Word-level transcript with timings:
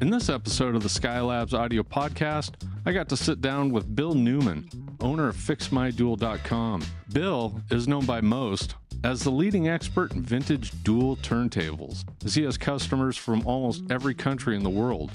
In 0.00 0.10
this 0.10 0.28
episode 0.28 0.76
of 0.76 0.84
the 0.84 0.88
Skylabs 0.88 1.52
audio 1.52 1.82
podcast, 1.82 2.52
I 2.86 2.92
got 2.92 3.08
to 3.08 3.16
sit 3.16 3.40
down 3.40 3.72
with 3.72 3.96
Bill 3.96 4.14
Neumann, 4.14 4.70
owner 5.00 5.26
of 5.26 5.34
FixMyDual.com. 5.34 6.84
Bill 7.12 7.60
is 7.72 7.88
known 7.88 8.06
by 8.06 8.20
most 8.20 8.76
as 9.02 9.24
the 9.24 9.32
leading 9.32 9.66
expert 9.66 10.12
in 10.12 10.22
vintage 10.22 10.70
dual 10.84 11.16
turntables, 11.16 12.04
as 12.24 12.36
he 12.36 12.44
has 12.44 12.56
customers 12.56 13.16
from 13.16 13.44
almost 13.44 13.90
every 13.90 14.14
country 14.14 14.54
in 14.54 14.62
the 14.62 14.70
world. 14.70 15.10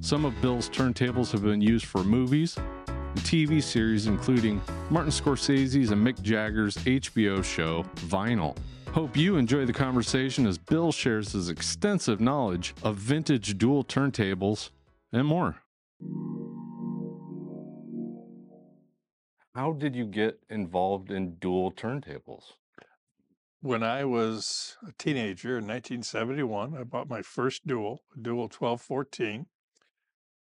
Some 0.00 0.24
of 0.24 0.40
Bill's 0.42 0.68
turntables 0.68 1.30
have 1.30 1.44
been 1.44 1.60
used 1.60 1.86
for 1.86 2.02
movies 2.02 2.56
and 2.88 3.20
TV 3.20 3.62
series, 3.62 4.08
including 4.08 4.60
Martin 4.90 5.12
Scorsese's 5.12 5.92
and 5.92 6.04
Mick 6.04 6.20
Jagger's 6.22 6.76
HBO 6.78 7.44
show, 7.44 7.84
Vinyl. 8.08 8.56
Hope 8.94 9.16
you 9.16 9.36
enjoy 9.36 9.64
the 9.66 9.72
conversation 9.72 10.46
as 10.46 10.56
Bill 10.56 10.92
shares 10.92 11.32
his 11.32 11.48
extensive 11.48 12.20
knowledge 12.20 12.76
of 12.84 12.94
vintage 12.94 13.58
dual 13.58 13.82
turntables 13.82 14.70
and 15.12 15.26
more. 15.26 15.56
How 19.52 19.72
did 19.72 19.96
you 19.96 20.06
get 20.06 20.38
involved 20.48 21.10
in 21.10 21.34
dual 21.40 21.72
turntables? 21.72 22.52
When 23.62 23.82
I 23.82 24.04
was 24.04 24.76
a 24.86 24.92
teenager 24.96 25.58
in 25.58 25.66
1971, 25.66 26.76
I 26.78 26.84
bought 26.84 27.08
my 27.08 27.22
first 27.22 27.66
dual, 27.66 28.04
a 28.16 28.20
dual 28.20 28.42
1214. 28.42 29.46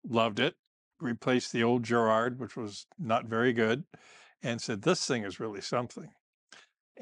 Loved 0.06 0.38
it. 0.38 0.56
Replaced 1.00 1.52
the 1.52 1.62
old 1.62 1.86
Garrard, 1.86 2.38
which 2.38 2.54
was 2.54 2.86
not 2.98 3.24
very 3.24 3.54
good, 3.54 3.84
and 4.42 4.60
said, 4.60 4.82
This 4.82 5.06
thing 5.06 5.24
is 5.24 5.40
really 5.40 5.62
something. 5.62 6.10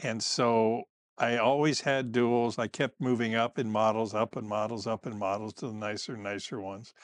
And 0.00 0.22
so 0.22 0.84
I 1.20 1.36
always 1.36 1.82
had 1.82 2.12
duals. 2.12 2.58
I 2.58 2.66
kept 2.66 2.98
moving 2.98 3.34
up 3.34 3.58
in 3.58 3.70
models, 3.70 4.14
up 4.14 4.38
in 4.38 4.48
models, 4.48 4.86
up 4.86 5.06
in 5.06 5.18
models 5.18 5.52
to 5.54 5.66
the 5.66 5.74
nicer, 5.74 6.16
nicer 6.16 6.58
ones. 6.58 6.94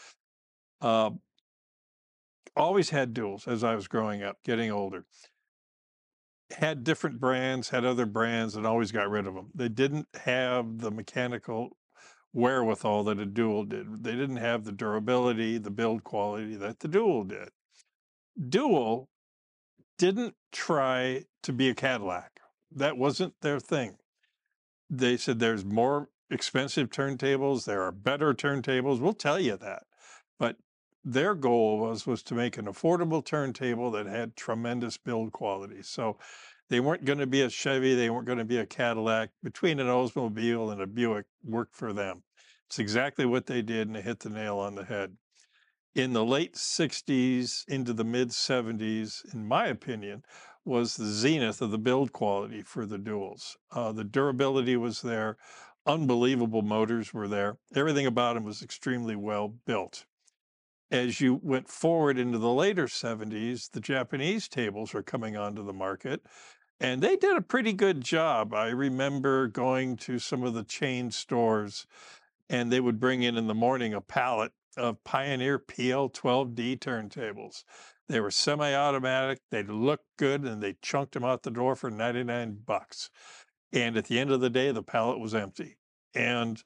Uh, 0.81 1.11
always 2.57 2.89
had 2.89 3.13
duals 3.13 3.47
as 3.47 3.63
I 3.63 3.75
was 3.75 3.89
growing 3.89 4.23
up, 4.23 4.39
getting 4.43 4.73
older. 4.73 5.05
Had 6.51 6.83
different 6.83 7.21
brands, 7.21 7.69
had 7.69 7.85
other 7.85 8.07
brands, 8.07 8.57
and 8.57 8.67
always 8.67 8.91
got 8.91 9.11
rid 9.11 9.27
of 9.27 9.35
them. 9.35 9.51
They 9.55 9.69
didn't 9.69 10.09
have 10.25 10.79
the 10.79 10.91
mechanical 10.91 11.77
wherewithal 12.33 13.05
that 13.05 13.19
a 13.19 13.27
dual 13.27 13.65
did. 13.67 14.03
They 14.03 14.13
didn't 14.13 14.37
have 14.37 14.65
the 14.65 14.73
durability, 14.73 15.59
the 15.59 15.71
build 15.71 16.05
quality 16.05 16.57
that 16.57 16.81
the 16.81 16.89
dual 16.89 17.25
did. 17.25 17.51
Dual 18.49 19.11
didn't 19.99 20.37
try 20.53 21.25
to 21.43 21.53
be 21.53 21.69
a 21.69 21.75
Cadillac. 21.75 22.41
That 22.71 22.97
wasn't 22.97 23.35
their 23.43 23.61
thing 23.61 23.99
they 24.89 25.17
said 25.17 25.39
there's 25.39 25.65
more 25.65 26.09
expensive 26.31 26.91
turntables, 26.91 27.65
there 27.65 27.83
are 27.83 27.93
better 27.93 28.35
turntables. 28.35 29.01
We'll 29.01 29.13
tell 29.13 29.41
you 29.41 29.57
that. 29.57 29.85
But 30.39 30.57
their 31.05 31.35
goal 31.35 31.79
was 31.79 32.07
was 32.07 32.23
to 32.25 32.35
make 32.35 32.59
an 32.59 32.67
affordable 32.67 33.25
turntable 33.25 33.91
that 33.93 34.07
had 34.07 34.37
tremendous 34.37 34.97
build 34.97 35.33
quality. 35.33 35.83
So 35.83 36.19
they 36.69 36.81
weren't 36.81 37.05
going 37.05 37.21
to 37.21 37.27
be 37.27 37.43
a 37.43 37.51
Chevy, 37.51 37.95
they 37.95 38.11
weren't 38.11 38.27
going 38.27 38.39
to 38.39 38.45
be 38.45 38.59
a 38.59 38.67
Cadillac. 38.67 39.31
Between 39.43 39.79
an 39.79 39.87
Oldsmobile 39.87 40.73
and 40.73 40.81
a 40.81 40.87
Buick 40.87 41.27
worked 41.45 41.77
for 41.77 41.93
them. 41.93 42.25
It's 42.67 42.81
exactly 42.81 43.25
what 43.25 43.47
they 43.47 43.63
did, 43.63 43.87
and 43.87 43.95
they 43.95 44.03
hit 44.03 44.21
the 44.21 44.31
nail 44.31 44.59
on 44.59 44.75
the 44.75 44.85
head. 44.85 45.17
In 45.95 46.13
the 46.13 46.25
late 46.25 46.55
60s 46.55 47.65
into 47.69 47.93
the 47.93 48.05
mid 48.05 48.31
70s, 48.31 49.33
in 49.33 49.47
my 49.47 49.67
opinion, 49.69 50.25
was 50.67 50.97
the 50.97 51.07
zenith 51.07 51.63
of 51.63 51.71
the 51.71 51.79
build 51.79 52.13
quality 52.13 52.63
for 52.63 52.85
the 52.85 52.99
duals. 52.99 53.57
Uh, 53.71 53.93
the 53.93 54.05
durability 54.05 54.77
was 54.77 55.03
there, 55.03 55.37
unbelievable 55.87 56.63
motors 56.63 57.15
were 57.15 57.29
there. 57.29 57.57
Everything 57.75 58.07
about 58.07 58.35
them 58.35 58.45
was 58.45 58.63
extremely 58.63 59.17
well 59.17 59.49
built. 59.49 60.05
As 60.91 61.21
you 61.21 61.41
went 61.43 61.69
forward 61.69 62.19
into 62.19 62.39
the 62.39 62.53
later 62.53 62.87
70s, 62.87 63.71
the 63.71 63.81
Japanese 63.81 64.49
tables 64.49 64.93
were 64.93 65.03
coming 65.03 65.37
onto 65.37 65.65
the 65.65 65.73
market, 65.73 66.23
and 66.79 67.03
they 67.03 67.17
did 67.17 67.37
a 67.37 67.43
pretty 67.43 67.73
good 67.73 68.03
job. 68.03 68.53
I 68.53 68.69
remember 68.69 69.49
going 69.49 69.97
to 69.99 70.19
some 70.19 70.43
of 70.43 70.55
the 70.55 70.63
chain 70.63 71.11
stores, 71.11 71.87
and 72.49 72.71
they 72.71 72.81
would 72.81 73.01
bring 73.01 73.23
in 73.23 73.37
in 73.37 73.47
the 73.47 73.55
morning 73.55 73.95
a 73.95 74.01
pallet 74.01 74.53
of 74.77 75.03
Pioneer 75.05 75.59
PL12D 75.59 76.79
turntables. 76.79 77.65
They 78.09 78.21
were 78.21 78.31
semi-automatic. 78.31 79.41
They 79.51 79.63
looked 79.65 80.07
good, 80.17 80.43
and 80.43 80.63
they 80.63 80.77
chunked 80.81 81.15
them 81.15 81.25
out 81.25 81.43
the 81.43 81.51
door 81.51 81.75
for 81.75 81.91
99 81.91 82.61
bucks. 82.65 83.11
And 83.73 83.97
at 83.97 84.07
the 84.07 84.19
end 84.19 84.31
of 84.31 84.41
the 84.41 84.51
day, 84.51 84.71
the 84.71 84.83
pallet 84.83 85.19
was 85.19 85.35
empty. 85.35 85.77
And 86.15 86.63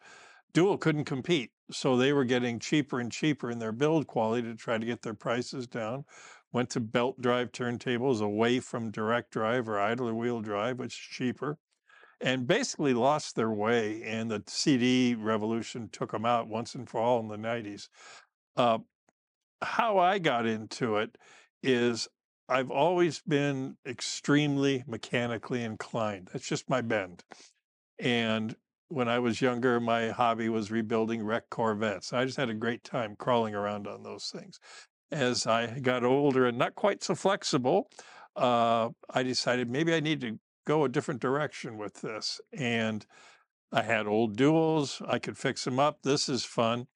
Dual 0.53 0.79
couldn't 0.79 1.05
compete, 1.05 1.53
so 1.71 1.97
they 1.97 2.13
were 2.13 2.25
getting 2.25 2.59
cheaper 2.59 3.01
and 3.01 3.11
cheaper 3.11 3.51
in 3.51 3.59
their 3.59 3.73
build 3.73 4.07
quality 4.07 4.49
to 4.49 4.55
try 4.55 4.79
to 4.79 4.87
get 4.87 5.03
their 5.03 5.15
prices 5.15 5.67
down. 5.67 6.05
Went 6.53 6.71
to 6.71 6.81
belt 6.81 7.21
drive 7.21 7.53
turntables 7.53 8.21
away 8.21 8.59
from 8.59 8.91
direct 8.91 9.31
drive 9.31 9.69
or 9.69 9.79
idler 9.79 10.15
wheel 10.15 10.41
drive, 10.41 10.79
which 10.79 10.95
is 10.95 11.17
cheaper, 11.17 11.59
and 12.21 12.47
basically 12.47 12.93
lost 12.93 13.37
their 13.37 13.51
way. 13.51 14.03
And 14.03 14.31
the 14.31 14.43
CD 14.47 15.15
revolution 15.15 15.89
took 15.91 16.11
them 16.11 16.27
out 16.27 16.49
once 16.49 16.75
and 16.75 16.89
for 16.89 17.01
all 17.01 17.21
in 17.21 17.29
the 17.29 17.37
90s. 17.37 17.89
Uh, 18.57 18.79
how 19.63 19.99
I 19.99 20.19
got 20.19 20.47
into 20.47 20.97
it 20.97 21.17
is 21.63 22.09
I've 22.49 22.71
always 22.71 23.21
been 23.21 23.77
extremely 23.87 24.83
mechanically 24.87 25.63
inclined. 25.63 26.31
That's 26.33 26.49
just 26.49 26.69
my 26.69 26.81
bend. 26.81 27.23
And 27.99 28.57
when 28.89 29.09
I 29.09 29.21
was 29.21 29.41
younger, 29.41 29.79
my 29.79 30.09
hobby 30.09 30.49
was 30.49 30.71
rebuilding 30.71 31.23
wrecked 31.23 31.51
Corvettes. 31.51 32.13
I 32.13 32.25
just 32.25 32.39
had 32.39 32.51
a 32.51 32.55
great 32.55 32.83
time 32.83 33.15
crawling 33.17 33.55
around 33.55 33.87
on 33.87 34.03
those 34.03 34.33
things. 34.35 34.59
As 35.13 35.47
I 35.47 35.79
got 35.79 36.05
older 36.05 36.47
and 36.47 36.59
not 36.59 36.75
quite 36.75 37.05
so 37.05 37.15
flexible, 37.15 37.89
uh, 38.35 38.89
I 39.09 39.23
decided 39.23 39.71
maybe 39.71 39.95
I 39.95 40.01
need 40.01 40.21
to 40.23 40.39
go 40.67 40.85
a 40.85 40.89
different 40.89 41.21
direction 41.21 41.79
with 41.79 42.01
this. 42.01 42.41
And 42.53 43.07
I 43.71 43.83
had 43.83 44.09
old 44.09 44.37
duals. 44.37 45.01
I 45.09 45.21
could 45.21 45.39
fix 45.39 45.65
them 45.65 45.79
up. 45.79 45.99
This 46.03 46.29
is 46.29 46.45
fun. 46.45 46.89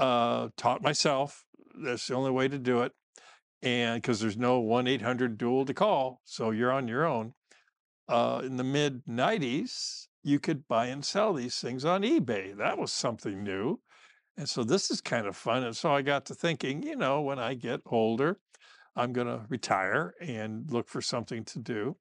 Uh, 0.00 0.48
taught 0.56 0.82
myself. 0.82 1.44
That's 1.80 2.06
the 2.06 2.14
only 2.14 2.30
way 2.30 2.48
to 2.48 2.58
do 2.58 2.82
it. 2.82 2.92
And 3.62 4.00
because 4.00 4.20
there's 4.20 4.36
no 4.36 4.58
1 4.60 4.86
800 4.86 5.36
dual 5.36 5.64
to 5.64 5.74
call. 5.74 6.20
So 6.24 6.50
you're 6.50 6.72
on 6.72 6.88
your 6.88 7.04
own. 7.04 7.34
Uh, 8.08 8.42
in 8.44 8.56
the 8.56 8.64
mid 8.64 9.04
90s, 9.06 10.06
you 10.22 10.38
could 10.38 10.66
buy 10.66 10.86
and 10.86 11.04
sell 11.04 11.32
these 11.32 11.56
things 11.56 11.84
on 11.84 12.02
eBay. 12.02 12.56
That 12.56 12.78
was 12.78 12.92
something 12.92 13.42
new. 13.42 13.80
And 14.36 14.48
so 14.48 14.64
this 14.64 14.90
is 14.90 15.00
kind 15.00 15.26
of 15.26 15.36
fun. 15.36 15.64
And 15.64 15.76
so 15.76 15.92
I 15.94 16.02
got 16.02 16.26
to 16.26 16.34
thinking, 16.34 16.82
you 16.82 16.96
know, 16.96 17.20
when 17.20 17.38
I 17.38 17.54
get 17.54 17.80
older, 17.86 18.38
I'm 18.96 19.12
going 19.12 19.26
to 19.26 19.46
retire 19.48 20.14
and 20.20 20.70
look 20.70 20.88
for 20.88 21.00
something 21.00 21.44
to 21.44 21.58
do. 21.58 21.96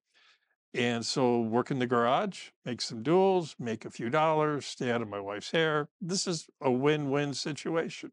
And 0.73 1.05
so 1.05 1.39
work 1.41 1.71
in 1.71 1.79
the 1.79 1.87
garage, 1.87 2.49
make 2.63 2.81
some 2.81 3.03
duals, 3.03 3.55
make 3.59 3.85
a 3.85 3.89
few 3.89 4.09
dollars, 4.09 4.65
stay 4.65 4.91
out 4.91 5.01
of 5.01 5.09
my 5.09 5.19
wife's 5.19 5.51
hair. 5.51 5.89
This 5.99 6.27
is 6.27 6.47
a 6.61 6.71
win-win 6.71 7.33
situation. 7.33 8.11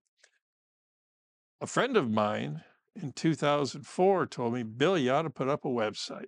A 1.61 1.67
friend 1.67 1.97
of 1.97 2.11
mine 2.11 2.62
in 2.94 3.12
2004 3.12 4.27
told 4.27 4.55
me, 4.55 4.62
Bill, 4.62 4.99
you 4.99 5.11
ought 5.11 5.22
to 5.22 5.31
put 5.31 5.49
up 5.49 5.65
a 5.65 5.69
website. 5.69 6.27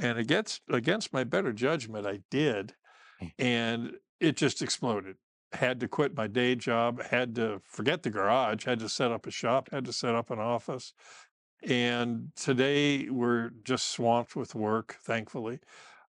And 0.00 0.18
against 0.18 0.62
against 0.68 1.12
my 1.12 1.22
better 1.22 1.52
judgment, 1.52 2.06
I 2.06 2.20
did. 2.30 2.74
Hmm. 3.20 3.26
And 3.38 3.92
it 4.20 4.36
just 4.36 4.60
exploded. 4.60 5.16
Had 5.52 5.78
to 5.80 5.88
quit 5.88 6.16
my 6.16 6.26
day 6.26 6.56
job, 6.56 7.00
had 7.00 7.36
to 7.36 7.60
forget 7.64 8.02
the 8.02 8.10
garage, 8.10 8.64
had 8.64 8.80
to 8.80 8.88
set 8.88 9.12
up 9.12 9.26
a 9.26 9.30
shop, 9.30 9.70
had 9.70 9.84
to 9.84 9.92
set 9.92 10.16
up 10.16 10.30
an 10.30 10.40
office. 10.40 10.94
And 11.62 12.32
today 12.36 13.08
we're 13.08 13.50
just 13.62 13.92
swamped 13.92 14.34
with 14.34 14.54
work, 14.56 14.96
thankfully. 15.02 15.60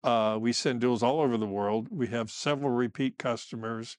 Uh, 0.03 0.37
we 0.39 0.53
send 0.53 0.81
duals 0.81 1.03
all 1.03 1.19
over 1.19 1.37
the 1.37 1.47
world. 1.47 1.87
We 1.89 2.07
have 2.07 2.31
several 2.31 2.71
repeat 2.71 3.17
customers. 3.17 3.97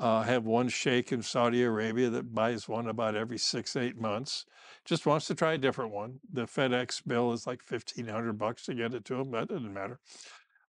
Uh, 0.00 0.22
have 0.22 0.46
one 0.46 0.66
sheikh 0.70 1.12
in 1.12 1.20
Saudi 1.20 1.62
Arabia 1.62 2.08
that 2.08 2.34
buys 2.34 2.66
one 2.66 2.88
about 2.88 3.14
every 3.14 3.36
six, 3.36 3.76
eight 3.76 4.00
months. 4.00 4.46
Just 4.86 5.04
wants 5.04 5.26
to 5.26 5.34
try 5.34 5.52
a 5.52 5.58
different 5.58 5.92
one. 5.92 6.20
The 6.32 6.46
FedEx 6.46 7.02
bill 7.06 7.34
is 7.34 7.46
like 7.46 7.62
fifteen 7.62 8.06
hundred 8.06 8.38
bucks 8.38 8.64
to 8.64 8.74
get 8.74 8.94
it 8.94 9.04
to 9.04 9.16
him. 9.16 9.30
That 9.30 9.48
doesn't 9.48 9.74
matter. 9.74 10.00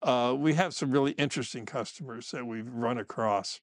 Uh, 0.03 0.35
we 0.35 0.55
have 0.55 0.73
some 0.73 0.91
really 0.91 1.13
interesting 1.13 1.67
customers 1.67 2.31
that 2.31 2.47
we've 2.47 2.73
run 2.73 2.97
across, 2.97 3.61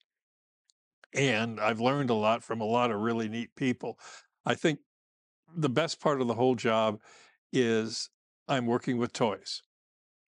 and 1.15 1.59
I've 1.59 1.81
learned 1.81 2.11
a 2.11 2.13
lot 2.13 2.43
from 2.43 2.61
a 2.61 2.65
lot 2.65 2.91
of 2.91 2.99
really 2.99 3.27
neat 3.27 3.55
people. 3.55 3.97
I 4.45 4.53
think 4.53 4.77
the 5.57 5.69
best 5.69 5.99
part 5.99 6.21
of 6.21 6.27
the 6.27 6.35
whole 6.35 6.53
job 6.55 6.99
is 7.51 8.11
I'm 8.47 8.67
working 8.67 8.99
with 8.99 9.13
toys. 9.13 9.63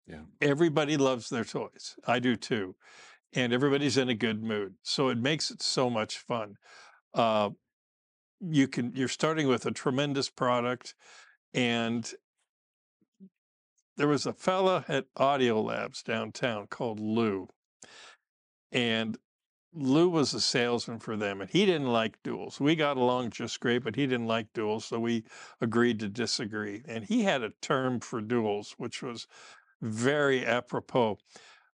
Yeah. 0.07 0.21
Everybody 0.39 0.95
loves 0.95 1.27
their 1.27 1.43
toys. 1.43 1.97
I 2.07 2.19
do 2.19 2.37
too. 2.37 2.75
And 3.35 3.51
everybody's 3.53 3.97
in 3.97 4.09
a 4.09 4.15
good 4.15 4.41
mood. 4.41 4.75
So 4.81 5.09
it 5.09 5.17
makes 5.17 5.51
it 5.51 5.61
so 5.61 5.89
much 5.89 6.17
fun. 6.17 6.55
Uh, 7.13 7.49
you 8.41 8.67
can 8.67 8.93
you're 8.95 9.07
starting 9.07 9.47
with 9.47 9.65
a 9.65 9.71
tremendous 9.71 10.29
product 10.29 10.95
and 11.53 12.13
there 13.97 14.07
was 14.07 14.25
a 14.25 14.33
fella 14.33 14.83
at 14.87 15.05
Audio 15.15 15.61
Labs 15.61 16.03
downtown 16.03 16.67
called 16.67 16.99
Lou. 16.99 17.47
And 18.71 19.17
Lou 19.73 20.09
was 20.09 20.33
a 20.33 20.41
salesman 20.41 20.99
for 20.99 21.15
them 21.15 21.41
and 21.41 21.49
he 21.49 21.65
didn't 21.65 21.91
like 21.91 22.21
duals. 22.23 22.59
We 22.59 22.75
got 22.75 22.97
along 22.97 23.31
just 23.31 23.59
great, 23.59 23.83
but 23.83 23.95
he 23.95 24.05
didn't 24.05 24.27
like 24.27 24.51
duals, 24.53 24.83
So 24.83 24.99
we 24.99 25.23
agreed 25.61 25.99
to 25.99 26.09
disagree. 26.09 26.81
And 26.87 27.03
he 27.05 27.23
had 27.23 27.43
a 27.43 27.51
term 27.61 27.99
for 27.99 28.21
duals, 28.21 28.71
which 28.77 29.01
was 29.01 29.27
very 29.81 30.45
apropos. 30.45 31.17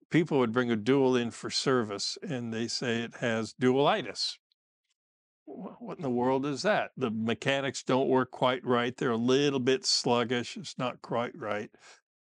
People 0.09 0.39
would 0.39 0.53
bring 0.53 0.71
a 0.71 0.75
dual 0.75 1.15
in 1.15 1.31
for 1.31 1.49
service 1.49 2.17
and 2.21 2.53
they 2.53 2.67
say 2.67 3.01
it 3.01 3.15
has 3.19 3.53
dualitis. 3.53 4.37
What 5.45 5.97
in 5.97 6.03
the 6.03 6.09
world 6.09 6.45
is 6.45 6.61
that? 6.63 6.91
The 6.97 7.09
mechanics 7.09 7.83
don't 7.83 8.09
work 8.09 8.31
quite 8.31 8.65
right. 8.65 8.95
They're 8.95 9.11
a 9.11 9.17
little 9.17 9.59
bit 9.59 9.85
sluggish. 9.85 10.57
It's 10.57 10.77
not 10.77 11.01
quite 11.01 11.37
right. 11.37 11.71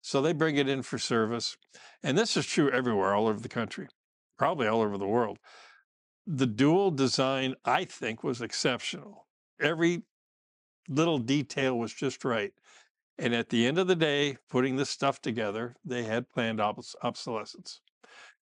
So 0.00 0.22
they 0.22 0.32
bring 0.32 0.56
it 0.56 0.68
in 0.68 0.82
for 0.82 0.98
service. 0.98 1.56
And 2.02 2.16
this 2.16 2.36
is 2.36 2.46
true 2.46 2.70
everywhere, 2.70 3.14
all 3.14 3.26
over 3.26 3.40
the 3.40 3.48
country, 3.48 3.88
probably 4.38 4.68
all 4.68 4.80
over 4.80 4.96
the 4.96 5.06
world 5.06 5.38
the 6.26 6.46
dual 6.46 6.90
design, 6.90 7.54
I 7.64 7.84
think, 7.84 8.24
was 8.24 8.42
exceptional. 8.42 9.26
Every 9.60 10.02
little 10.88 11.18
detail 11.18 11.78
was 11.78 11.92
just 11.92 12.24
right. 12.24 12.52
And 13.18 13.34
at 13.34 13.48
the 13.48 13.66
end 13.66 13.78
of 13.78 13.86
the 13.86 13.96
day, 13.96 14.36
putting 14.50 14.76
this 14.76 14.90
stuff 14.90 15.20
together, 15.20 15.74
they 15.84 16.04
had 16.04 16.30
planned 16.30 16.60
obs- 16.60 16.96
obsolescence. 17.02 17.80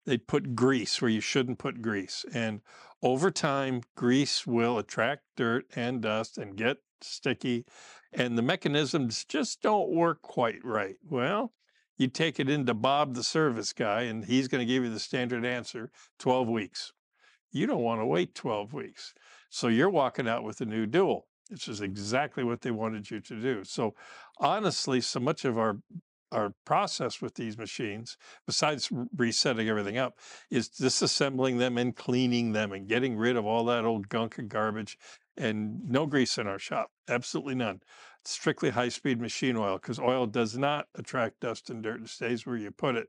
They 0.06 0.16
put 0.16 0.54
grease 0.54 1.00
where 1.02 1.10
you 1.10 1.20
shouldn't 1.20 1.58
put 1.58 1.82
grease. 1.82 2.24
And 2.32 2.60
over 3.02 3.30
time, 3.30 3.82
grease 3.96 4.46
will 4.46 4.78
attract 4.78 5.22
dirt 5.36 5.66
and 5.74 6.00
dust 6.00 6.38
and 6.38 6.56
get 6.56 6.78
sticky. 7.00 7.64
And 8.12 8.38
the 8.38 8.42
mechanisms 8.42 9.24
just 9.24 9.60
don't 9.60 9.90
work 9.90 10.22
quite 10.22 10.64
right. 10.64 10.96
Well, 11.08 11.52
you 11.96 12.08
take 12.08 12.40
it 12.40 12.48
into 12.48 12.74
Bob, 12.74 13.14
the 13.14 13.24
service 13.24 13.72
guy, 13.72 14.02
and 14.02 14.24
he's 14.24 14.48
going 14.48 14.66
to 14.66 14.72
give 14.72 14.84
you 14.84 14.90
the 14.90 15.00
standard 15.00 15.44
answer 15.44 15.90
12 16.18 16.48
weeks 16.48 16.92
you 17.52 17.66
don't 17.66 17.82
want 17.82 18.00
to 18.00 18.06
wait 18.06 18.34
12 18.34 18.72
weeks. 18.72 19.14
So 19.48 19.68
you're 19.68 19.90
walking 19.90 20.28
out 20.28 20.44
with 20.44 20.60
a 20.60 20.66
new 20.66 20.86
dual. 20.86 21.26
This 21.50 21.68
is 21.68 21.80
exactly 21.80 22.44
what 22.44 22.60
they 22.60 22.70
wanted 22.70 23.10
you 23.10 23.20
to 23.20 23.40
do. 23.40 23.64
So 23.64 23.94
honestly, 24.38 25.00
so 25.00 25.20
much 25.20 25.44
of 25.44 25.58
our 25.58 25.78
our 26.32 26.52
process 26.64 27.20
with 27.20 27.34
these 27.34 27.58
machines, 27.58 28.16
besides 28.46 28.90
resetting 29.16 29.68
everything 29.68 29.98
up, 29.98 30.18
is 30.50 30.68
disassembling 30.68 31.58
them 31.58 31.76
and 31.76 31.96
cleaning 31.96 32.52
them 32.52 32.72
and 32.72 32.88
getting 32.88 33.16
rid 33.16 33.36
of 33.36 33.46
all 33.46 33.64
that 33.64 33.84
old 33.84 34.08
gunk 34.08 34.38
and 34.38 34.48
garbage. 34.48 34.98
And 35.36 35.88
no 35.88 36.06
grease 36.06 36.38
in 36.38 36.46
our 36.46 36.58
shop, 36.58 36.90
absolutely 37.08 37.54
none. 37.54 37.80
Strictly 38.24 38.70
high 38.70 38.90
speed 38.90 39.20
machine 39.20 39.56
oil 39.56 39.78
because 39.78 39.98
oil 39.98 40.26
does 40.26 40.56
not 40.56 40.86
attract 40.94 41.40
dust 41.40 41.70
and 41.70 41.82
dirt. 41.82 41.98
and 41.98 42.08
stays 42.08 42.46
where 42.46 42.56
you 42.56 42.70
put 42.70 42.96
it. 42.96 43.08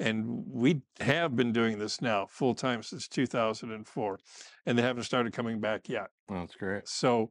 And 0.00 0.44
we 0.46 0.80
have 1.00 1.36
been 1.36 1.52
doing 1.52 1.78
this 1.78 2.00
now 2.00 2.26
full 2.26 2.54
time 2.54 2.82
since 2.82 3.06
2004, 3.06 4.18
and 4.64 4.78
they 4.78 4.82
haven't 4.82 5.02
started 5.02 5.34
coming 5.34 5.60
back 5.60 5.88
yet. 5.88 6.08
That's 6.26 6.54
great. 6.54 6.88
So 6.88 7.30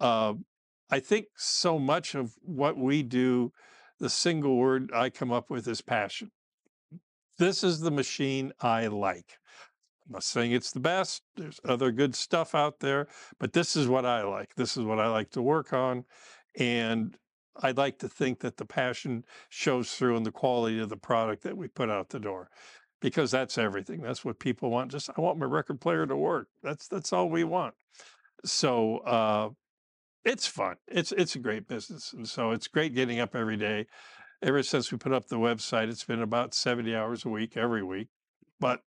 uh, 0.00 0.34
I 0.90 1.00
think 1.00 1.26
so 1.36 1.78
much 1.78 2.14
of 2.14 2.34
what 2.42 2.76
we 2.76 3.02
do, 3.02 3.52
the 3.98 4.08
single 4.08 4.56
word 4.56 4.90
I 4.94 5.10
come 5.10 5.32
up 5.32 5.50
with 5.50 5.66
is 5.68 5.80
passion. 5.80 6.30
This 7.38 7.62
is 7.62 7.80
the 7.80 7.90
machine 7.90 8.52
I 8.60 8.86
like. 8.86 9.38
I'm 10.06 10.14
not 10.14 10.24
saying 10.24 10.52
it's 10.52 10.72
the 10.72 10.80
best. 10.80 11.22
There's 11.36 11.60
other 11.64 11.92
good 11.92 12.14
stuff 12.14 12.54
out 12.54 12.80
there, 12.80 13.08
but 13.38 13.52
this 13.52 13.76
is 13.76 13.86
what 13.86 14.06
I 14.06 14.22
like. 14.22 14.54
This 14.54 14.76
is 14.76 14.84
what 14.84 14.98
I 14.98 15.08
like 15.08 15.30
to 15.32 15.42
work 15.42 15.72
on. 15.72 16.04
And 16.58 17.16
I'd 17.62 17.76
like 17.76 17.98
to 17.98 18.08
think 18.08 18.40
that 18.40 18.56
the 18.56 18.64
passion 18.64 19.24
shows 19.50 19.92
through 19.92 20.16
in 20.16 20.22
the 20.22 20.32
quality 20.32 20.80
of 20.80 20.88
the 20.88 20.96
product 20.96 21.42
that 21.42 21.56
we 21.56 21.68
put 21.68 21.90
out 21.90 22.08
the 22.08 22.20
door 22.20 22.48
because 23.00 23.30
that's 23.30 23.58
everything. 23.58 24.00
That's 24.00 24.24
what 24.24 24.38
people 24.38 24.70
want. 24.70 24.90
Just 24.90 25.10
I 25.16 25.20
want 25.20 25.38
my 25.38 25.46
record 25.46 25.80
player 25.80 26.06
to 26.06 26.16
work. 26.16 26.48
That's 26.62 26.88
that's 26.88 27.12
all 27.12 27.28
we 27.28 27.44
want. 27.44 27.74
So 28.44 28.98
uh, 28.98 29.50
it's 30.28 30.46
fun. 30.46 30.76
It's 30.86 31.12
it's 31.12 31.34
a 31.34 31.38
great 31.38 31.66
business, 31.66 32.12
and 32.12 32.28
so 32.28 32.50
it's 32.50 32.68
great 32.68 32.94
getting 32.94 33.18
up 33.20 33.34
every 33.34 33.56
day. 33.56 33.86
Ever 34.42 34.62
since 34.62 34.92
we 34.92 34.98
put 34.98 35.12
up 35.12 35.26
the 35.26 35.36
website, 35.38 35.88
it's 35.88 36.04
been 36.04 36.22
about 36.22 36.54
seventy 36.54 36.94
hours 36.94 37.24
a 37.24 37.28
week 37.28 37.56
every 37.56 37.82
week, 37.82 38.08
but 38.60 38.82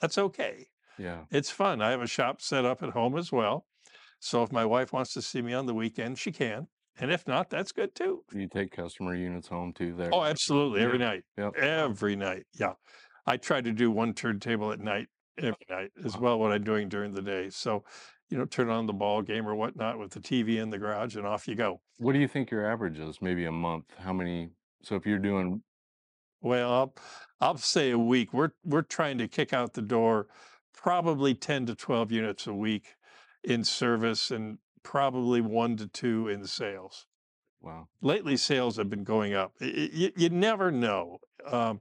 that's 0.00 0.18
okay. 0.18 0.66
Yeah, 0.98 1.24
it's 1.30 1.50
fun. 1.50 1.80
I 1.80 1.90
have 1.90 2.02
a 2.02 2.06
shop 2.06 2.42
set 2.42 2.64
up 2.64 2.82
at 2.82 2.90
home 2.90 3.16
as 3.16 3.32
well. 3.32 3.66
So 4.20 4.42
if 4.42 4.52
my 4.52 4.64
wife 4.64 4.92
wants 4.92 5.14
to 5.14 5.22
see 5.22 5.42
me 5.42 5.52
on 5.52 5.66
the 5.66 5.74
weekend, 5.74 6.18
she 6.18 6.30
can. 6.30 6.68
And 6.98 7.10
if 7.10 7.26
not, 7.26 7.48
that's 7.48 7.72
good 7.72 7.94
too. 7.94 8.24
You 8.32 8.48
take 8.48 8.72
customer 8.72 9.14
units 9.14 9.48
home 9.48 9.72
too 9.72 9.94
there. 9.94 10.10
Oh, 10.12 10.22
absolutely. 10.22 10.82
Every 10.82 10.98
Yeah. 10.98 11.06
night. 11.06 11.24
Yep. 11.38 11.56
Every 11.56 12.16
night. 12.16 12.44
Yeah. 12.52 12.74
I 13.26 13.38
try 13.38 13.60
to 13.62 13.72
do 13.72 13.90
one 13.90 14.12
turntable 14.14 14.72
at 14.72 14.78
night 14.80 15.08
every 15.38 15.66
night 15.70 15.90
as 16.04 16.18
well 16.18 16.38
what 16.38 16.52
I'm 16.52 16.62
doing 16.64 16.88
during 16.88 17.12
the 17.12 17.22
day. 17.22 17.48
So, 17.50 17.84
you 18.32 18.38
know, 18.38 18.46
turn 18.46 18.70
on 18.70 18.86
the 18.86 18.94
ball 18.94 19.20
game 19.20 19.46
or 19.46 19.54
whatnot 19.54 19.98
with 19.98 20.12
the 20.12 20.18
TV 20.18 20.56
in 20.56 20.70
the 20.70 20.78
garage 20.78 21.16
and 21.16 21.26
off 21.26 21.46
you 21.46 21.54
go. 21.54 21.82
What 21.98 22.14
do 22.14 22.18
you 22.18 22.26
think 22.26 22.50
your 22.50 22.66
average 22.66 22.98
is? 22.98 23.20
Maybe 23.20 23.44
a 23.44 23.52
month. 23.52 23.84
How 23.98 24.14
many? 24.14 24.48
So 24.82 24.96
if 24.96 25.04
you're 25.04 25.18
doing, 25.18 25.62
Well, 26.40 26.72
I'll, 26.72 26.94
I'll 27.42 27.56
say 27.58 27.90
a 27.90 27.98
week. 27.98 28.32
We're 28.32 28.52
we're 28.64 28.80
trying 28.80 29.18
to 29.18 29.28
kick 29.28 29.52
out 29.52 29.74
the 29.74 29.82
door 29.82 30.28
probably 30.74 31.34
10 31.34 31.66
to 31.66 31.74
12 31.74 32.10
units 32.10 32.46
a 32.46 32.54
week 32.54 32.94
in 33.44 33.64
service 33.64 34.30
and 34.30 34.56
probably 34.82 35.42
one 35.42 35.76
to 35.76 35.86
two 35.86 36.26
in 36.28 36.46
sales. 36.46 37.06
wow, 37.60 37.86
lately 38.00 38.38
sales 38.38 38.78
have 38.78 38.88
been 38.88 39.04
going 39.04 39.34
up. 39.34 39.52
You, 39.60 40.10
you 40.16 40.30
never 40.30 40.72
know. 40.72 41.18
Um, 41.46 41.80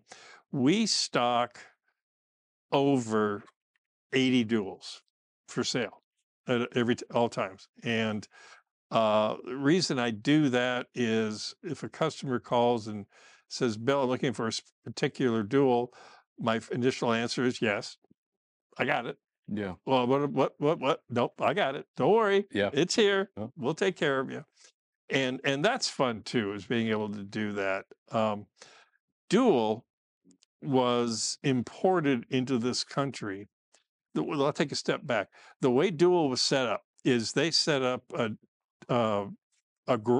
we 0.51 0.85
stock 0.85 1.59
over 2.73 3.43
80 4.11 4.43
duals 4.43 4.99
for 5.47 5.63
sale 5.63 6.00
at 6.47 6.75
every 6.75 6.95
all 7.13 7.29
times. 7.29 7.67
And 7.83 8.27
uh, 8.89 9.37
the 9.45 9.55
reason 9.55 9.99
I 9.99 10.11
do 10.11 10.49
that 10.49 10.87
is 10.93 11.55
if 11.63 11.83
a 11.83 11.89
customer 11.89 12.39
calls 12.39 12.87
and 12.87 13.05
says, 13.47 13.77
"Bill, 13.77 14.03
I'm 14.03 14.09
looking 14.09 14.33
for 14.33 14.47
a 14.47 14.51
particular 14.83 15.43
dual," 15.43 15.93
my 16.39 16.59
initial 16.71 17.13
answer 17.13 17.43
is 17.45 17.61
yes, 17.61 17.97
I 18.77 18.85
got 18.85 19.05
it. 19.05 19.17
yeah, 19.47 19.75
Well, 19.85 20.07
what, 20.07 20.29
what, 20.31 20.53
what, 20.57 20.79
what? 20.79 21.03
Nope, 21.09 21.33
I 21.41 21.53
got 21.53 21.75
it. 21.75 21.85
Don't 21.97 22.13
worry 22.13 22.45
yeah, 22.51 22.69
it's 22.73 22.95
here 22.95 23.29
Yeah. 23.37 23.47
we'll 23.57 23.73
take 23.75 23.95
care 23.95 24.19
of 24.19 24.31
you 24.31 24.45
and 25.09 25.41
and 25.43 25.63
that's 25.63 25.89
fun 25.89 26.21
too 26.23 26.53
is 26.53 26.65
being 26.65 26.87
able 26.87 27.09
to 27.09 27.23
do 27.23 27.51
that 27.51 27.85
um 28.11 28.45
dual 29.29 29.85
was 30.61 31.37
imported 31.43 32.25
into 32.29 32.57
this 32.57 32.83
country 32.83 33.49
the- 34.13 34.23
well, 34.23 34.45
i'll 34.45 34.53
take 34.53 34.71
a 34.71 34.75
step 34.75 35.05
back 35.05 35.29
the 35.61 35.71
way 35.71 35.91
dual 35.91 36.29
was 36.29 36.41
set 36.41 36.67
up 36.67 36.83
is 37.03 37.33
they 37.33 37.51
set 37.51 37.81
up 37.81 38.03
a, 38.13 38.31
uh, 38.89 39.25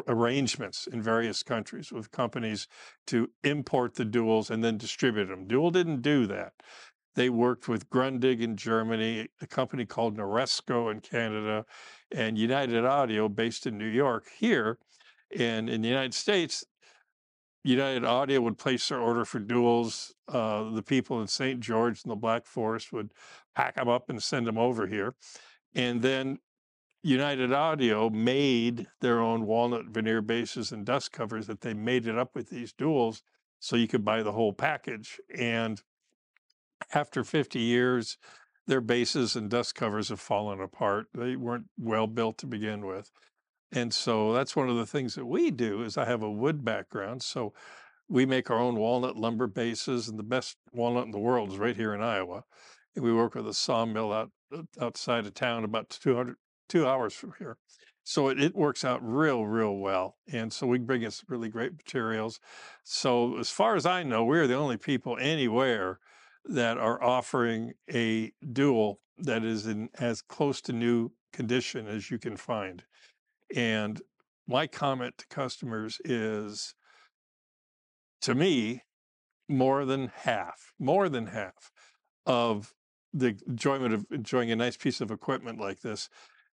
arrangements 0.07 0.87
in 0.87 1.01
various 1.01 1.43
countries 1.43 1.91
with 1.91 2.11
companies 2.11 2.67
to 3.07 3.29
import 3.43 3.95
the 3.95 4.03
duals 4.05 4.49
and 4.49 4.63
then 4.63 4.77
distribute 4.77 5.27
them 5.27 5.47
dual 5.47 5.71
didn't 5.71 6.01
do 6.01 6.25
that 6.25 6.53
they 7.15 7.29
worked 7.29 7.67
with 7.67 7.89
Grundig 7.89 8.39
in 8.39 8.55
Germany, 8.55 9.27
a 9.41 9.47
company 9.47 9.85
called 9.85 10.17
Noresco 10.17 10.91
in 10.91 11.01
Canada, 11.01 11.65
and 12.11 12.37
United 12.37 12.85
Audio 12.85 13.27
based 13.27 13.67
in 13.67 13.77
New 13.77 13.87
York 13.87 14.27
here. 14.37 14.77
And 15.37 15.69
in 15.69 15.81
the 15.81 15.87
United 15.87 16.13
States, 16.13 16.63
United 17.63 18.03
Audio 18.03 18.41
would 18.41 18.57
place 18.57 18.87
their 18.87 18.99
order 18.99 19.23
for 19.23 19.39
duals. 19.39 20.11
Uh, 20.27 20.71
the 20.71 20.81
people 20.81 21.21
in 21.21 21.27
St. 21.27 21.59
George 21.59 22.01
and 22.03 22.11
the 22.11 22.15
Black 22.15 22.45
Forest 22.45 22.91
would 22.91 23.13
pack 23.55 23.75
them 23.75 23.87
up 23.87 24.09
and 24.09 24.21
send 24.21 24.47
them 24.47 24.57
over 24.57 24.87
here. 24.87 25.13
And 25.75 26.01
then 26.01 26.39
United 27.03 27.53
Audio 27.53 28.09
made 28.09 28.87
their 28.99 29.19
own 29.19 29.45
walnut 29.45 29.85
veneer 29.85 30.21
bases 30.21 30.71
and 30.71 30.85
dust 30.85 31.11
covers 31.11 31.47
that 31.47 31.61
they 31.61 31.73
made 31.73 32.07
it 32.07 32.17
up 32.17 32.35
with 32.35 32.49
these 32.49 32.73
duals 32.73 33.21
so 33.59 33.75
you 33.75 33.87
could 33.87 34.05
buy 34.05 34.23
the 34.23 34.31
whole 34.31 34.53
package. 34.53 35.19
And 35.35 35.81
after 36.93 37.23
50 37.23 37.59
years, 37.59 38.17
their 38.67 38.81
bases 38.81 39.35
and 39.35 39.49
dust 39.49 39.75
covers 39.75 40.09
have 40.09 40.19
fallen 40.19 40.59
apart. 40.59 41.07
They 41.13 41.35
weren't 41.35 41.65
well 41.77 42.07
built 42.07 42.37
to 42.39 42.47
begin 42.47 42.85
with. 42.85 43.11
And 43.71 43.93
so 43.93 44.33
that's 44.33 44.55
one 44.55 44.69
of 44.69 44.75
the 44.75 44.85
things 44.85 45.15
that 45.15 45.25
we 45.25 45.49
do 45.51 45.81
is 45.81 45.97
I 45.97 46.05
have 46.05 46.23
a 46.23 46.31
wood 46.31 46.65
background. 46.65 47.23
So 47.23 47.53
we 48.09 48.25
make 48.25 48.49
our 48.49 48.59
own 48.59 48.75
walnut 48.75 49.15
lumber 49.15 49.47
bases 49.47 50.09
and 50.09 50.19
the 50.19 50.23
best 50.23 50.57
walnut 50.73 51.05
in 51.05 51.11
the 51.11 51.19
world 51.19 51.51
is 51.51 51.57
right 51.57 51.75
here 51.75 51.93
in 51.93 52.01
Iowa. 52.01 52.43
And 52.95 53.05
we 53.05 53.13
work 53.13 53.35
with 53.35 53.47
a 53.47 53.53
sawmill 53.53 54.11
out 54.11 54.31
uh, 54.53 54.63
outside 54.81 55.25
of 55.25 55.33
town 55.33 55.63
about 55.63 55.89
200, 55.89 56.35
two 56.67 56.85
hours 56.85 57.13
from 57.13 57.33
here. 57.39 57.57
So 58.03 58.27
it, 58.27 58.41
it 58.41 58.55
works 58.55 58.83
out 58.83 58.99
real, 59.01 59.45
real 59.45 59.77
well. 59.77 60.17
And 60.31 60.51
so 60.51 60.67
we 60.67 60.79
bring 60.79 61.03
in 61.03 61.11
some 61.11 61.27
really 61.29 61.49
great 61.49 61.71
materials. 61.71 62.39
So 62.83 63.37
as 63.37 63.49
far 63.49 63.75
as 63.75 63.85
I 63.85 64.03
know, 64.03 64.25
we're 64.25 64.47
the 64.47 64.55
only 64.55 64.77
people 64.77 65.17
anywhere 65.19 65.99
that 66.45 66.77
are 66.77 67.01
offering 67.01 67.73
a 67.93 68.31
dual 68.51 68.99
that 69.17 69.43
is 69.43 69.67
in 69.67 69.89
as 69.99 70.21
close 70.21 70.61
to 70.61 70.73
new 70.73 71.11
condition 71.31 71.87
as 71.87 72.09
you 72.09 72.17
can 72.17 72.35
find. 72.35 72.83
And 73.55 74.01
my 74.47 74.67
comment 74.67 75.17
to 75.19 75.27
customers 75.27 75.99
is 76.03 76.75
to 78.21 78.35
me, 78.35 78.83
more 79.49 79.85
than 79.85 80.11
half, 80.15 80.73
more 80.79 81.09
than 81.09 81.27
half 81.27 81.71
of 82.25 82.73
the 83.13 83.37
enjoyment 83.47 83.93
of 83.93 84.05
enjoying 84.11 84.51
a 84.51 84.55
nice 84.55 84.77
piece 84.77 85.01
of 85.01 85.11
equipment 85.11 85.59
like 85.59 85.81
this 85.81 86.07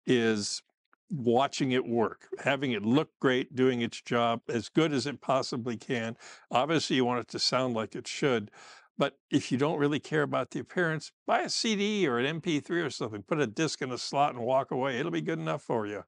is 0.06 0.62
watching 1.10 1.72
it 1.72 1.88
work, 1.88 2.28
having 2.44 2.72
it 2.72 2.84
look 2.84 3.10
great, 3.20 3.56
doing 3.56 3.82
its 3.82 4.02
job 4.02 4.42
as 4.50 4.70
good 4.70 4.92
as 4.94 5.06
it 5.06 5.22
possibly 5.22 5.78
can. 5.78 6.18
Obviously, 6.50 6.96
you 6.96 7.06
want 7.06 7.22
it 7.22 7.28
to 7.30 7.40
sound 7.40 7.74
like 7.74 7.96
it 7.96 8.08
should. 8.08 8.52
But 8.98 9.18
if 9.32 9.52
you 9.52 9.58
don't 9.58 9.80
really 9.80 10.00
care 10.00 10.22
about 10.22 10.52
the 10.52 10.60
appearance, 10.60 11.12
buy 11.26 11.42
a 11.42 11.50
CD 11.50 12.08
or 12.08 12.20
an 12.20 12.42
MP3 12.42 12.70
or 12.86 12.90
something, 12.90 13.24
put 13.24 13.40
a 13.40 13.48
disc 13.48 13.82
in 13.82 13.92
a 13.92 13.98
slot 13.98 14.36
and 14.36 14.44
walk 14.44 14.72
away. 14.72 15.00
It'll 15.00 15.12
be 15.12 15.22
good 15.22 15.40
enough 15.40 15.64
for 15.64 15.88
you. 15.88 16.04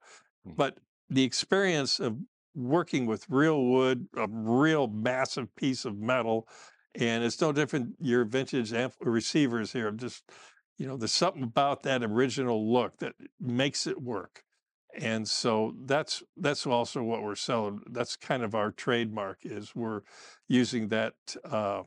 Mm. 0.47 0.55
But 0.55 0.77
the 1.09 1.23
experience 1.23 1.99
of 1.99 2.17
working 2.55 3.05
with 3.05 3.25
real 3.29 3.63
wood, 3.65 4.07
a 4.15 4.27
real 4.29 4.87
massive 4.87 5.53
piece 5.55 5.85
of 5.85 5.97
metal, 5.97 6.47
and 6.95 7.23
it's 7.23 7.41
no 7.41 7.51
different. 7.51 7.95
Your 7.99 8.25
vintage 8.25 8.73
amp- 8.73 8.93
receivers 9.01 9.73
here, 9.73 9.91
just 9.91 10.23
you 10.77 10.87
know, 10.87 10.97
there's 10.97 11.11
something 11.11 11.43
about 11.43 11.83
that 11.83 12.03
original 12.03 12.71
look 12.71 12.97
that 12.97 13.13
makes 13.39 13.87
it 13.87 14.01
work. 14.01 14.43
And 14.95 15.27
so 15.27 15.75
that's 15.85 16.21
that's 16.37 16.67
also 16.67 17.01
what 17.01 17.23
we're 17.23 17.35
selling. 17.35 17.81
That's 17.89 18.15
kind 18.15 18.43
of 18.43 18.53
our 18.53 18.71
trademark 18.71 19.39
is 19.43 19.73
we're 19.75 20.01
using 20.47 20.89
that 20.89 21.15
uh, 21.49 21.83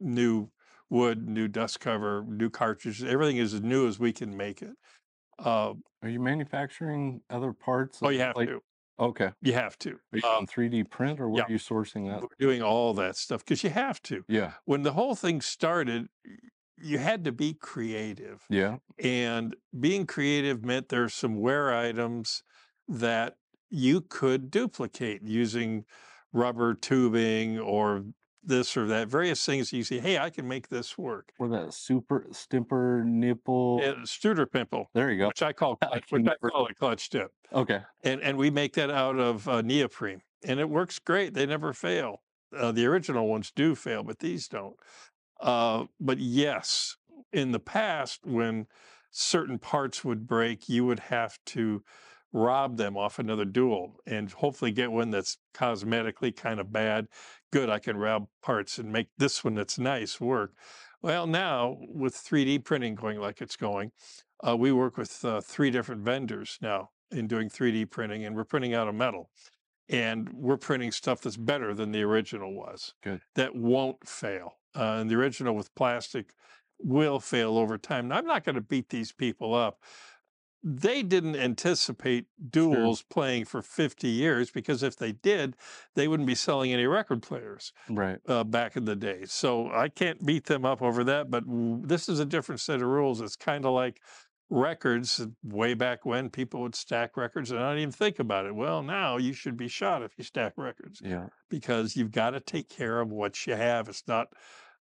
new 0.00 0.50
wood, 0.90 1.28
new 1.28 1.48
dust 1.48 1.80
cover, 1.80 2.24
new 2.26 2.50
cartridges. 2.50 3.04
Everything 3.04 3.38
is 3.38 3.54
as 3.54 3.62
new 3.62 3.88
as 3.88 3.98
we 3.98 4.12
can 4.12 4.36
make 4.36 4.62
it. 4.62 4.72
Uh, 5.38 5.74
Are 6.02 6.08
you 6.08 6.20
manufacturing 6.20 7.20
other 7.30 7.52
parts? 7.52 7.98
oh, 8.02 8.08
you 8.08 8.20
have 8.20 8.36
like- 8.36 8.48
to. 8.48 8.60
Okay. 9.00 9.30
You 9.42 9.52
have 9.52 9.78
to. 9.78 9.90
Are 10.12 10.18
you 10.18 10.24
Um, 10.24 10.38
on 10.38 10.46
3D 10.48 10.82
print 10.90 11.20
or 11.20 11.28
where 11.28 11.42
yeah. 11.42 11.46
are 11.46 11.52
you 11.52 11.58
sourcing 11.58 12.08
that? 12.10 12.20
we're 12.20 12.28
doing 12.40 12.62
all 12.62 12.94
that 12.94 13.14
stuff 13.16 13.44
because 13.44 13.62
you 13.62 13.70
have 13.70 14.02
to. 14.02 14.24
Yeah. 14.26 14.54
When 14.64 14.82
the 14.82 14.92
whole 14.94 15.14
thing 15.14 15.40
started, 15.40 16.08
you 16.76 16.98
had 16.98 17.22
to 17.24 17.30
be 17.30 17.54
creative. 17.54 18.44
Yeah. 18.50 18.78
And 18.98 19.54
being 19.78 20.04
creative 20.04 20.64
meant 20.64 20.88
there's 20.88 21.14
some 21.14 21.36
wear 21.36 21.72
items 21.72 22.42
that 22.88 23.36
you 23.70 24.00
could 24.00 24.50
duplicate 24.50 25.22
using 25.22 25.84
rubber 26.32 26.74
tubing 26.74 27.56
or 27.60 28.04
this 28.48 28.76
or 28.76 28.86
that, 28.86 29.08
various 29.08 29.44
things 29.44 29.72
you 29.72 29.84
say, 29.84 29.98
hey, 29.98 30.18
I 30.18 30.30
can 30.30 30.48
make 30.48 30.68
this 30.68 30.98
work. 30.98 31.32
Or 31.38 31.48
that 31.48 31.72
super 31.74 32.26
stimper 32.32 33.04
nipple. 33.04 33.80
And 33.82 34.04
Studer 34.04 34.50
pimple, 34.50 34.90
There 34.94 35.10
you 35.10 35.18
go. 35.18 35.28
which 35.28 35.42
I 35.42 35.52
call 35.52 35.78
I 35.82 35.86
clutch, 35.86 36.08
can 36.08 36.22
which 36.24 36.32
I 36.42 36.48
call 36.48 36.66
a 36.66 36.74
clutch 36.74 37.10
tip. 37.10 37.32
Okay. 37.52 37.80
And 38.02 38.20
and 38.20 38.36
we 38.36 38.50
make 38.50 38.74
that 38.74 38.90
out 38.90 39.18
of 39.18 39.48
uh, 39.48 39.62
neoprene. 39.62 40.22
And 40.44 40.58
it 40.60 40.68
works 40.68 40.98
great. 40.98 41.34
They 41.34 41.46
never 41.46 41.72
fail. 41.72 42.22
Uh, 42.56 42.72
the 42.72 42.86
original 42.86 43.28
ones 43.28 43.52
do 43.54 43.74
fail, 43.74 44.02
but 44.02 44.18
these 44.18 44.48
don't. 44.48 44.76
Uh, 45.40 45.84
but 46.00 46.18
yes, 46.18 46.96
in 47.32 47.52
the 47.52 47.60
past, 47.60 48.20
when 48.24 48.66
certain 49.10 49.58
parts 49.58 50.04
would 50.04 50.26
break, 50.26 50.68
you 50.68 50.84
would 50.86 51.00
have 51.00 51.38
to 51.46 51.82
rob 52.32 52.76
them 52.76 52.96
off 52.96 53.18
another 53.18 53.44
dual 53.44 53.96
and 54.06 54.30
hopefully 54.30 54.70
get 54.70 54.92
one 54.92 55.10
that's 55.10 55.38
cosmetically 55.54 56.34
kind 56.34 56.60
of 56.60 56.72
bad. 56.72 57.08
Good, 57.52 57.70
I 57.70 57.78
can 57.78 57.96
rob 57.96 58.28
parts 58.42 58.78
and 58.78 58.92
make 58.92 59.08
this 59.16 59.42
one 59.42 59.54
that's 59.54 59.78
nice 59.78 60.20
work. 60.20 60.52
Well, 61.00 61.26
now 61.26 61.78
with 61.80 62.14
3D 62.14 62.64
printing 62.64 62.94
going 62.94 63.18
like 63.20 63.40
it's 63.40 63.56
going, 63.56 63.92
uh, 64.46 64.56
we 64.56 64.72
work 64.72 64.96
with 64.96 65.24
uh, 65.24 65.40
three 65.40 65.70
different 65.70 66.02
vendors 66.02 66.58
now 66.60 66.90
in 67.10 67.26
doing 67.26 67.48
3D 67.48 67.90
printing, 67.90 68.24
and 68.24 68.36
we're 68.36 68.44
printing 68.44 68.74
out 68.74 68.88
of 68.88 68.94
metal. 68.94 69.30
And 69.88 70.28
we're 70.34 70.58
printing 70.58 70.92
stuff 70.92 71.22
that's 71.22 71.38
better 71.38 71.72
than 71.72 71.92
the 71.92 72.02
original 72.02 72.54
was. 72.54 72.92
Good. 73.02 73.22
That 73.36 73.56
won't 73.56 74.06
fail. 74.06 74.58
Uh, 74.76 74.98
and 75.00 75.10
the 75.10 75.14
original 75.14 75.56
with 75.56 75.74
plastic 75.74 76.34
will 76.78 77.20
fail 77.20 77.56
over 77.56 77.78
time. 77.78 78.08
Now, 78.08 78.18
I'm 78.18 78.26
not 78.26 78.44
going 78.44 78.56
to 78.56 78.60
beat 78.60 78.90
these 78.90 79.12
people 79.12 79.54
up. 79.54 79.82
They 80.62 81.02
didn't 81.02 81.36
anticipate 81.36 82.26
duals 82.50 83.04
playing 83.08 83.44
for 83.44 83.62
50 83.62 84.08
years 84.08 84.50
because 84.50 84.82
if 84.82 84.96
they 84.96 85.12
did, 85.12 85.56
they 85.94 86.08
wouldn't 86.08 86.26
be 86.26 86.34
selling 86.34 86.72
any 86.72 86.86
record 86.86 87.22
players 87.22 87.72
Right. 87.88 88.18
uh, 88.26 88.42
back 88.44 88.76
in 88.76 88.84
the 88.84 88.96
day. 88.96 89.24
So 89.26 89.70
I 89.70 89.88
can't 89.88 90.26
beat 90.26 90.46
them 90.46 90.64
up 90.64 90.82
over 90.82 91.04
that. 91.04 91.30
But 91.30 91.46
w- 91.46 91.80
this 91.84 92.08
is 92.08 92.18
a 92.18 92.24
different 92.24 92.60
set 92.60 92.82
of 92.82 92.88
rules. 92.88 93.20
It's 93.20 93.36
kind 93.36 93.64
of 93.64 93.72
like 93.72 94.00
records 94.50 95.20
uh, 95.20 95.26
way 95.44 95.74
back 95.74 96.04
when 96.04 96.30
people 96.30 96.62
would 96.62 96.74
stack 96.74 97.16
records 97.16 97.50
and 97.50 97.60
not 97.60 97.76
even 97.78 97.92
think 97.92 98.18
about 98.18 98.46
it. 98.46 98.54
Well, 98.54 98.82
now 98.82 99.16
you 99.16 99.32
should 99.34 99.56
be 99.56 99.68
shot 99.68 100.02
if 100.02 100.12
you 100.18 100.24
stack 100.24 100.54
records 100.56 101.00
Yeah. 101.04 101.26
because 101.50 101.96
you've 101.96 102.10
got 102.12 102.30
to 102.30 102.40
take 102.40 102.68
care 102.68 103.00
of 103.00 103.10
what 103.12 103.46
you 103.46 103.54
have. 103.54 103.88
It's 103.88 104.08
not 104.08 104.28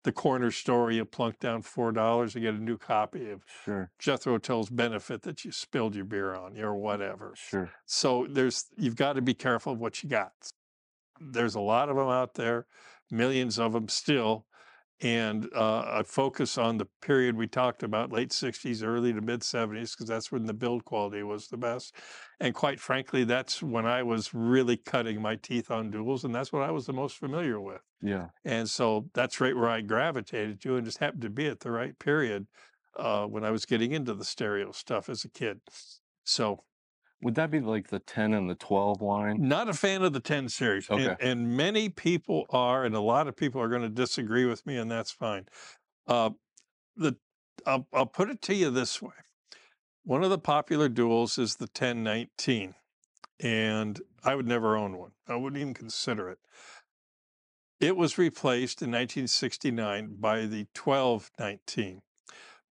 the 0.05 0.11
corner 0.11 0.51
store 0.51 0.91
you 0.91 1.03
plunk 1.03 1.39
down 1.39 1.63
four 1.63 1.91
dollars 1.91 2.33
to 2.33 2.39
get 2.39 2.53
a 2.53 2.63
new 2.63 2.77
copy 2.77 3.31
of 3.31 3.43
Sure. 3.65 3.91
Jethro 3.99 4.37
Tull's 4.37 4.69
benefit 4.69 5.23
that 5.23 5.43
you 5.43 5.51
spilled 5.51 5.95
your 5.95 6.05
beer 6.05 6.33
on 6.33 6.57
or 6.59 6.75
whatever. 6.75 7.33
Sure. 7.35 7.71
So 7.85 8.27
there's 8.29 8.65
you've 8.77 8.95
got 8.95 9.13
to 9.13 9.21
be 9.21 9.33
careful 9.33 9.73
of 9.73 9.79
what 9.79 10.03
you 10.03 10.09
got. 10.09 10.31
There's 11.19 11.55
a 11.55 11.59
lot 11.59 11.89
of 11.89 11.95
them 11.95 12.07
out 12.07 12.35
there, 12.35 12.67
millions 13.09 13.57
of 13.57 13.73
them 13.73 13.87
still, 13.89 14.45
and 15.01 15.49
uh, 15.53 15.81
I 15.81 16.03
focus 16.03 16.57
on 16.57 16.77
the 16.77 16.87
period 17.01 17.35
we 17.35 17.47
talked 17.47 17.83
about, 17.83 18.11
late 18.11 18.29
'60s, 18.29 18.83
early 18.83 19.11
to 19.13 19.21
mid 19.21 19.41
'70s, 19.41 19.91
because 19.91 20.07
that's 20.07 20.31
when 20.31 20.45
the 20.45 20.53
build 20.53 20.85
quality 20.85 21.23
was 21.23 21.47
the 21.47 21.57
best. 21.57 21.95
And 22.39 22.55
quite 22.55 22.79
frankly, 22.79 23.23
that's 23.23 23.61
when 23.61 23.85
I 23.85 24.03
was 24.03 24.33
really 24.33 24.77
cutting 24.77 25.21
my 25.21 25.35
teeth 25.35 25.69
on 25.69 25.91
duals, 25.91 26.23
and 26.23 26.33
that's 26.33 26.53
what 26.53 26.63
I 26.63 26.71
was 26.71 26.85
the 26.85 26.93
most 26.93 27.17
familiar 27.17 27.59
with. 27.59 27.81
Yeah. 28.01 28.27
And 28.45 28.69
so 28.69 29.09
that's 29.13 29.41
right 29.41 29.55
where 29.55 29.69
I 29.69 29.81
gravitated 29.81 30.61
to, 30.61 30.77
and 30.77 30.85
just 30.85 30.99
happened 30.99 31.23
to 31.23 31.29
be 31.29 31.47
at 31.47 31.59
the 31.59 31.71
right 31.71 31.97
period 31.99 32.47
uh, 32.97 33.25
when 33.25 33.43
I 33.43 33.51
was 33.51 33.65
getting 33.65 33.91
into 33.91 34.13
the 34.13 34.25
stereo 34.25 34.71
stuff 34.71 35.09
as 35.09 35.25
a 35.25 35.29
kid. 35.29 35.59
So 36.23 36.63
Would 37.25 37.33
that 37.35 37.49
be 37.49 37.59
like 37.59 37.87
the 37.87 37.97
10 37.97 38.35
and 38.35 38.47
the 38.47 38.53
12 38.53 39.01
line? 39.01 39.37
not 39.49 39.67
a 39.67 39.73
fan 39.73 40.03
of 40.03 40.13
the 40.13 40.19
10 40.19 40.47
series. 40.47 40.87
And, 40.91 41.01
Okay. 41.01 41.15
and 41.19 41.57
many 41.57 41.89
people 41.89 42.45
are, 42.51 42.85
and 42.85 42.93
a 42.93 42.99
lot 42.99 43.27
of 43.27 43.35
people 43.35 43.59
are 43.59 43.67
going 43.67 43.81
to 43.81 43.89
disagree 43.89 44.45
with 44.45 44.63
me, 44.67 44.77
and 44.77 44.91
that's 44.91 45.09
fine. 45.09 45.47
Uh, 46.05 46.29
the 46.95 47.17
I'll, 47.65 47.87
I'll 47.91 48.05
put 48.05 48.29
it 48.29 48.43
to 48.43 48.53
you 48.53 48.69
this 48.69 49.01
way. 49.01 49.15
One 50.03 50.23
of 50.23 50.29
the 50.29 50.37
popular 50.37 50.87
duals 50.87 51.39
is 51.39 51.55
the 51.55 51.65
1019, 51.65 52.75
and 53.39 53.99
I 54.23 54.35
would 54.35 54.47
never 54.47 54.77
own 54.77 54.95
one. 54.99 55.13
I 55.27 55.35
wouldn't 55.35 55.59
even 55.59 55.73
consider 55.73 56.29
it. 56.29 56.37
It 57.79 57.97
was 57.97 58.19
replaced 58.19 58.83
in 58.83 58.91
1969 58.91 60.17
by 60.19 60.41
the 60.41 60.67
1219, 60.75 62.03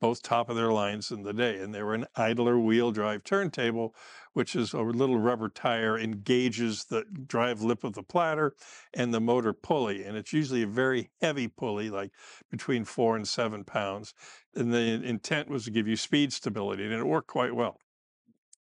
both 0.03 0.22
top 0.22 0.50
of 0.50 0.57
their 0.57 0.74
lines 0.74 1.12
in 1.12 1.24
the 1.24 1.31
day. 1.31 1.57
And 1.60 1.74
they 1.74 1.81
were 1.81 1.93
an 1.93 2.07
idler 2.17 2.60
wheel 2.60 2.91
drive 2.91 3.24
turntable, 3.24 3.95
which 4.33 4.53
is 4.53 4.74
a 4.74 4.81
little 4.81 5.17
rubber 5.17 5.48
tire 5.48 5.98
engages 5.98 6.83
the 6.83 7.05
drive 7.25 7.62
lip 7.62 7.86
of 7.86 7.93
the 7.93 8.03
platter 8.03 8.53
and 8.93 9.13
the 9.13 9.22
motor 9.22 9.53
pulley. 9.53 10.03
And 10.03 10.17
it's 10.17 10.33
usually 10.33 10.62
a 10.62 10.67
very 10.67 11.10
heavy 11.22 11.48
pulley, 11.48 11.89
like 11.89 12.12
between 12.51 12.83
four 12.83 13.15
and 13.15 13.25
seven 13.25 13.63
pounds. 13.63 14.13
And 14.53 14.74
the 14.74 14.77
intent 14.77 15.48
was 15.48 15.63
to 15.63 15.72
give 15.72 15.88
you 15.88 15.95
speed 15.95 16.33
stability, 16.33 16.83
and 16.83 16.91
it 16.91 17.07
worked 17.07 17.29
quite 17.29 17.55
well. 17.55 17.79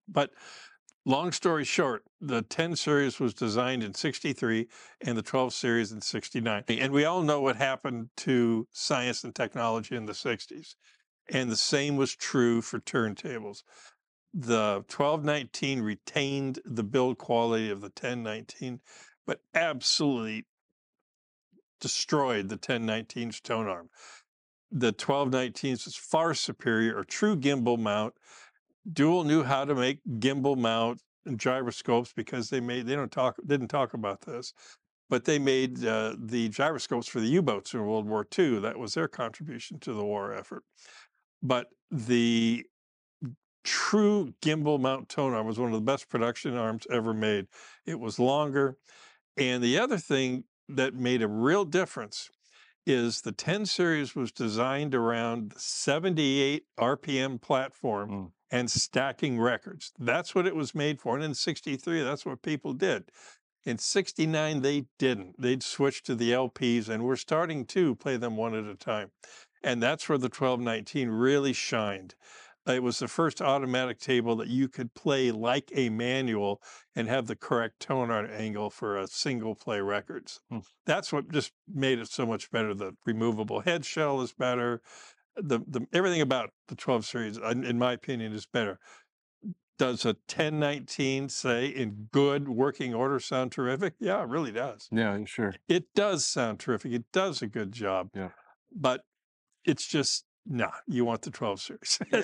But 0.09 0.31
long 1.05 1.33
story 1.33 1.65
short, 1.65 2.05
the 2.23 2.41
10 2.41 2.75
series 2.75 3.21
was 3.21 3.35
designed 3.35 3.83
in 3.83 3.93
63 3.93 4.67
and 5.03 5.19
the 5.19 5.23
12 5.23 5.53
series 5.53 5.93
in 5.93 6.01
69. 6.01 6.65
And 6.69 6.91
we 6.91 7.05
all 7.05 7.23
know 7.23 7.43
what 7.43 7.57
happened 7.57 8.09
to 8.19 8.67
science 8.73 9.25
and 9.25 9.35
technology 9.35 9.95
in 9.95 10.07
the 10.07 10.15
60s. 10.15 10.75
And 11.31 11.51
the 11.51 11.57
same 11.57 11.97
was 11.97 12.15
true 12.15 12.63
for 12.63 12.79
turntables. 12.79 13.63
The 14.33 14.85
1219 14.89 15.81
retained 15.81 16.61
the 16.65 16.85
build 16.85 17.19
quality 17.19 17.71
of 17.71 17.81
the 17.81 17.87
1019, 17.87 18.81
but 19.27 19.41
absolutely 19.55 20.47
destroyed 21.81 22.49
the 22.49 22.59
1019's 22.59 23.41
tone 23.41 23.69
arm. 23.69 23.89
The 24.71 24.93
1219s 24.93 25.87
was 25.87 25.97
far 25.97 26.35
superior, 26.35 26.99
a 26.99 27.07
true 27.07 27.37
gimbal 27.37 27.79
mount. 27.79 28.15
Dual 28.91 29.25
knew 29.25 29.43
how 29.43 29.65
to 29.65 29.75
make 29.75 30.01
gimbal 30.19 30.57
mount 30.57 31.01
and 31.25 31.39
gyroscopes 31.39 32.13
because 32.15 32.51
they 32.51 32.61
made 32.61 32.87
they 32.87 32.95
don't 32.95 33.13
talk 33.13 33.37
didn't 33.47 33.69
talk 33.69 33.95
about 33.95 34.23
this, 34.23 34.53
but 35.09 35.25
they 35.25 35.39
made 35.39 35.85
uh, 35.85 36.17
the 36.19 36.49
gyroscopes 36.49 37.07
for 37.07 37.21
the 37.21 37.29
U-boats 37.29 37.73
in 37.75 37.85
World 37.85 38.07
War 38.07 38.27
II. 38.39 38.61
That 38.61 38.79
was 38.79 38.95
their 38.95 39.09
contribution 39.09 39.79
to 39.81 39.93
the 39.93 40.05
war 40.05 40.35
effort. 40.35 40.65
But 41.43 41.69
the 41.91 42.67
true 43.65 44.33
gimbal 44.43 44.81
mount 44.81 45.09
tone 45.09 45.35
arm 45.35 45.47
was 45.47 45.59
one 45.59 45.69
of 45.69 45.75
the 45.75 45.85
best 45.85 46.09
production 46.09 46.57
arms 46.57 46.87
ever 46.91 47.13
made. 47.13 47.47
It 47.87 48.01
was 48.01 48.19
longer, 48.19 48.79
and 49.37 49.63
the 49.63 49.79
other 49.79 49.99
thing 49.99 50.45
that 50.69 50.95
made 50.95 51.23
a 51.23 51.29
real 51.29 51.65
difference 51.65 52.31
is 52.87 53.21
the 53.21 53.33
10 53.33 53.67
series 53.67 54.15
was 54.15 54.33
designed 54.33 54.95
around 54.95 55.53
the 55.53 55.61
78 55.61 56.65
RPM 56.79 57.39
platform 57.39 58.11
Mm. 58.11 58.33
and 58.51 58.71
stacking 58.71 59.39
records. 59.39 59.93
That's 59.99 60.35
what 60.35 60.47
it 60.47 60.57
was 60.57 60.75
made 60.75 61.01
for. 61.01 61.15
And 61.15 61.25
in 61.25 61.35
63, 61.35 62.03
that's 62.03 62.25
what 62.25 62.41
people 62.43 62.73
did. 62.73 63.11
In 63.65 63.77
69, 63.77 64.63
they 64.63 64.87
didn't. 64.99 65.39
They'd 65.39 65.63
switch 65.63 66.03
to 66.05 66.15
the 66.15 66.33
LPs, 66.33 66.89
and 66.89 67.05
we're 67.05 67.17
starting 67.17 67.67
to 67.67 67.95
play 67.97 68.17
them 68.17 68.37
one 68.37 68.55
at 68.55 68.65
a 68.65 68.75
time. 68.75 69.11
And 69.63 69.83
that's 69.83 70.09
where 70.09 70.19
the 70.19 70.25
1219 70.25 71.09
really 71.09 71.53
shined. 71.53 72.15
It 72.67 72.83
was 72.83 72.99
the 72.99 73.09
first 73.09 73.41
automatic 73.41 73.99
table 73.99 74.37
that 74.37 74.49
you 74.49 74.69
could 74.69 74.93
play 74.93 75.31
like 75.31 75.71
a 75.75 75.89
manual 75.89 76.61
and 76.95 77.09
have 77.09 77.27
the 77.27 77.37
correct 77.37 77.81
tone 77.81 78.11
angle 78.11 78.69
for 78.69 78.99
a 78.99 79.07
single 79.07 79.55
play 79.55 79.81
records. 79.81 80.41
Hmm. 80.51 80.59
That's 80.85 81.13
what 81.13 81.33
just 81.33 81.53
made 81.67 81.99
it 81.99 82.09
so 82.09 82.27
much 82.27 82.51
better. 82.51 82.75
The 82.75 82.95
removable 83.07 83.61
head 83.61 83.87
shell 83.87 84.21
is 84.21 84.33
better. 84.33 84.83
The, 85.37 85.61
the 85.67 85.87
everything 85.93 86.21
about 86.21 86.51
the 86.67 86.75
12 86.75 87.07
series, 87.07 87.39
in 87.39 87.65
in 87.65 87.79
my 87.79 87.93
opinion, 87.93 88.33
is 88.33 88.45
better. 88.45 88.79
Does 89.79 90.05
a 90.05 90.09
1019 90.09 91.29
say 91.29 91.69
in 91.69 92.09
good 92.11 92.49
working 92.49 92.93
order 92.93 93.21
sound 93.21 93.53
terrific? 93.53 93.95
Yeah, 94.01 94.21
it 94.23 94.29
really 94.29 94.51
does. 94.51 94.89
Yeah, 94.91 95.25
sure. 95.25 95.55
It 95.69 95.95
does 95.95 96.25
sound 96.25 96.59
terrific. 96.59 96.93
It 96.93 97.05
does 97.13 97.41
a 97.41 97.47
good 97.47 97.71
job. 97.71 98.11
Yeah. 98.13 98.31
But 98.73 99.05
it's 99.69 99.87
just 99.87 100.25
nah, 100.47 100.71
you 100.87 101.05
want 101.05 101.23
the 101.23 101.31
12 101.31 101.61
series. 101.61 101.99
Yeah. 102.13 102.23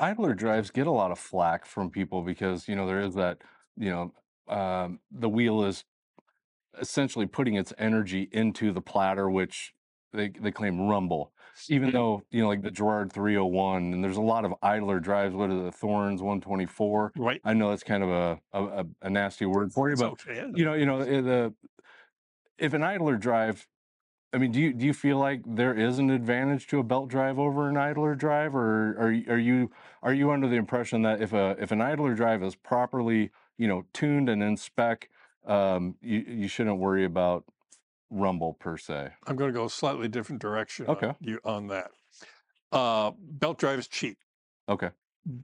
Idler 0.00 0.34
drives 0.34 0.70
get 0.70 0.86
a 0.86 0.92
lot 0.92 1.10
of 1.10 1.18
flack 1.18 1.66
from 1.66 1.90
people 1.90 2.22
because 2.22 2.68
you 2.68 2.76
know 2.76 2.86
there 2.86 3.00
is 3.00 3.14
that 3.14 3.38
you 3.76 3.90
know 3.90 4.12
um, 4.54 5.00
the 5.10 5.28
wheel 5.28 5.64
is 5.64 5.84
essentially 6.80 7.26
putting 7.26 7.54
its 7.54 7.72
energy 7.78 8.28
into 8.32 8.72
the 8.72 8.80
platter 8.80 9.30
which 9.30 9.72
they, 10.12 10.28
they 10.28 10.50
claim 10.50 10.80
rumble 10.88 11.32
even 11.68 11.92
though 11.92 12.22
you 12.30 12.42
know 12.42 12.48
like 12.48 12.62
the 12.62 12.70
Garrard 12.70 13.12
301 13.12 13.92
and 13.92 14.02
there's 14.02 14.16
a 14.16 14.22
lot 14.22 14.44
of 14.44 14.52
idler 14.62 14.98
drives 14.98 15.34
what 15.34 15.50
are 15.50 15.62
the 15.62 15.70
Thorens 15.70 16.20
124 16.20 17.12
right. 17.16 17.40
i 17.44 17.54
know 17.54 17.70
that's 17.70 17.84
kind 17.84 18.02
of 18.02 18.10
a 18.10 18.40
a, 18.52 18.64
a- 18.64 18.86
a 19.02 19.10
nasty 19.10 19.46
word 19.46 19.72
for 19.72 19.88
you 19.88 19.96
but 19.96 20.12
okay. 20.12 20.50
you 20.54 20.64
know 20.64 20.74
you 20.74 20.86
know 20.86 21.00
eh, 21.00 21.20
the 21.20 21.54
if 22.58 22.74
an 22.74 22.82
idler 22.82 23.16
drive 23.16 23.66
I 24.34 24.38
mean, 24.38 24.50
do 24.50 24.60
you 24.60 24.72
do 24.72 24.84
you 24.84 24.92
feel 24.92 25.18
like 25.18 25.42
there 25.46 25.78
is 25.78 25.98
an 26.00 26.10
advantage 26.10 26.66
to 26.68 26.80
a 26.80 26.82
belt 26.82 27.08
drive 27.08 27.38
over 27.38 27.68
an 27.68 27.76
idler 27.76 28.16
drive, 28.16 28.56
or 28.56 28.90
are 28.98 29.14
are 29.28 29.38
you 29.38 29.70
are 30.02 30.12
you 30.12 30.32
under 30.32 30.48
the 30.48 30.56
impression 30.56 31.02
that 31.02 31.22
if 31.22 31.32
a 31.32 31.56
if 31.60 31.70
an 31.70 31.80
idler 31.80 32.14
drive 32.14 32.42
is 32.42 32.56
properly 32.56 33.30
you 33.56 33.68
know 33.68 33.84
tuned 33.92 34.28
and 34.28 34.42
in 34.42 34.56
spec, 34.56 35.08
um, 35.46 35.94
you 36.02 36.24
you 36.26 36.48
shouldn't 36.48 36.78
worry 36.78 37.04
about 37.04 37.44
rumble 38.10 38.54
per 38.54 38.76
se? 38.76 39.10
I'm 39.26 39.36
going 39.36 39.52
to 39.52 39.56
go 39.56 39.66
a 39.66 39.70
slightly 39.70 40.08
different 40.08 40.42
direction 40.42 40.86
Okay. 40.88 41.08
on, 41.08 41.16
you, 41.20 41.38
on 41.44 41.66
that. 41.68 41.92
Uh, 42.72 43.12
belt 43.18 43.58
drive 43.58 43.78
is 43.78 43.86
cheap. 43.86 44.18
Okay, 44.68 44.90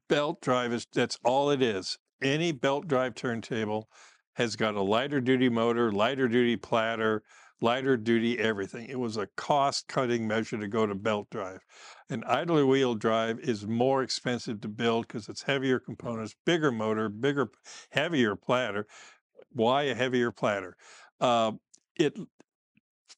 Belt 0.08 0.40
drive 0.40 0.72
is 0.72 0.84
that's 0.92 1.18
all 1.24 1.50
it 1.50 1.62
is. 1.62 1.96
Any 2.20 2.50
belt 2.50 2.88
drive 2.88 3.14
turntable 3.14 3.88
has 4.34 4.56
got 4.56 4.74
a 4.74 4.82
lighter 4.82 5.20
duty 5.20 5.48
motor, 5.48 5.92
lighter 5.92 6.26
duty 6.26 6.56
platter, 6.56 7.22
lighter 7.60 7.96
duty 7.96 8.38
everything. 8.38 8.86
It 8.88 8.98
was 8.98 9.16
a 9.16 9.26
cost 9.36 9.88
cutting 9.88 10.26
measure 10.26 10.58
to 10.58 10.68
go 10.68 10.86
to 10.86 10.94
belt 10.94 11.28
drive. 11.30 11.60
An 12.08 12.24
idler 12.24 12.66
wheel 12.66 12.94
drive 12.94 13.38
is 13.40 13.66
more 13.66 14.02
expensive 14.02 14.60
to 14.62 14.68
build 14.68 15.06
because 15.08 15.28
it's 15.28 15.42
heavier 15.42 15.78
components, 15.78 16.34
bigger 16.44 16.72
motor, 16.72 17.08
bigger, 17.08 17.50
heavier 17.90 18.36
platter. 18.36 18.86
Why 19.52 19.84
a 19.84 19.94
heavier 19.94 20.32
platter? 20.32 20.76
Uh, 21.20 21.52
it 21.98 22.16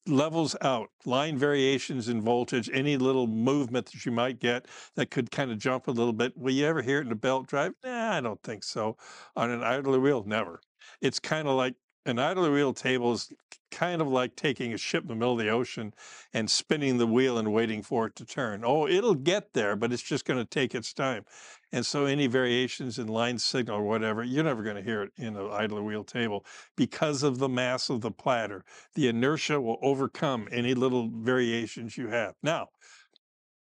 levels 0.06 0.56
out 0.62 0.90
line 1.04 1.38
variations 1.38 2.08
in 2.08 2.20
voltage, 2.20 2.68
any 2.72 2.96
little 2.96 3.26
movement 3.26 3.87
that 3.87 4.04
you 4.04 4.12
might 4.12 4.40
get 4.40 4.66
that 4.96 5.11
could 5.11 5.30
kind 5.30 5.50
of 5.50 5.58
jump 5.58 5.87
a 5.87 5.90
little 5.92 6.12
bit. 6.12 6.37
Will 6.37 6.52
you 6.52 6.66
ever 6.66 6.82
hear 6.82 6.99
it 6.99 7.06
in 7.06 7.12
a 7.12 7.16
belt 7.16 7.46
drive? 7.46 7.72
Nah, 7.84 8.14
I 8.16 8.20
don't 8.20 8.42
think 8.42 8.64
so. 8.64 8.96
On 9.37 9.50
an 9.50 9.62
idler 9.62 10.00
wheel, 10.00 10.25
never. 10.25 10.61
It's 11.00 11.20
kind 11.20 11.46
of 11.46 11.54
like 11.56 11.75
an 12.04 12.18
idler 12.18 12.52
wheel 12.52 12.73
table 12.73 13.12
is 13.12 13.32
kind 13.71 14.02
of 14.02 14.09
like 14.09 14.35
taking 14.37 14.73
a 14.73 14.78
ship 14.78 15.02
in 15.02 15.09
the 15.09 15.14
middle 15.14 15.32
of 15.32 15.38
the 15.38 15.49
ocean 15.49 15.94
and 16.35 16.50
spinning 16.50 16.99
the 16.99 17.06
wheel 17.06 17.38
and 17.38 17.52
waiting 17.52 17.82
for 17.82 18.06
it 18.06 18.16
to 18.16 18.25
turn. 18.25 18.62
Oh, 18.64 18.87
it'll 18.87 19.14
get 19.14 19.52
there, 19.54 19.76
but 19.76 19.92
it's 19.92 20.02
just 20.02 20.25
going 20.25 20.38
to 20.38 20.44
take 20.44 20.75
its 20.75 20.92
time. 20.92 21.25
And 21.71 21.87
so 21.87 22.04
any 22.04 22.26
variations 22.26 22.99
in 22.99 23.06
line 23.06 23.38
signal 23.38 23.78
or 23.78 23.85
whatever, 23.85 24.23
you're 24.23 24.44
never 24.44 24.62
going 24.62 24.76
to 24.76 24.82
hear 24.82 25.03
it 25.03 25.12
in 25.16 25.37
an 25.37 25.48
idler 25.50 25.83
wheel 25.83 26.05
table 26.05 26.44
because 26.76 27.22
of 27.22 27.38
the 27.38 27.48
mass 27.48 27.88
of 27.88 28.00
the 28.00 28.11
platter. 28.11 28.64
The 28.94 29.09
inertia 29.09 29.61
will 29.61 29.79
overcome 29.81 30.48
any 30.50 30.74
little 30.74 31.09
variations 31.09 31.96
you 31.96 32.09
have. 32.09 32.35
Now, 32.42 32.68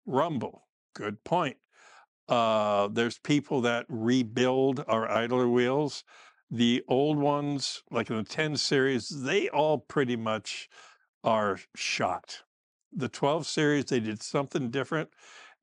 rumble, 0.07 0.69
good 0.95 1.25
point. 1.25 1.57
Uh, 2.29 2.89
there's 2.89 3.19
people 3.19 3.63
that 3.63 3.87
rebuild 3.89 4.85
our 4.87 5.11
idler 5.11 5.49
wheels. 5.49 6.05
The 6.51 6.83
old 6.89 7.19
ones, 7.19 7.83
like 7.91 8.09
in 8.11 8.17
the 8.17 8.23
10 8.23 8.57
series, 8.57 9.09
they 9.09 9.49
all 9.49 9.79
pretty 9.79 10.17
much 10.17 10.69
are 11.23 11.59
shot. 11.77 12.43
The 12.93 13.09
12 13.09 13.47
series, 13.47 13.85
they 13.87 14.01
did 14.01 14.23
something 14.23 14.71
different, 14.71 15.11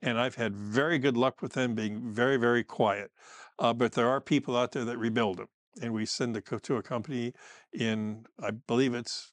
and 0.02 0.20
I've 0.20 0.36
had 0.36 0.56
very 0.56 1.00
good 1.00 1.18
luck 1.18 1.42
with 1.42 1.54
them 1.54 1.74
being 1.74 2.14
very, 2.14 2.38
very 2.38 2.64
quiet. 2.64 3.12
Uh, 3.58 3.74
but 3.74 3.94
there 3.94 4.08
are 4.08 4.22
people 4.22 4.56
out 4.56 4.74
there 4.74 4.86
that 4.86 5.00
rebuild 5.00 5.38
them, 5.38 5.48
and 5.82 5.92
we 5.92 6.06
send 6.06 6.44
co- 6.46 6.60
to 6.60 6.76
a 6.76 6.84
company 6.84 7.34
in, 7.74 8.26
I 8.40 8.52
believe 8.52 8.94
it's 8.94 9.32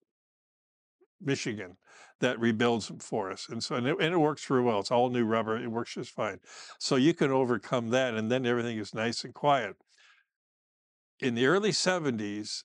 Michigan, 1.21 1.77
that 2.21 2.41
rebuilds 2.41 2.89
them 2.89 2.99
for 2.99 3.31
us. 3.31 3.49
And 3.51 3.63
so, 3.63 3.75
and 3.75 3.87
it, 3.87 3.97
and 4.01 4.15
it 4.15 4.19
works 4.19 4.49
real 4.49 4.63
well. 4.63 4.81
It's 4.81 4.91
all 4.91 5.11
new 5.11 5.25
rubber. 5.25 5.57
It 5.59 5.71
works 5.71 5.95
just 5.95 6.13
fine. 6.13 6.41
So 6.79 6.97
you 6.97 7.13
can 7.13 7.31
overcome 7.31 7.91
that, 7.91 8.15
and 8.15 8.31
then 8.31 8.47
everything 8.47 8.79
is 8.79 8.95
nice 8.95 9.25
and 9.25 9.35
quiet. 9.35 9.77
In 11.23 11.37
the 11.37 11.47
early 11.47 11.71
70s, 11.71 12.65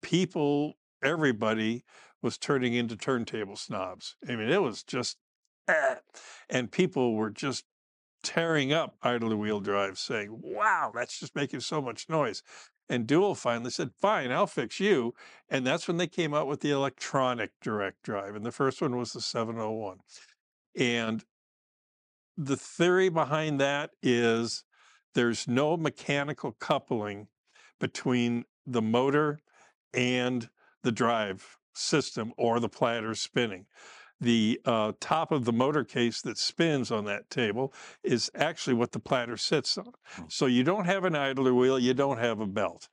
people, 0.00 0.74
everybody 1.02 1.84
was 2.22 2.38
turning 2.38 2.72
into 2.72 2.96
turntable 2.96 3.56
snobs. 3.56 4.14
I 4.28 4.36
mean, 4.36 4.48
it 4.48 4.62
was 4.62 4.84
just, 4.84 5.16
eh. 5.66 5.96
and 6.48 6.70
people 6.70 7.16
were 7.16 7.30
just 7.30 7.64
tearing 8.22 8.72
up 8.72 8.94
idler 9.02 9.36
wheel 9.36 9.58
drives, 9.58 9.98
saying, 9.98 10.28
wow, 10.40 10.92
that's 10.94 11.18
just 11.18 11.34
making 11.34 11.60
so 11.60 11.82
much 11.82 12.08
noise. 12.08 12.44
And 12.88 13.08
Dual 13.08 13.34
finally 13.34 13.70
said, 13.70 13.90
fine, 14.00 14.30
I'll 14.30 14.46
fix 14.46 14.78
you. 14.78 15.12
And 15.48 15.66
that's 15.66 15.88
when 15.88 15.96
they 15.96 16.06
came 16.06 16.32
out 16.32 16.46
with 16.46 16.60
the 16.60 16.70
electronic 16.70 17.50
direct 17.60 18.04
drive. 18.04 18.36
And 18.36 18.46
the 18.46 18.52
first 18.52 18.80
one 18.80 18.96
was 18.96 19.14
the 19.14 19.20
701. 19.20 19.98
And 20.76 21.24
the 22.36 22.56
theory 22.56 23.08
behind 23.08 23.60
that 23.60 23.90
is 24.00 24.62
there's 25.14 25.48
no 25.48 25.76
mechanical 25.76 26.52
coupling 26.60 27.26
between 27.80 28.44
the 28.66 28.82
motor 28.82 29.40
and 29.94 30.48
the 30.82 30.92
drive 30.92 31.58
system 31.74 32.32
or 32.36 32.60
the 32.60 32.68
platter 32.68 33.14
spinning. 33.14 33.66
The 34.20 34.60
uh, 34.64 34.92
top 34.98 35.30
of 35.30 35.44
the 35.44 35.52
motor 35.52 35.84
case 35.84 36.22
that 36.22 36.38
spins 36.38 36.90
on 36.90 37.04
that 37.04 37.28
table 37.28 37.74
is 38.02 38.30
actually 38.34 38.74
what 38.74 38.92
the 38.92 38.98
platter 38.98 39.36
sits 39.36 39.76
on. 39.76 39.92
So 40.28 40.46
you 40.46 40.64
don't 40.64 40.86
have 40.86 41.04
an 41.04 41.14
idler 41.14 41.52
wheel, 41.52 41.78
you 41.78 41.92
don't 41.92 42.18
have 42.18 42.40
a 42.40 42.46
belt. 42.46 42.88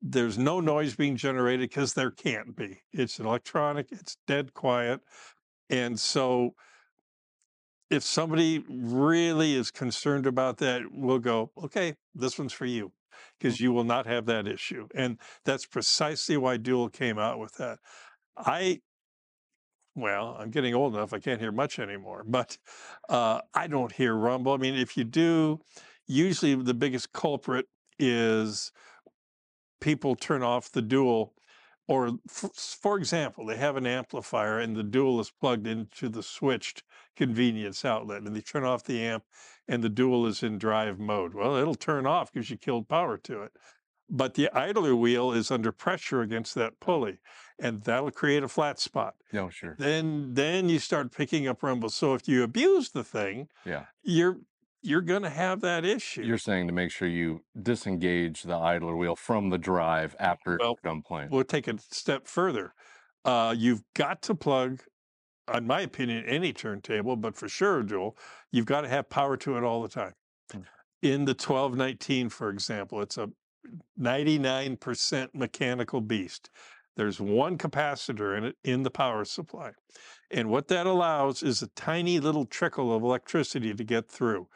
There's 0.00 0.38
no 0.38 0.60
noise 0.60 0.94
being 0.94 1.16
generated 1.16 1.68
because 1.68 1.94
there 1.94 2.10
can't 2.10 2.56
be. 2.56 2.80
It's 2.92 3.18
electronic, 3.18 3.88
it's 3.92 4.16
dead 4.26 4.54
quiet. 4.54 5.00
And 5.68 6.00
so 6.00 6.54
if 7.90 8.02
somebody 8.02 8.64
really 8.68 9.54
is 9.54 9.70
concerned 9.70 10.26
about 10.26 10.58
that, 10.58 10.82
we'll 10.90 11.18
go, 11.18 11.50
okay, 11.64 11.96
this 12.14 12.38
one's 12.38 12.52
for 12.52 12.66
you 12.66 12.92
because 13.38 13.60
you 13.60 13.72
will 13.72 13.84
not 13.84 14.06
have 14.06 14.26
that 14.26 14.46
issue. 14.46 14.88
And 14.94 15.18
that's 15.44 15.66
precisely 15.66 16.36
why 16.36 16.56
Dual 16.56 16.88
came 16.88 17.18
out 17.18 17.38
with 17.38 17.54
that. 17.54 17.78
I, 18.36 18.80
well, 19.94 20.36
I'm 20.38 20.50
getting 20.50 20.74
old 20.74 20.94
enough, 20.94 21.12
I 21.12 21.18
can't 21.18 21.40
hear 21.40 21.52
much 21.52 21.78
anymore, 21.78 22.24
but 22.26 22.58
uh, 23.08 23.40
I 23.54 23.66
don't 23.66 23.92
hear 23.92 24.14
rumble. 24.14 24.52
I 24.52 24.58
mean, 24.58 24.74
if 24.74 24.96
you 24.96 25.04
do, 25.04 25.60
usually 26.06 26.54
the 26.54 26.74
biggest 26.74 27.12
culprit 27.12 27.66
is 27.98 28.72
people 29.80 30.16
turn 30.16 30.42
off 30.42 30.70
the 30.70 30.82
dual 30.82 31.34
or 31.88 32.18
for, 32.28 32.98
example 32.98 33.46
they 33.46 33.56
have 33.56 33.76
an 33.76 33.86
amplifier 33.86 34.58
and 34.58 34.74
the 34.74 34.82
dual 34.82 35.20
is 35.20 35.30
plugged 35.30 35.66
into 35.66 36.08
the 36.08 36.22
switched 36.22 36.82
convenience 37.16 37.84
outlet 37.84 38.22
and 38.22 38.34
they 38.34 38.40
turn 38.40 38.64
off 38.64 38.84
the 38.84 39.02
amp 39.02 39.24
and 39.68 39.82
the 39.82 39.88
dual 39.88 40.26
is 40.26 40.42
in 40.42 40.58
drive 40.58 40.98
mode 40.98 41.34
well 41.34 41.56
it'll 41.56 41.74
turn 41.74 42.06
off 42.06 42.32
because 42.32 42.50
you 42.50 42.56
killed 42.56 42.88
power 42.88 43.16
to 43.16 43.42
it 43.42 43.52
but 44.08 44.34
the 44.34 44.48
idler 44.52 44.94
wheel 44.94 45.32
is 45.32 45.50
under 45.50 45.72
pressure 45.72 46.20
against 46.22 46.54
that 46.54 46.78
pulley 46.80 47.18
and 47.58 47.82
that'll 47.82 48.10
create 48.10 48.42
a 48.42 48.48
flat 48.48 48.78
spot 48.78 49.14
no, 49.32 49.48
sure, 49.48 49.74
then 49.78 50.34
then 50.34 50.68
you 50.68 50.78
start 50.78 51.12
picking 51.12 51.46
up 51.48 51.62
rumble 51.62 51.88
so 51.90 52.14
if 52.14 52.28
you 52.28 52.42
abuse 52.42 52.90
the 52.90 53.04
thing 53.04 53.48
yeah. 53.64 53.84
you're 54.02 54.38
you're 54.82 55.00
going 55.00 55.22
to 55.22 55.30
have 55.30 55.62
that 55.62 55.84
issue 55.84 56.22
You're 56.22 56.38
saying 56.38 56.68
to 56.68 56.72
make 56.72 56.92
sure 56.92 57.08
you 57.08 57.42
disengage 57.60 58.42
the 58.44 58.54
idler 58.56 58.94
wheel 58.94 59.16
from 59.16 59.50
the 59.50 59.58
drive 59.58 60.14
after 60.20 60.54
it's 60.54 60.62
Well, 60.62 60.78
done 60.84 61.02
playing. 61.02 61.30
we'll 61.30 61.42
take 61.42 61.66
it 61.66 61.80
a 61.80 61.94
step 61.94 62.28
further. 62.28 62.72
Uh, 63.24 63.52
you've 63.58 63.82
got 63.94 64.22
to 64.22 64.34
plug, 64.36 64.82
in 65.54 65.66
my 65.66 65.82
opinion, 65.82 66.24
any 66.24 66.52
turntable, 66.52 67.16
but 67.16 67.36
for 67.36 67.48
sure, 67.48 67.82
dual, 67.82 68.16
you've 68.52 68.66
got 68.66 68.82
to 68.82 68.88
have 68.88 69.08
power 69.08 69.36
to 69.38 69.56
it 69.56 69.64
all 69.64 69.82
the 69.82 69.88
time. 69.88 70.12
Hmm. 70.52 70.60
In 71.02 71.24
the 71.24 71.32
1219, 71.32 72.28
for 72.30 72.50
example, 72.50 73.00
it's 73.00 73.18
a 73.18 73.30
99% 74.00 75.28
mechanical 75.34 76.00
beast. 76.00 76.50
There's 76.96 77.20
one 77.20 77.58
capacitor 77.58 78.36
in 78.36 78.44
it 78.44 78.56
in 78.64 78.82
the 78.82 78.90
power 78.90 79.24
supply. 79.24 79.72
And 80.30 80.48
what 80.48 80.68
that 80.68 80.86
allows 80.86 81.42
is 81.42 81.62
a 81.62 81.68
tiny 81.68 82.18
little 82.18 82.46
trickle 82.46 82.94
of 82.94 83.02
electricity 83.02 83.74
to 83.74 83.84
get 83.84 84.08
through. 84.08 84.48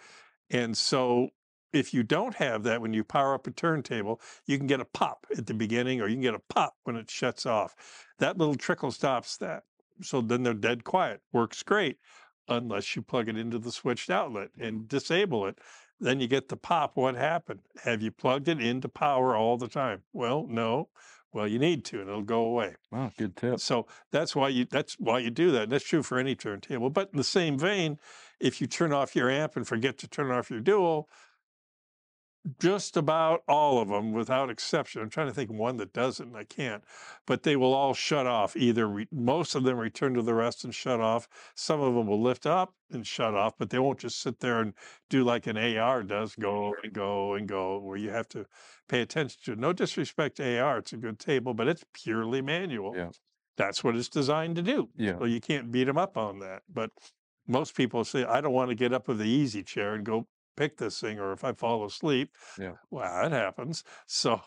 And 0.49 0.77
so 0.77 1.29
if 1.73 1.95
you 1.95 2.03
don't 2.03 2.35
have 2.37 2.63
that 2.65 2.81
when 2.81 2.93
you 2.93 3.05
power 3.05 3.35
up 3.35 3.47
a 3.47 3.51
turntable, 3.51 4.21
you 4.47 4.59
can 4.59 4.67
get 4.67 4.81
a 4.81 4.85
pop 4.85 5.27
at 5.37 5.47
the 5.47 5.55
beginning 5.55 6.01
or 6.01 6.09
you 6.09 6.15
can 6.15 6.23
get 6.23 6.35
a 6.35 6.41
pop 6.41 6.75
when 6.85 6.97
it 6.97 7.11
shuts 7.11 7.47
off. 7.47 7.75
That 8.19 8.39
little 8.39 8.57
trickle 8.57 8.91
stops 8.91 9.37
that. 9.37 9.65
So 10.03 10.21
then 10.21 10.43
they're 10.43 10.55
dead 10.55 10.85
quiet. 10.85 11.21
Works 11.33 11.63
great 11.63 11.99
unless 12.49 12.97
you 12.97 13.03
plug 13.03 13.29
it 13.29 13.37
into 13.37 13.59
the 13.59 13.73
switched 13.73 14.11
outlet 14.11 14.51
and 14.59 14.89
disable 14.89 15.47
it. 15.47 15.59
Then 16.01 16.21
you 16.21 16.27
get 16.27 16.49
the 16.49 16.57
pop. 16.57 16.97
What 16.97 17.15
happened? 17.15 17.61
Have 17.85 18.03
you 18.03 18.11
plugged 18.11 18.49
it 18.49 18.61
into 18.61 18.89
power 18.89 19.37
all 19.37 19.57
the 19.57 19.69
time? 19.69 20.03
Well, 20.13 20.47
no. 20.49 20.89
Well, 21.33 21.47
you 21.47 21.61
need 21.61 21.85
to, 21.87 22.01
and 22.01 22.09
it'll 22.09 22.23
go 22.23 22.43
away. 22.43 22.75
Wow, 22.91 23.13
good 23.17 23.37
tip. 23.37 23.61
So 23.61 23.87
that's 24.11 24.35
why 24.35 24.49
you 24.49 24.65
that's 24.65 24.95
why 24.99 25.21
you 25.21 25.31
do 25.31 25.53
that. 25.53 25.65
And 25.65 25.73
that's 25.73 25.85
true 25.85 26.03
for 26.03 26.19
any 26.19 26.35
turntable. 26.35 26.91
But 26.91 27.11
in 27.13 27.19
the 27.19 27.25
same 27.25 27.57
vein, 27.57 27.99
if 28.41 28.61
you 28.61 28.67
turn 28.67 28.93
off 28.93 29.15
your 29.15 29.31
amp 29.31 29.57
and 29.57 29.67
forget 29.67 29.97
to 29.99 30.09
turn 30.09 30.31
off 30.33 30.51
your 30.51 30.61
dual, 30.61 31.09
just 32.59 32.97
about 32.97 33.43
all 33.47 33.81
of 33.83 33.89
them 33.89 34.13
without 34.13 34.49
exception 34.49 35.03
i'm 35.03 35.11
trying 35.11 35.27
to 35.27 35.33
think 35.35 35.51
of 35.51 35.57
one 35.57 35.77
that 35.77 35.93
doesn't 35.93 36.29
and 36.29 36.37
i 36.37 36.45
can't 36.45 36.83
but 37.27 37.43
they 37.43 37.55
will 37.55 37.75
all 37.75 37.93
shut 37.93 38.27
off 38.27 38.57
either 38.57 38.89
re- 38.89 39.07
most 39.13 39.55
of 39.55 39.63
them 39.63 39.77
return 39.77 40.15
to 40.15 40.23
the 40.23 40.33
rest 40.33 40.65
and 40.65 40.75
shut 40.75 41.01
off 41.01 41.29
some 41.55 41.81
of 41.81 41.95
them 41.95 42.07
will 42.07 42.21
lift 42.23 42.47
up 42.47 42.73
and 42.91 43.07
shut 43.07 43.35
off 43.35 43.53
but 43.59 43.69
they 43.69 43.79
won't 43.79 43.99
just 43.99 44.21
sit 44.23 44.41
there 44.41 44.61
and 44.61 44.73
do 45.11 45.23
like 45.23 45.47
an 45.47 45.59
ar 45.59 46.03
does 46.03 46.35
go 46.37 46.75
and 46.83 46.95
go 46.95 47.35
and 47.35 47.47
go 47.47 47.79
where 47.79 47.99
you 47.99 48.09
have 48.09 48.29
to 48.29 48.47
pay 48.89 49.03
attention 49.03 49.39
to 49.45 49.55
no 49.55 49.73
disrespect 49.73 50.39
to 50.39 50.59
ar 50.61 50.79
it's 50.79 50.95
a 50.95 50.97
good 50.97 51.19
table 51.19 51.53
but 51.53 51.69
it's 51.69 51.85
purely 51.93 52.41
manual 52.41 52.95
Yeah. 52.97 53.11
that's 53.59 53.85
what 53.85 53.97
it's 53.97 54.09
designed 54.09 54.57
to 54.57 54.63
do 54.63 54.89
Yeah. 54.97 55.19
so 55.19 55.27
you 55.27 55.43
can't 55.43 55.71
beat 55.71 55.85
them 55.85 55.99
up 55.99 56.17
on 56.17 56.39
that 56.39 56.63
but 56.73 56.91
most 57.47 57.75
people 57.77 58.03
say 58.05 58.25
i 58.25 58.41
don't 58.41 58.55
want 58.55 58.71
to 58.71 58.75
get 58.75 58.95
up 58.95 59.09
with 59.09 59.19
the 59.19 59.29
easy 59.29 59.63
chair 59.63 59.93
and 59.95 60.07
go 60.07 60.27
pick 60.61 60.77
this 60.77 61.01
thing 61.01 61.19
or 61.19 61.33
if 61.33 61.43
I 61.43 61.53
fall 61.53 61.85
asleep. 61.87 62.37
Yeah. 62.59 62.75
Well, 62.91 63.23
that 63.23 63.33
happens. 63.33 63.83
So 64.07 64.43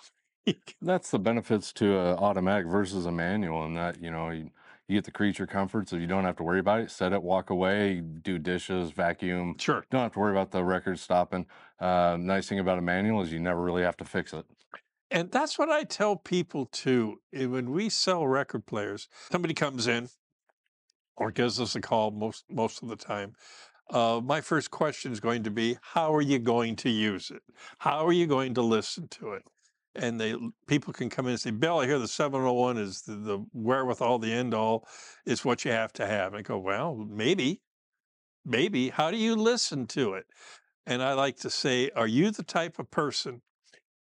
That's 0.81 1.09
the 1.09 1.19
benefits 1.19 1.73
to 1.73 1.97
a 1.97 2.15
automatic 2.15 2.67
versus 2.67 3.05
a 3.05 3.11
manual, 3.11 3.63
and 3.63 3.75
that 3.77 4.01
you 4.01 4.11
know 4.11 4.29
you, 4.29 4.51
you 4.87 4.97
get 4.97 5.05
the 5.05 5.11
creature 5.11 5.47
comforts 5.47 5.89
so 5.91 5.95
you 5.97 6.05
don't 6.07 6.25
have 6.25 6.35
to 6.37 6.43
worry 6.43 6.59
about 6.59 6.81
it. 6.81 6.91
Set 6.91 7.13
it, 7.13 7.23
walk 7.23 7.49
away, 7.49 8.01
do 8.01 8.37
dishes, 8.37 8.91
vacuum. 8.91 9.55
sure. 9.57 9.85
Don't 9.89 10.01
have 10.01 10.11
to 10.13 10.19
worry 10.19 10.31
about 10.33 10.51
the 10.51 10.63
record 10.63 10.99
stopping. 10.99 11.47
Uh, 11.79 12.17
nice 12.19 12.47
thing 12.47 12.59
about 12.59 12.77
a 12.77 12.81
manual 12.81 13.21
is 13.21 13.31
you 13.31 13.39
never 13.39 13.61
really 13.61 13.83
have 13.83 13.97
to 13.97 14.05
fix 14.05 14.33
it. 14.33 14.45
And 15.09 15.31
that's 15.31 15.57
what 15.57 15.69
I 15.69 15.83
tell 15.83 16.15
people 16.17 16.65
too. 16.65 17.21
eh, 17.33 17.45
When 17.45 17.71
we 17.71 17.89
sell 17.89 18.27
record 18.27 18.65
players, 18.65 19.07
somebody 19.31 19.53
comes 19.53 19.87
in 19.87 20.09
or 21.15 21.31
gives 21.31 21.59
us 21.59 21.75
a 21.75 21.81
call 21.81 22.11
most 22.11 22.45
most 22.49 22.83
of 22.83 22.89
the 22.89 22.95
time. 22.95 23.33
Uh, 23.93 24.19
my 24.23 24.41
first 24.41 24.71
question 24.71 25.11
is 25.11 25.19
going 25.19 25.43
to 25.43 25.51
be, 25.51 25.77
how 25.81 26.13
are 26.13 26.21
you 26.21 26.39
going 26.39 26.75
to 26.75 26.89
use 26.89 27.29
it? 27.29 27.43
How 27.77 28.07
are 28.07 28.11
you 28.11 28.25
going 28.25 28.55
to 28.55 28.61
listen 28.63 29.07
to 29.09 29.33
it? 29.33 29.43
And 29.95 30.19
they 30.19 30.35
people 30.65 30.91
can 30.91 31.11
come 31.11 31.27
in 31.27 31.33
and 31.33 31.39
say, 31.39 31.51
Bill, 31.51 31.79
I 31.79 31.85
hear 31.85 31.99
the 31.99 32.07
701 32.07 32.79
is 32.79 33.03
the, 33.03 33.13
the 33.13 33.45
wherewithal, 33.53 34.17
the 34.17 34.33
end 34.33 34.55
all, 34.55 34.87
is 35.27 35.45
what 35.45 35.63
you 35.63 35.69
have 35.69 35.93
to 35.93 36.07
have. 36.07 36.33
And 36.33 36.39
I 36.39 36.41
go, 36.41 36.57
well, 36.57 36.95
maybe, 36.95 37.61
maybe. 38.43 38.89
How 38.89 39.11
do 39.11 39.17
you 39.17 39.35
listen 39.35 39.85
to 39.87 40.15
it? 40.15 40.25
And 40.87 41.03
I 41.03 41.13
like 41.13 41.37
to 41.41 41.51
say, 41.51 41.91
are 41.95 42.07
you 42.07 42.31
the 42.31 42.41
type 42.41 42.79
of 42.79 42.89
person 42.89 43.43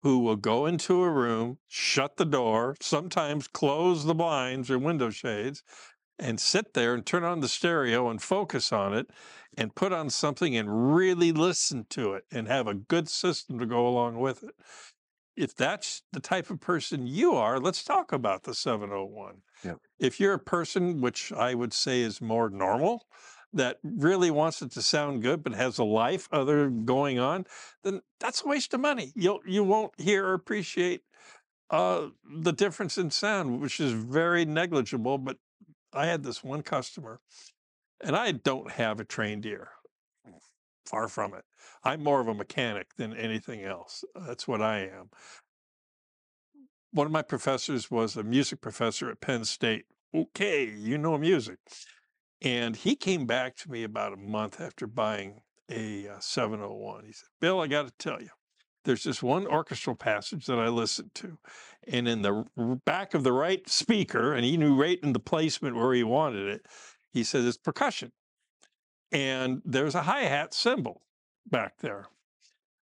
who 0.01 0.19
will 0.19 0.35
go 0.35 0.65
into 0.65 1.03
a 1.03 1.09
room, 1.11 1.59
shut 1.67 2.17
the 2.17 2.25
door, 2.25 2.75
sometimes 2.81 3.47
close 3.47 4.05
the 4.05 4.15
blinds 4.15 4.71
or 4.71 4.79
window 4.79 5.11
shades, 5.11 5.61
and 6.19 6.39
sit 6.39 6.73
there 6.73 6.93
and 6.93 7.05
turn 7.05 7.23
on 7.23 7.39
the 7.39 7.47
stereo 7.47 8.09
and 8.09 8.21
focus 8.21 8.71
on 8.71 8.93
it 8.93 9.09
and 9.57 9.75
put 9.75 9.93
on 9.93 10.09
something 10.09 10.55
and 10.55 10.95
really 10.95 11.31
listen 11.31 11.85
to 11.89 12.13
it 12.13 12.25
and 12.31 12.47
have 12.47 12.67
a 12.67 12.73
good 12.73 13.07
system 13.07 13.59
to 13.59 13.65
go 13.65 13.87
along 13.87 14.19
with 14.19 14.43
it. 14.43 14.55
If 15.35 15.55
that's 15.55 16.01
the 16.11 16.19
type 16.19 16.49
of 16.49 16.59
person 16.59 17.05
you 17.05 17.33
are, 17.33 17.59
let's 17.59 17.83
talk 17.83 18.11
about 18.11 18.43
the 18.43 18.55
701. 18.55 19.41
Yep. 19.63 19.77
If 19.99 20.19
you're 20.19 20.33
a 20.33 20.39
person, 20.39 20.99
which 21.01 21.31
I 21.31 21.53
would 21.53 21.73
say 21.73 22.01
is 22.01 22.21
more 22.21 22.49
normal, 22.49 23.05
that 23.53 23.77
really 23.83 24.31
wants 24.31 24.61
it 24.61 24.71
to 24.71 24.81
sound 24.81 25.21
good 25.21 25.43
but 25.43 25.53
has 25.53 25.77
a 25.77 25.83
life 25.83 26.27
other 26.31 26.69
going 26.69 27.19
on, 27.19 27.45
then 27.83 28.01
that's 28.19 28.43
a 28.43 28.47
waste 28.47 28.73
of 28.73 28.79
money. 28.79 29.11
You'll 29.15 29.41
you 29.45 29.63
won't 29.63 29.93
hear 29.99 30.25
or 30.25 30.33
appreciate 30.33 31.01
uh, 31.69 32.07
the 32.23 32.53
difference 32.53 32.97
in 32.97 33.11
sound, 33.11 33.61
which 33.61 33.79
is 33.79 33.91
very 33.93 34.45
negligible. 34.45 35.17
But 35.17 35.37
I 35.97 36.05
had 36.05 36.23
this 36.23 36.43
one 36.43 36.61
customer, 36.61 37.19
and 38.03 38.15
I 38.15 38.31
don't 38.31 38.71
have 38.71 38.99
a 38.99 39.05
trained 39.05 39.45
ear. 39.45 39.69
Far 40.85 41.09
from 41.09 41.33
it. 41.33 41.43
I'm 41.83 42.01
more 42.01 42.21
of 42.21 42.29
a 42.29 42.33
mechanic 42.33 42.95
than 42.95 43.13
anything 43.13 43.63
else. 43.63 44.05
That's 44.15 44.47
what 44.47 44.61
I 44.61 44.83
am. 44.83 45.09
One 46.91 47.05
of 47.05 47.11
my 47.11 47.21
professors 47.21 47.91
was 47.91 48.15
a 48.15 48.23
music 48.23 48.61
professor 48.61 49.09
at 49.09 49.19
Penn 49.19 49.43
State. 49.43 49.85
Okay, 50.15 50.65
you 50.65 50.97
know 50.97 51.17
music. 51.17 51.57
And 52.41 52.75
he 52.75 52.95
came 52.95 53.25
back 53.25 53.57
to 53.57 53.71
me 53.71 53.83
about 53.83 54.13
a 54.13 54.17
month 54.17 54.61
after 54.61 54.87
buying 54.87 55.41
a 55.69 56.07
uh, 56.07 56.19
701. 56.19 57.05
He 57.05 57.11
said, 57.11 57.27
Bill, 57.41 57.59
I 57.59 57.67
got 57.67 57.87
to 57.87 57.93
tell 57.97 58.21
you, 58.21 58.29
there's 58.87 59.03
this 59.03 59.21
one 59.21 59.45
orchestral 59.45 59.97
passage 59.97 60.45
that 60.45 60.57
I 60.57 60.69
listened 60.69 61.13
to. 61.15 61.37
And 61.87 62.07
in 62.07 62.21
the 62.21 62.45
back 62.85 63.13
of 63.13 63.23
the 63.23 63.33
right 63.33 63.67
speaker, 63.69 64.33
and 64.33 64.45
he 64.45 64.55
knew 64.55 64.81
right 64.81 64.99
in 65.03 65.11
the 65.11 65.19
placement 65.19 65.75
where 65.75 65.93
he 65.93 66.03
wanted 66.03 66.47
it, 66.47 66.65
he 67.11 67.23
said, 67.23 67.43
it's 67.43 67.57
percussion. 67.57 68.13
And 69.11 69.61
there's 69.65 69.93
a 69.93 70.03
hi 70.03 70.21
hat 70.21 70.53
cymbal 70.53 71.03
back 71.45 71.79
there. 71.79 72.07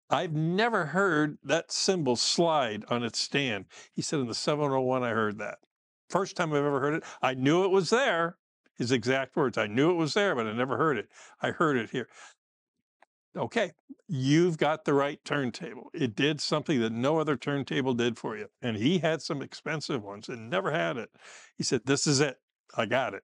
I've 0.09 0.33
never 0.33 0.87
heard 0.87 1.37
that 1.43 1.71
cymbal 1.71 2.15
slide 2.15 2.83
on 2.89 3.03
its 3.03 3.19
stand. 3.19 3.65
He 3.93 4.01
said, 4.01 4.19
in 4.19 4.27
the 4.27 4.33
701, 4.33 5.03
I 5.03 5.11
heard 5.11 5.37
that. 5.37 5.59
First 6.09 6.35
time 6.35 6.51
I've 6.51 6.65
ever 6.65 6.79
heard 6.79 6.95
it. 6.95 7.03
I 7.21 7.35
knew 7.35 7.63
it 7.63 7.71
was 7.71 7.91
there. 7.91 8.37
His 8.75 8.91
exact 8.91 9.35
words. 9.35 9.57
I 9.57 9.67
knew 9.67 9.91
it 9.91 9.95
was 9.95 10.15
there, 10.15 10.35
but 10.35 10.47
I 10.47 10.53
never 10.53 10.77
heard 10.77 10.97
it. 10.97 11.09
I 11.41 11.51
heard 11.51 11.77
it 11.77 11.91
here. 11.91 12.09
Okay, 13.37 13.71
you've 14.07 14.57
got 14.57 14.83
the 14.83 14.93
right 14.93 15.23
turntable. 15.23 15.89
It 15.93 16.15
did 16.15 16.41
something 16.41 16.81
that 16.81 16.91
no 16.91 17.17
other 17.17 17.37
turntable 17.37 17.93
did 17.93 18.17
for 18.17 18.37
you. 18.37 18.47
And 18.61 18.75
he 18.75 18.99
had 18.99 19.21
some 19.21 19.41
expensive 19.41 20.03
ones 20.03 20.27
and 20.27 20.49
never 20.49 20.71
had 20.71 20.97
it. 20.97 21.09
He 21.57 21.63
said, 21.63 21.81
This 21.85 22.07
is 22.07 22.19
it. 22.19 22.37
I 22.75 22.85
got 22.85 23.13
it. 23.13 23.23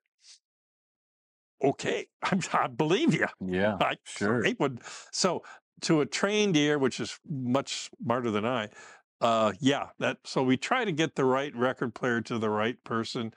Okay, 1.63 2.08
I, 2.24 2.39
I 2.54 2.67
believe 2.67 3.13
you. 3.13 3.28
Yeah, 3.46 3.78
I, 3.82 3.98
sure. 4.06 4.46
I 4.48 4.56
would. 4.60 4.82
So 5.12 5.43
to 5.82 6.02
a 6.02 6.06
trained 6.06 6.56
ear, 6.56 6.80
which 6.80 7.00
is 7.00 7.20
much 7.28 7.89
smarter 8.02 8.32
than 8.32 8.46
I, 8.46 8.70
uh, 9.20 9.54
yeah, 9.60 9.88
that. 10.00 10.20
So 10.24 10.41
we 10.43 10.56
try 10.56 10.86
to 10.86 10.91
get 10.91 11.15
the 11.15 11.26
right 11.26 11.54
record 11.56 11.96
player 11.96 12.22
to 12.22 12.38
the 12.38 12.50
right 12.50 12.82
person. 12.84 13.34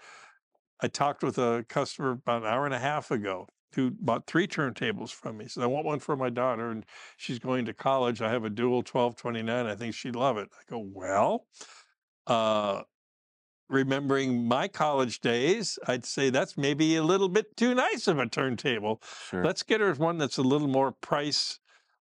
I 0.80 0.88
talked 0.88 1.22
with 1.22 1.36
a 1.36 1.64
customer 1.68 2.12
about 2.12 2.42
an 2.42 2.48
hour 2.48 2.64
and 2.64 2.74
a 2.74 2.78
half 2.78 3.10
ago 3.10 3.48
who 3.74 3.90
bought 3.90 4.26
three 4.26 4.46
turntables 4.46 5.10
from 5.10 5.38
me. 5.38 5.48
Said, 5.48 5.62
I 5.62 5.66
want 5.66 5.86
one 5.86 5.98
for 5.98 6.16
my 6.16 6.30
daughter, 6.30 6.70
and 6.70 6.84
she's 7.16 7.38
going 7.38 7.64
to 7.66 7.72
college. 7.72 8.20
I 8.22 8.30
have 8.30 8.44
a 8.44 8.50
dual 8.50 8.78
1229. 8.78 9.66
I 9.66 9.74
think 9.74 9.94
she'd 9.94 10.16
love 10.16 10.38
it. 10.38 10.48
I 10.52 10.62
go, 10.68 10.78
well, 10.78 11.46
uh, 12.26 12.82
remembering 13.68 14.46
my 14.46 14.68
college 14.68 15.20
days, 15.20 15.78
I'd 15.86 16.04
say 16.04 16.30
that's 16.30 16.58
maybe 16.58 16.96
a 16.96 17.02
little 17.02 17.28
bit 17.28 17.56
too 17.56 17.74
nice 17.74 18.08
of 18.08 18.18
a 18.18 18.26
turntable. 18.26 19.00
Sure. 19.28 19.44
Let's 19.44 19.62
get 19.62 19.80
her 19.80 19.94
one 19.94 20.18
that's 20.18 20.38
a 20.38 20.42
little 20.42 20.68
more 20.68 20.92
price 20.92 21.60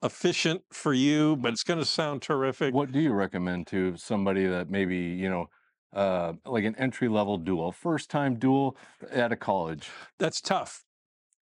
efficient 0.04 0.62
for 0.72 0.94
you, 0.94 1.38
but 1.38 1.54
it's 1.54 1.64
going 1.64 1.80
to 1.80 1.86
sound 1.86 2.22
terrific. 2.22 2.74
What 2.74 2.92
do 2.92 3.00
you 3.00 3.14
recommend 3.14 3.68
to 3.68 3.96
somebody 3.96 4.46
that 4.46 4.70
maybe, 4.70 4.98
you 4.98 5.30
know, 5.30 5.50
uh, 5.94 6.34
like 6.46 6.66
an 6.66 6.76
entry 6.76 7.08
level 7.08 7.38
dual, 7.38 7.72
first 7.72 8.10
time 8.10 8.36
dual 8.36 8.76
at 9.10 9.32
a 9.32 9.38
college? 9.38 9.90
That's 10.20 10.42
tough. 10.42 10.84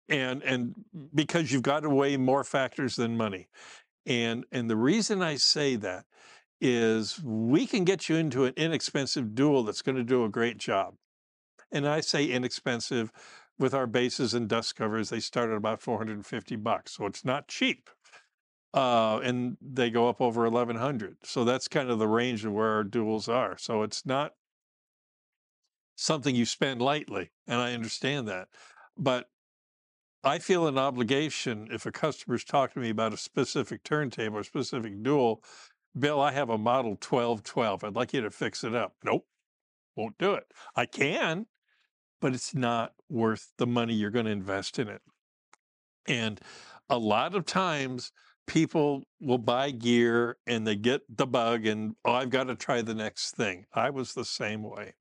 And 0.09 0.41
and 0.43 0.73
because 1.13 1.51
you've 1.51 1.61
got 1.61 1.81
to 1.81 1.89
weigh 1.89 2.17
more 2.17 2.43
factors 2.43 2.95
than 2.95 3.17
money. 3.17 3.47
And 4.05 4.45
and 4.51 4.69
the 4.69 4.75
reason 4.75 5.21
I 5.21 5.35
say 5.35 5.75
that 5.77 6.05
is 6.61 7.21
we 7.23 7.65
can 7.65 7.83
get 7.83 8.09
you 8.09 8.15
into 8.15 8.45
an 8.45 8.53
inexpensive 8.57 9.33
dual 9.33 9.63
that's 9.63 9.81
going 9.81 9.95
to 9.95 10.03
do 10.03 10.25
a 10.25 10.29
great 10.29 10.57
job. 10.57 10.95
And 11.71 11.87
I 11.87 12.01
say 12.01 12.25
inexpensive 12.25 13.11
with 13.57 13.73
our 13.73 13.87
bases 13.87 14.33
and 14.33 14.47
dust 14.47 14.75
covers, 14.75 15.09
they 15.09 15.19
start 15.19 15.49
at 15.51 15.57
about 15.57 15.81
450 15.81 16.55
bucks. 16.57 16.93
So 16.93 17.05
it's 17.05 17.23
not 17.23 17.47
cheap. 17.47 17.89
Uh, 18.73 19.19
and 19.23 19.57
they 19.61 19.89
go 19.89 20.09
up 20.09 20.21
over 20.21 20.43
1100. 20.43 21.17
So 21.23 21.43
that's 21.43 21.67
kind 21.67 21.89
of 21.89 21.99
the 21.99 22.07
range 22.07 22.45
of 22.45 22.53
where 22.53 22.71
our 22.71 22.83
duals 22.83 23.27
are. 23.27 23.57
So 23.57 23.83
it's 23.83 24.05
not 24.05 24.33
something 25.95 26.35
you 26.35 26.45
spend 26.45 26.81
lightly. 26.81 27.31
And 27.47 27.59
I 27.59 27.73
understand 27.73 28.27
that. 28.27 28.47
But 28.97 29.27
I 30.23 30.39
feel 30.39 30.67
an 30.67 30.77
obligation 30.77 31.69
if 31.71 31.85
a 31.85 31.91
customer's 31.91 32.43
talking 32.43 32.73
to 32.75 32.79
me 32.79 32.89
about 32.89 33.13
a 33.13 33.17
specific 33.17 33.83
turntable 33.83 34.37
or 34.37 34.43
specific 34.43 35.01
dual, 35.01 35.43
Bill, 35.97 36.19
I 36.19 36.31
have 36.31 36.49
a 36.49 36.57
model 36.57 36.91
1212. 36.91 37.83
I'd 37.83 37.95
like 37.95 38.13
you 38.13 38.21
to 38.21 38.29
fix 38.29 38.63
it 38.63 38.75
up. 38.75 38.95
Nope. 39.03 39.25
won't 39.95 40.17
do 40.17 40.33
it. 40.33 40.51
I 40.75 40.85
can, 40.85 41.47
but 42.21 42.33
it's 42.33 42.53
not 42.53 42.93
worth 43.09 43.53
the 43.57 43.67
money 43.67 43.93
you're 43.93 44.11
going 44.11 44.25
to 44.25 44.31
invest 44.31 44.77
in 44.77 44.87
it. 44.87 45.01
And 46.07 46.39
a 46.89 46.97
lot 46.97 47.35
of 47.35 47.45
times 47.45 48.11
people 48.49 49.03
will 49.21 49.37
buy 49.37 49.69
gear 49.69 50.37
and 50.47 50.65
they 50.65 50.75
get 50.75 51.01
the 51.15 51.27
bug 51.27 51.67
and 51.67 51.95
oh 52.03 52.13
i've 52.13 52.31
got 52.31 52.45
to 52.45 52.55
try 52.55 52.81
the 52.81 52.95
next 52.95 53.35
thing 53.35 53.63
i 53.75 53.91
was 53.91 54.15
the 54.15 54.25
same 54.25 54.63
way 54.63 54.91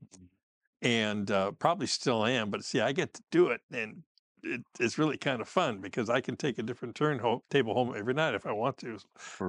and 0.83 1.31
uh, 1.31 1.51
probably 1.53 1.87
still 1.87 2.27
am 2.27 2.51
but 2.51 2.63
see 2.63 2.79
i 2.79 2.93
get 2.93 3.15
to 3.15 3.23
do 3.31 3.47
it 3.49 3.63
and 3.73 4.03
it, 4.43 4.63
it's 4.79 4.99
really 4.99 5.17
kind 5.17 5.41
of 5.41 5.49
fun 5.49 5.81
because 5.81 6.09
i 6.11 6.21
can 6.21 6.37
take 6.37 6.59
a 6.59 6.63
different 6.63 6.95
turn 6.95 7.19
home, 7.19 7.41
table 7.51 7.75
home 7.75 7.95
every 7.97 8.15
night 8.15 8.35
if 8.35 8.47
i 8.47 8.53
want 8.53 8.77
to 8.79 8.99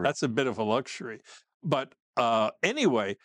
that's 0.04 0.24
a 0.24 0.28
bit 0.28 0.48
of 0.48 0.58
a 0.58 0.64
luxury 0.64 1.20
but 1.64 1.94
uh, 2.18 2.50
anyway 2.64 3.16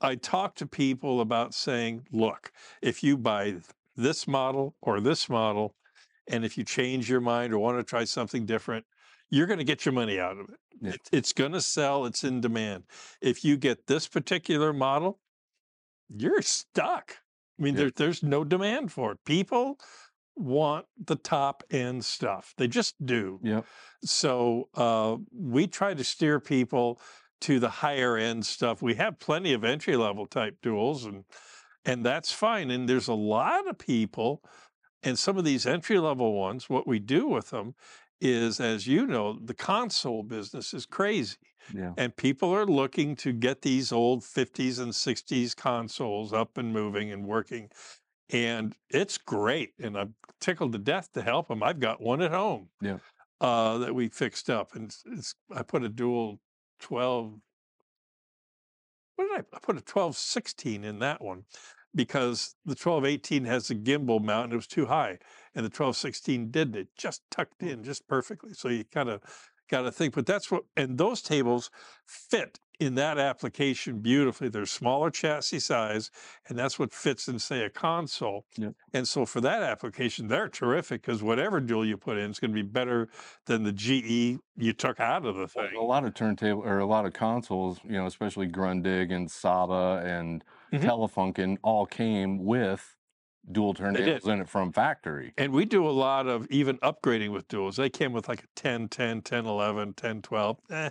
i 0.00 0.14
talk 0.14 0.54
to 0.54 0.66
people 0.66 1.20
about 1.20 1.54
saying 1.54 2.06
look 2.12 2.52
if 2.80 3.02
you 3.02 3.16
buy 3.16 3.56
this 3.96 4.26
model 4.26 4.74
or 4.80 5.00
this 5.00 5.28
model 5.28 5.74
and 6.28 6.44
if 6.44 6.56
you 6.56 6.64
change 6.64 7.10
your 7.10 7.20
mind 7.20 7.52
or 7.52 7.58
want 7.58 7.78
to 7.78 7.84
try 7.84 8.04
something 8.04 8.46
different 8.46 8.84
you're 9.32 9.46
going 9.46 9.58
to 9.58 9.64
get 9.64 9.84
your 9.84 9.94
money 9.94 10.20
out 10.20 10.38
of 10.38 10.50
it. 10.50 10.60
Yeah. 10.80 10.90
it 10.90 11.00
it's 11.10 11.32
going 11.32 11.52
to 11.52 11.60
sell. 11.60 12.04
It's 12.04 12.22
in 12.22 12.40
demand. 12.40 12.84
If 13.20 13.44
you 13.44 13.56
get 13.56 13.86
this 13.86 14.06
particular 14.06 14.72
model, 14.72 15.18
you're 16.14 16.42
stuck. 16.42 17.16
I 17.58 17.62
mean, 17.62 17.74
Yeah. 17.74 17.80
there, 17.84 17.90
there's 17.96 18.22
no 18.22 18.44
demand 18.44 18.92
for 18.92 19.12
it. 19.12 19.18
People 19.24 19.78
want 20.36 20.86
the 21.04 21.16
top 21.16 21.62
end 21.70 22.04
stuff. 22.04 22.54
They 22.56 22.68
just 22.68 22.94
do. 23.04 23.38
Yep. 23.42 23.66
So 24.04 24.68
uh, 24.74 25.16
we 25.32 25.66
try 25.66 25.94
to 25.94 26.04
steer 26.04 26.40
people 26.40 27.00
to 27.42 27.58
the 27.58 27.68
higher 27.68 28.16
end 28.16 28.46
stuff. 28.46 28.82
We 28.82 28.94
have 28.94 29.18
plenty 29.18 29.52
of 29.52 29.64
entry 29.64 29.96
level 29.96 30.26
type 30.26 30.56
duals, 30.62 31.04
and 31.06 31.24
and 31.84 32.04
that's 32.04 32.32
fine. 32.32 32.70
And 32.70 32.88
there's 32.88 33.08
a 33.08 33.14
lot 33.14 33.68
of 33.68 33.78
people, 33.78 34.42
and 35.02 35.18
some 35.18 35.36
of 35.36 35.44
these 35.44 35.66
entry 35.66 35.98
level 35.98 36.32
ones. 36.34 36.70
What 36.70 36.86
we 36.86 36.98
do 36.98 37.26
with 37.26 37.50
them 37.50 37.74
is, 38.20 38.60
as 38.60 38.86
you 38.86 39.04
know, 39.06 39.38
the 39.44 39.54
console 39.54 40.22
business 40.22 40.72
is 40.72 40.86
crazy, 40.86 41.38
Yeah. 41.74 41.92
and 41.98 42.16
people 42.16 42.54
are 42.54 42.64
looking 42.66 43.16
to 43.16 43.32
get 43.32 43.62
these 43.62 43.90
old 43.90 44.22
50s 44.22 44.78
and 44.78 44.92
60s 44.92 45.56
consoles 45.56 46.32
up 46.32 46.56
and 46.56 46.72
moving 46.72 47.10
and 47.10 47.26
working. 47.26 47.68
And 48.32 48.74
it's 48.88 49.18
great, 49.18 49.72
and 49.78 49.96
I'm 49.96 50.14
tickled 50.40 50.72
to 50.72 50.78
death 50.78 51.12
to 51.12 51.22
help 51.22 51.48
them. 51.48 51.62
I've 51.62 51.80
got 51.80 52.00
one 52.00 52.22
at 52.22 52.30
home 52.32 52.68
Yeah. 52.80 52.98
uh, 53.40 53.78
that 53.78 53.94
we 53.94 54.08
fixed 54.08 54.48
up, 54.48 54.74
and 54.74 54.86
it's, 54.86 55.02
it's 55.06 55.34
I 55.54 55.62
put 55.62 55.84
a 55.84 55.88
dual 55.88 56.40
12. 56.80 57.34
What 59.16 59.28
did 59.28 59.44
I? 59.52 59.56
I 59.56 59.60
put 59.60 59.76
a 59.76 59.82
12 59.82 60.16
16 60.16 60.84
in 60.84 60.98
that 61.00 61.22
one 61.22 61.44
because 61.94 62.54
the 62.64 62.74
twelve 62.74 63.04
eighteen 63.04 63.44
has 63.44 63.70
a 63.70 63.74
gimbal 63.74 64.22
mount 64.22 64.44
and 64.44 64.52
it 64.54 64.56
was 64.56 64.66
too 64.66 64.86
high, 64.86 65.18
and 65.54 65.64
the 65.64 65.70
twelve 65.70 65.96
sixteen 65.96 66.50
didn't. 66.50 66.76
It 66.76 66.88
just 66.96 67.22
tucked 67.30 67.62
in 67.62 67.84
just 67.84 68.08
perfectly. 68.08 68.54
So 68.54 68.68
you 68.68 68.84
kind 68.84 69.10
of 69.10 69.20
got 69.68 69.82
to 69.82 69.92
think, 69.92 70.14
but 70.14 70.26
that's 70.26 70.50
what, 70.50 70.64
and 70.76 70.96
those 70.98 71.20
tables 71.22 71.70
fit 72.06 72.58
in 72.80 72.94
that 72.96 73.18
application 73.18 74.00
beautifully. 74.00 74.48
They're 74.48 74.66
smaller 74.66 75.10
chassis 75.10 75.60
size, 75.60 76.10
and 76.48 76.58
that's 76.58 76.78
what 76.78 76.92
fits 76.92 77.28
in, 77.28 77.38
say, 77.38 77.64
a 77.64 77.70
console. 77.70 78.46
Yep. 78.56 78.74
And 78.92 79.06
so 79.08 79.24
for 79.26 79.40
that 79.42 79.62
application, 79.62 80.28
they're 80.28 80.48
terrific 80.48 81.02
because 81.02 81.22
whatever 81.22 81.60
dual 81.60 81.86
you 81.86 81.96
put 81.96 82.18
in 82.18 82.30
is 82.30 82.38
going 82.40 82.50
to 82.50 82.54
be 82.54 82.62
better 82.68 83.08
than 83.46 83.62
the 83.64 83.72
GE 83.72 84.38
you 84.56 84.72
took 84.72 85.00
out 85.00 85.24
of 85.26 85.36
the 85.36 85.48
Well, 85.54 85.68
thing. 85.68 85.76
A 85.76 85.82
lot 85.82 86.04
of 86.04 86.14
turntable 86.14 86.62
or 86.62 86.78
a 86.78 86.86
lot 86.86 87.04
of 87.06 87.12
consoles, 87.12 87.80
you 87.84 87.92
know, 87.92 88.06
especially 88.06 88.48
Grundig 88.48 89.12
and 89.12 89.30
Saba 89.30 90.02
and 90.04 90.44
Mhm. 90.72 90.88
Telefunken, 90.88 91.58
all 91.62 91.86
came 91.86 92.44
with 92.44 92.96
dual 93.50 93.74
turntables 93.74 94.26
in 94.26 94.40
it 94.40 94.48
from 94.48 94.72
factory. 94.72 95.34
And 95.36 95.52
we 95.52 95.64
do 95.64 95.86
a 95.86 95.90
lot 95.90 96.26
of 96.26 96.46
even 96.50 96.78
upgrading 96.78 97.32
with 97.32 97.48
duals. 97.48 97.76
They 97.76 97.90
came 97.90 98.12
with 98.12 98.28
like 98.28 98.44
a 98.44 98.46
10, 98.54 98.88
10, 98.88 99.22
10, 99.22 99.46
11, 99.46 99.94
10, 99.94 100.22
12. 100.22 100.58
Eh, 100.70 100.90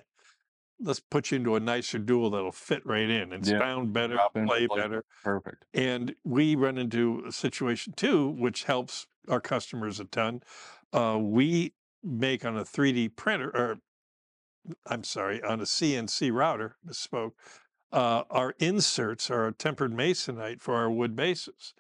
let's 0.82 1.00
put 1.00 1.32
you 1.32 1.38
into 1.38 1.56
a 1.56 1.60
nicer 1.60 2.00
dual 2.00 2.30
that'll 2.32 2.52
fit 2.52 2.86
right 2.86 3.10
in 3.10 3.32
and 3.34 3.46
Yeah. 3.46 3.60
sound 3.60 3.94
better, 3.94 4.18
in, 4.36 4.48
play 4.48 4.68
plug 4.68 4.80
better. 4.80 5.06
Perfect. 5.24 5.66
And 5.74 6.16
we 6.24 6.56
run 6.56 6.78
into 6.78 7.24
a 7.28 7.32
situation 7.32 7.94
too, 7.94 8.28
which 8.30 8.64
helps 8.64 9.08
our 9.28 9.40
customers 9.42 10.00
a 10.00 10.06
ton. 10.06 10.42
Uh, 10.92 11.18
we 11.22 11.74
make 12.04 12.44
on 12.44 12.58
a 12.58 12.66
3D 12.66 13.10
printer, 13.16 13.50
or 13.56 13.78
I'm 14.88 15.04
sorry, 15.04 15.42
on 15.44 15.60
a 15.60 15.66
CNC 15.66 16.32
router, 16.32 16.76
misspoke. 16.86 17.34
Uh, 17.92 18.24
our 18.30 18.56
inserts 18.60 19.30
are 19.30 19.52
tempered 19.52 19.92
masonite 19.92 20.62
for 20.62 20.76
our 20.76 20.90
wood 20.90 21.16
bases. 21.16 21.74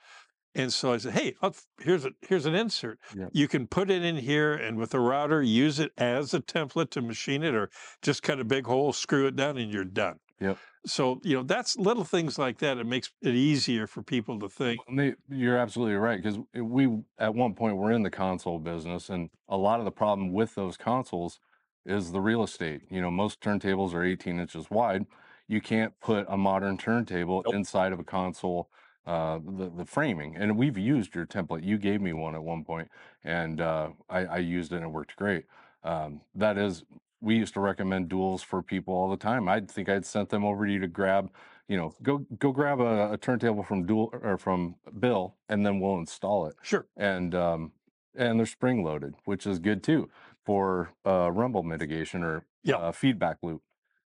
And 0.53 0.71
so 0.73 0.93
I 0.93 0.97
said, 0.97 1.13
"Hey, 1.13 1.35
here's 1.79 2.05
a 2.05 2.11
here's 2.21 2.45
an 2.45 2.55
insert. 2.55 2.99
Yep. 3.15 3.29
You 3.33 3.47
can 3.47 3.67
put 3.67 3.89
it 3.89 4.03
in 4.03 4.17
here, 4.17 4.53
and 4.53 4.77
with 4.77 4.93
a 4.93 4.99
router, 4.99 5.41
use 5.41 5.79
it 5.79 5.91
as 5.97 6.33
a 6.33 6.41
template 6.41 6.89
to 6.91 7.01
machine 7.01 7.43
it, 7.43 7.55
or 7.55 7.69
just 8.01 8.21
cut 8.21 8.39
a 8.39 8.43
big 8.43 8.65
hole, 8.65 8.91
screw 8.91 9.27
it 9.27 9.35
down, 9.35 9.57
and 9.57 9.71
you're 9.71 9.85
done." 9.85 10.19
Yep. 10.41 10.57
So 10.85 11.21
you 11.23 11.35
know 11.37 11.43
that's 11.43 11.77
little 11.77 12.03
things 12.03 12.39
like 12.39 12.57
that. 12.59 12.77
It 12.77 12.85
makes 12.85 13.11
it 13.21 13.35
easier 13.35 13.87
for 13.87 14.01
people 14.01 14.39
to 14.39 14.49
think. 14.49 14.81
They, 14.91 15.13
you're 15.29 15.57
absolutely 15.57 15.95
right 15.95 16.21
because 16.21 16.39
we 16.53 17.03
at 17.19 17.33
one 17.35 17.53
point 17.53 17.77
were 17.77 17.91
in 17.91 18.03
the 18.03 18.09
console 18.09 18.59
business, 18.59 19.09
and 19.09 19.29
a 19.47 19.57
lot 19.57 19.79
of 19.79 19.85
the 19.85 19.91
problem 19.91 20.33
with 20.33 20.55
those 20.55 20.77
consoles 20.77 21.39
is 21.85 22.11
the 22.11 22.21
real 22.21 22.43
estate. 22.43 22.81
You 22.89 22.99
know, 23.01 23.11
most 23.11 23.41
turntables 23.41 23.93
are 23.93 24.03
18 24.03 24.39
inches 24.39 24.69
wide. 24.69 25.05
You 25.47 25.61
can't 25.61 25.93
put 25.99 26.25
a 26.29 26.37
modern 26.37 26.77
turntable 26.77 27.43
Nope. 27.45 27.53
inside 27.55 27.93
of 27.93 27.99
a 27.99 28.03
console. 28.03 28.69
Uh, 29.05 29.39
the 29.43 29.71
the 29.75 29.85
framing, 29.85 30.35
and 30.35 30.57
we've 30.57 30.77
used 30.77 31.15
your 31.15 31.25
template. 31.25 31.63
You 31.63 31.77
gave 31.79 32.01
me 32.01 32.13
one 32.13 32.35
at 32.35 32.43
one 32.43 32.63
point, 32.63 32.87
and 33.23 33.59
uh, 33.59 33.89
I, 34.09 34.25
I 34.25 34.37
used 34.37 34.71
it 34.71 34.75
and 34.75 34.85
it 34.85 34.89
worked 34.89 35.15
great. 35.15 35.45
Um, 35.83 36.21
that 36.35 36.57
is, 36.57 36.83
we 37.19 37.35
used 37.35 37.55
to 37.55 37.59
recommend 37.61 38.09
duals 38.09 38.43
for 38.43 38.61
people 38.61 38.93
all 38.93 39.09
the 39.09 39.17
time. 39.17 39.49
I 39.49 39.61
think 39.61 39.89
I'd 39.89 40.05
sent 40.05 40.29
them 40.29 40.45
over 40.45 40.67
to 40.67 40.71
you 40.71 40.79
to 40.79 40.87
grab 40.87 41.31
you 41.67 41.77
know, 41.77 41.93
go 42.03 42.17
go 42.37 42.51
grab 42.51 42.81
a, 42.81 43.13
a 43.13 43.17
turntable 43.17 43.63
from 43.63 43.85
dual 43.85 44.09
or 44.21 44.37
from 44.37 44.75
Bill, 44.99 45.37
and 45.47 45.65
then 45.65 45.79
we'll 45.79 45.99
install 45.99 46.45
it. 46.47 46.55
Sure. 46.61 46.85
And 46.97 47.33
um, 47.33 47.71
and 48.13 48.37
they're 48.37 48.45
spring 48.45 48.83
loaded, 48.83 49.13
which 49.23 49.47
is 49.47 49.57
good 49.57 49.81
too 49.81 50.09
for 50.45 50.91
uh, 51.05 51.31
rumble 51.31 51.63
mitigation 51.63 52.23
or 52.23 52.45
Yeah. 52.63 52.75
uh, 52.75 52.91
feedback 52.91 53.37
loop. 53.41 53.61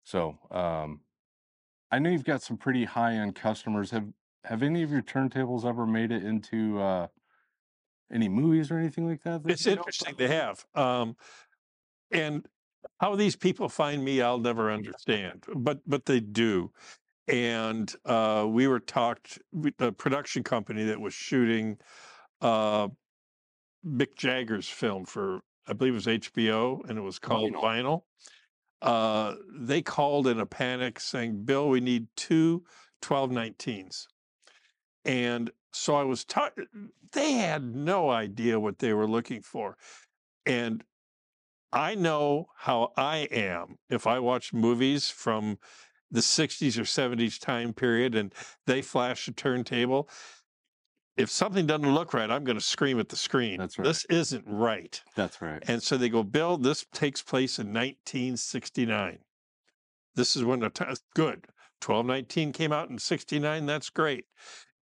So 0.03 0.37
um, 0.51 1.01
I 1.89 1.99
know 1.99 2.09
you've 2.09 2.25
got 2.25 2.41
some 2.41 2.57
pretty 2.57 2.83
high 2.85 3.13
end 3.13 3.35
customers. 3.35 3.91
Have 3.91 4.07
have 4.43 4.63
any 4.63 4.83
of 4.83 4.91
your 4.91 5.01
turntables 5.01 5.65
ever 5.65 5.85
made 5.85 6.11
it 6.11 6.23
into 6.23 6.79
uh, 6.79 7.07
any 8.11 8.29
movies 8.29 8.71
or 8.71 8.77
anything 8.77 9.07
like 9.07 9.23
that? 9.23 9.43
that 9.43 9.51
It's 9.51 9.65
know 9.65 9.73
interesting 9.73 10.15
they 10.17 10.27
have. 10.27 10.65
Um, 10.75 11.15
and 12.11 12.45
how 12.99 13.15
these 13.15 13.35
people 13.35 13.69
find 13.69 14.03
me, 14.03 14.21
I'll 14.21 14.39
never 14.39 14.71
understand, 14.71 15.45
but 15.55 15.79
but 15.87 16.05
they 16.05 16.19
do. 16.19 16.71
And 17.27 17.93
uh, 18.05 18.45
we 18.49 18.67
were 18.67 18.81
talked 18.81 19.39
with 19.53 19.79
a 19.79 19.91
production 19.91 20.43
company 20.43 20.83
that 20.85 20.99
was 20.99 21.13
shooting 21.13 21.77
uh, 22.41 22.89
Mick 23.85 24.15
Jagger's 24.17 24.67
film 24.67 25.05
for 25.05 25.39
I 25.65 25.73
believe 25.73 25.93
it 25.93 25.95
was 25.95 26.07
HBO, 26.07 26.87
and 26.89 26.97
it 26.97 27.01
was 27.01 27.19
called 27.19 27.53
Vinyl. 27.53 27.61
Vinyl. 27.61 28.01
Uh, 28.81 29.35
they 29.57 29.81
called 29.81 30.27
in 30.27 30.41
a 30.41 30.45
panic 30.45 30.99
saying, 30.99 31.45
"Bill, 31.45 31.69
we 31.69 31.79
need 31.79 32.07
two 32.17 32.65
1219s." 33.01 34.07
And 35.05 35.51
so 35.71 35.95
I 35.95 36.03
was 36.03 36.23
taught, 36.23 36.53
they 37.11 37.33
had 37.33 37.63
no 37.63 38.09
idea 38.09 38.59
what 38.59 38.79
they 38.79 38.93
were 38.93 39.07
looking 39.07 39.41
for. 39.41 39.77
And 40.45 40.83
I 41.71 41.95
know 41.95 42.47
how 42.55 42.93
I 42.95 43.27
am 43.31 43.77
if 43.89 44.05
I 44.05 44.19
watch 44.19 44.53
movies 44.53 45.09
from 45.09 45.57
the 46.11 46.19
60s 46.19 46.77
or 46.77 46.83
70s 46.83 47.39
time 47.39 47.73
period 47.73 48.13
and 48.15 48.33
they 48.67 48.81
flash 48.81 49.27
a 49.27 49.31
turntable. 49.31 50.07
If 51.17 51.29
something 51.29 51.65
doesn't 51.65 51.93
look 51.93 52.13
right, 52.13 52.29
I'm 52.29 52.43
going 52.43 52.57
to 52.57 52.63
scream 52.63 52.99
at 52.99 53.09
the 53.09 53.15
screen. 53.15 53.57
That's 53.57 53.77
right. 53.77 53.85
This 53.85 54.05
isn't 54.05 54.45
right. 54.47 55.01
That's 55.15 55.41
right. 55.41 55.63
And 55.67 55.81
so 55.81 55.97
they 55.97 56.09
go, 56.09 56.23
Bill, 56.23 56.57
this 56.57 56.85
takes 56.91 57.21
place 57.21 57.59
in 57.59 57.67
1969. 57.67 59.19
This 60.15 60.35
is 60.35 60.43
when 60.43 60.59
the 60.59 60.69
t- 60.69 60.85
good 61.15 61.47
1219 61.85 62.53
came 62.53 62.71
out 62.71 62.89
in 62.89 62.97
69. 62.97 63.65
That's 63.65 63.89
great. 63.89 64.25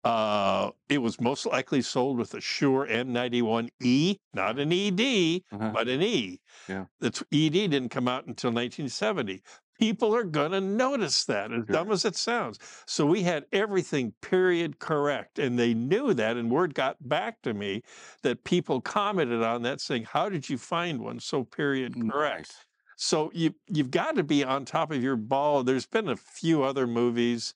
Uh, 0.02 0.70
it 0.88 0.98
was 0.98 1.20
most 1.20 1.44
likely 1.46 1.82
sold 1.82 2.18
with 2.18 2.32
a 2.34 2.40
Shure 2.40 2.86
M91E, 2.86 4.16
not 4.34 4.58
an 4.58 4.72
ED, 4.72 5.42
Uh-huh. 5.52 5.70
but 5.74 5.88
an 5.88 6.02
E. 6.02 6.40
Yeah. 6.68 6.86
The 7.00 7.08
ED 7.32 7.68
didn't 7.68 7.90
come 7.90 8.08
out 8.08 8.26
until 8.26 8.50
1970. 8.50 9.42
People 9.78 10.14
are 10.14 10.24
going 10.24 10.52
to 10.52 10.60
notice 10.60 11.24
that, 11.24 11.52
as 11.52 11.58
Sure. 11.58 11.64
dumb 11.66 11.90
as 11.92 12.04
it 12.04 12.16
sounds. 12.16 12.58
So 12.86 13.06
we 13.06 13.22
had 13.22 13.46
everything 13.52 14.12
period 14.22 14.78
correct, 14.78 15.38
and 15.38 15.58
they 15.58 15.74
knew 15.74 16.12
that. 16.14 16.36
And 16.36 16.50
word 16.50 16.74
got 16.74 16.96
back 17.08 17.40
to 17.42 17.54
me 17.54 17.82
that 18.22 18.44
people 18.44 18.80
commented 18.82 19.42
on 19.42 19.62
that, 19.62 19.80
saying, 19.80 20.04
"How 20.04 20.28
did 20.28 20.48
you 20.50 20.58
find 20.58 21.00
one 21.00 21.18
so 21.20 21.44
period 21.44 21.94
correct?" 22.10 22.48
Nice. 22.50 22.66
So 22.96 23.30
you 23.34 23.54
you've 23.68 23.90
got 23.90 24.16
to 24.16 24.22
be 24.22 24.44
on 24.44 24.66
top 24.66 24.90
of 24.92 25.02
your 25.02 25.16
ball. 25.16 25.62
There's 25.62 25.86
been 25.86 26.08
a 26.08 26.16
few 26.16 26.62
other 26.62 26.86
movies. 26.86 27.54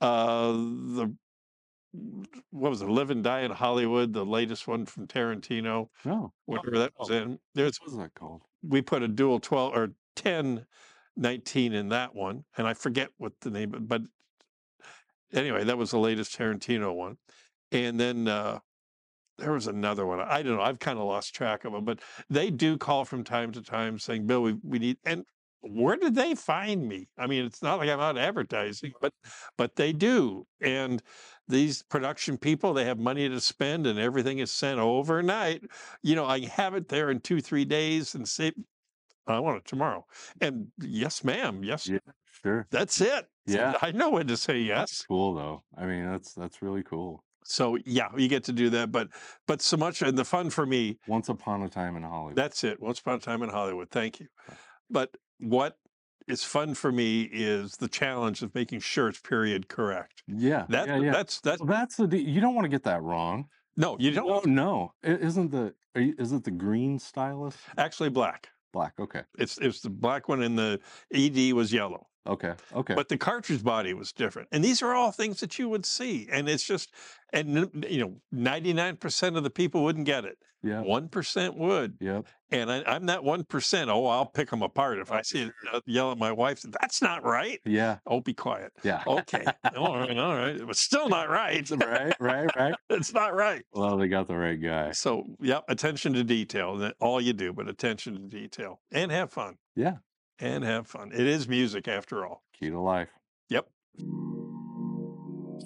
Uh, 0.00 0.52
the 0.52 1.16
what 2.50 2.70
was 2.70 2.82
it? 2.82 2.88
Live 2.88 3.10
and 3.10 3.22
Die 3.22 3.40
in 3.40 3.50
Hollywood, 3.50 4.12
the 4.12 4.24
latest 4.26 4.66
one 4.66 4.84
from 4.86 5.06
Tarantino, 5.06 5.88
No. 6.04 6.32
whatever 6.46 6.78
that 6.78 6.92
was 6.98 7.10
Oh. 7.10 7.14
in. 7.14 7.38
There's 7.54 7.78
What 7.80 7.90
was 7.90 7.98
that 7.98 8.14
called? 8.14 8.42
we 8.62 8.82
put 8.82 9.02
a 9.02 9.08
dual 9.08 9.40
12 9.40 9.74
or 9.76 9.94
10 10.16 10.66
19 11.16 11.72
in 11.74 11.88
that 11.90 12.14
one 12.14 12.44
and 12.56 12.66
i 12.66 12.74
forget 12.74 13.10
what 13.18 13.38
the 13.40 13.50
name 13.50 13.70
but 13.86 14.02
anyway 15.32 15.64
that 15.64 15.78
was 15.78 15.90
the 15.90 15.98
latest 15.98 16.36
tarantino 16.36 16.94
one 16.94 17.16
and 17.72 17.98
then 17.98 18.28
uh 18.28 18.58
there 19.38 19.52
was 19.52 19.66
another 19.66 20.06
one 20.06 20.20
i 20.20 20.42
don't 20.42 20.56
know 20.56 20.62
i've 20.62 20.78
kind 20.78 20.98
of 20.98 21.04
lost 21.06 21.34
track 21.34 21.64
of 21.64 21.72
them 21.72 21.84
but 21.84 22.00
they 22.30 22.50
do 22.50 22.76
call 22.78 23.04
from 23.04 23.24
time 23.24 23.52
to 23.52 23.62
time 23.62 23.98
saying 23.98 24.26
bill 24.26 24.42
we, 24.42 24.54
we 24.62 24.78
need 24.78 24.96
and 25.04 25.24
where 25.62 25.96
did 25.96 26.14
they 26.14 26.34
find 26.34 26.86
me 26.88 27.08
i 27.18 27.26
mean 27.26 27.44
it's 27.44 27.62
not 27.62 27.78
like 27.78 27.88
i'm 27.88 28.00
out 28.00 28.18
advertising 28.18 28.92
but 29.00 29.12
but 29.58 29.76
they 29.76 29.92
do 29.92 30.44
and 30.60 31.02
these 31.48 31.82
production 31.82 32.38
people 32.38 32.72
they 32.72 32.84
have 32.84 32.98
money 32.98 33.28
to 33.28 33.40
spend 33.40 33.86
and 33.86 33.98
everything 33.98 34.38
is 34.38 34.50
sent 34.50 34.78
overnight 34.80 35.62
you 36.02 36.14
know 36.14 36.24
i 36.24 36.40
have 36.46 36.74
it 36.74 36.88
there 36.88 37.10
in 37.10 37.20
two 37.20 37.40
three 37.40 37.64
days 37.64 38.14
and 38.14 38.26
say 38.28 38.52
I 39.26 39.38
want 39.38 39.56
it 39.56 39.64
tomorrow. 39.64 40.04
And 40.42 40.66
yes, 40.82 41.24
ma'am. 41.24 41.64
Yes, 41.64 41.88
Yeah. 41.88 41.96
Sure. 42.42 42.66
that's 42.70 43.00
it. 43.00 43.26
Yeah. 43.46 43.72
I 43.80 43.90
know 43.90 44.10
when 44.10 44.26
to 44.26 44.36
say 44.36 44.68
That's 44.68 45.00
yes. 45.00 45.04
cool 45.08 45.34
though. 45.34 45.62
I 45.78 45.86
mean, 45.86 46.04
that's 46.04 46.34
that's 46.34 46.60
really 46.60 46.82
cool. 46.82 47.24
So 47.42 47.78
yeah, 47.86 48.08
you 48.18 48.28
get 48.28 48.44
to 48.44 48.52
do 48.52 48.68
that. 48.68 48.92
But 48.92 49.08
but 49.46 49.62
so 49.62 49.78
much 49.78 50.02
and 50.02 50.18
the 50.18 50.26
fun 50.26 50.50
for 50.50 50.66
me, 50.66 50.98
Once 51.08 51.30
upon 51.30 51.62
a 51.62 51.70
time 51.70 51.96
in 51.96 52.02
Hollywood. 52.02 52.36
that's 52.36 52.64
it. 52.64 52.78
Once 52.82 52.98
upon 53.00 53.14
a 53.14 53.18
time 53.18 53.42
in 53.42 53.48
Hollywood. 53.48 53.88
Thank 53.90 54.20
you. 54.20 54.26
But 54.90 55.16
what 55.40 55.78
is 56.26 56.42
fun 56.44 56.74
for 56.74 56.90
me 56.92 57.22
is 57.32 57.76
the 57.76 57.88
challenge 57.88 58.42
of 58.42 58.54
making 58.54 58.80
sure 58.80 59.08
it's 59.08 59.20
period 59.20 59.68
correct. 59.68 60.22
yeah. 60.26 60.66
That 60.68 60.86
yeah, 60.88 60.98
yeah. 60.98 61.12
that's 61.12 61.40
that's 61.40 61.60
Well, 61.60 61.68
that's 61.68 61.96
the 61.96 62.18
you 62.18 62.40
don't 62.40 62.54
want 62.54 62.64
to 62.64 62.68
get 62.70 62.84
that 62.84 63.02
wrong. 63.02 63.48
no, 63.76 63.96
you 63.98 64.10
don't 64.10 64.46
no. 64.46 64.92
I- 65.04 65.08
Isn't 65.08 65.50
the 65.50 65.74
are 65.94 66.00
you, 66.00 66.14
is 66.18 66.32
it 66.32 66.44
the 66.44 66.50
green 66.50 66.98
stylus? 66.98 67.56
actually 67.76 68.08
black. 68.10 68.48
Black. 68.72 68.94
Okay. 68.98 69.22
It's 69.38 69.58
it's 69.58 69.80
the 69.82 69.90
black 69.90 70.28
one 70.28 70.42
and 70.42 70.58
the 70.58 70.80
ED 71.12 71.52
was 71.54 71.72
yellow. 71.72 72.06
Okay. 72.26 72.54
Okay. 72.74 72.94
but 72.94 73.08
the 73.08 73.18
cartridge 73.18 73.62
body 73.62 73.92
was 73.94 74.12
different 74.12 74.48
and 74.50 74.64
these 74.64 74.80
are 74.82 74.94
all 74.94 75.12
things 75.12 75.40
that 75.40 75.58
you 75.58 75.68
would 75.68 75.84
see 75.84 76.26
and 76.32 76.48
it's 76.48 76.64
just 76.64 76.90
and 77.32 77.70
you 77.88 77.98
know 78.00 78.16
99% 78.34 79.36
of 79.36 79.42
the 79.44 79.50
people 79.50 79.84
wouldn't 79.84 80.06
get 80.06 80.24
it 80.24 80.38
yeah. 80.62 80.82
1% 80.82 81.56
would 81.58 81.98
Yep. 82.00 82.24
and 82.50 82.72
I, 82.72 82.82
i'm 82.86 83.04
that 83.06 83.20
1% 83.20 83.88
oh 83.88 84.06
i'll 84.06 84.24
pick 84.24 84.48
them 84.48 84.62
apart 84.62 84.98
if 85.00 85.12
i 85.12 85.20
see 85.20 85.42
it 85.42 85.52
yell 85.84 86.12
at 86.12 86.16
my 86.18 86.32
wife 86.32 86.62
that's 86.80 87.02
not 87.02 87.22
right 87.24 87.60
Yeah. 87.66 87.98
oh 88.06 88.20
be 88.22 88.32
quiet 88.32 88.72
Yeah. 88.82 89.02
okay 89.06 89.44
all 89.76 89.98
right 89.98 90.16
all 90.16 90.34
right 90.34 90.56
it 90.56 90.66
was 90.66 90.78
still 90.78 91.10
not 91.10 91.28
right 91.38 91.68
right. 91.70 92.14
Right. 92.18 92.56
Right. 92.56 92.74
it's 92.88 93.12
not 93.12 93.34
right 93.34 93.62
Well, 93.74 93.98
they 93.98 94.08
got 94.08 94.26
the 94.28 94.36
right 94.36 94.60
guy. 94.60 94.92
so 94.92 95.24
yeah 95.40 95.60
attention 95.68 96.14
to 96.14 96.24
detail 96.24 96.78
that 96.78 96.94
all 97.00 97.20
you 97.20 97.34
do 97.34 97.52
but 97.52 97.68
attention 97.68 98.14
to 98.14 98.20
detail 98.34 98.80
and 98.90 99.10
have 99.12 99.30
fun 99.30 99.56
Yeah. 99.76 99.96
And 100.38 100.64
have 100.64 100.86
fun 100.86 101.12
it 101.12 101.26
is 101.26 101.48
music 101.48 101.88
after 101.88 102.26
all 102.26 102.42
Key 102.58 102.70
to 102.70 102.80
life. 102.80 103.10
yep 103.48 103.68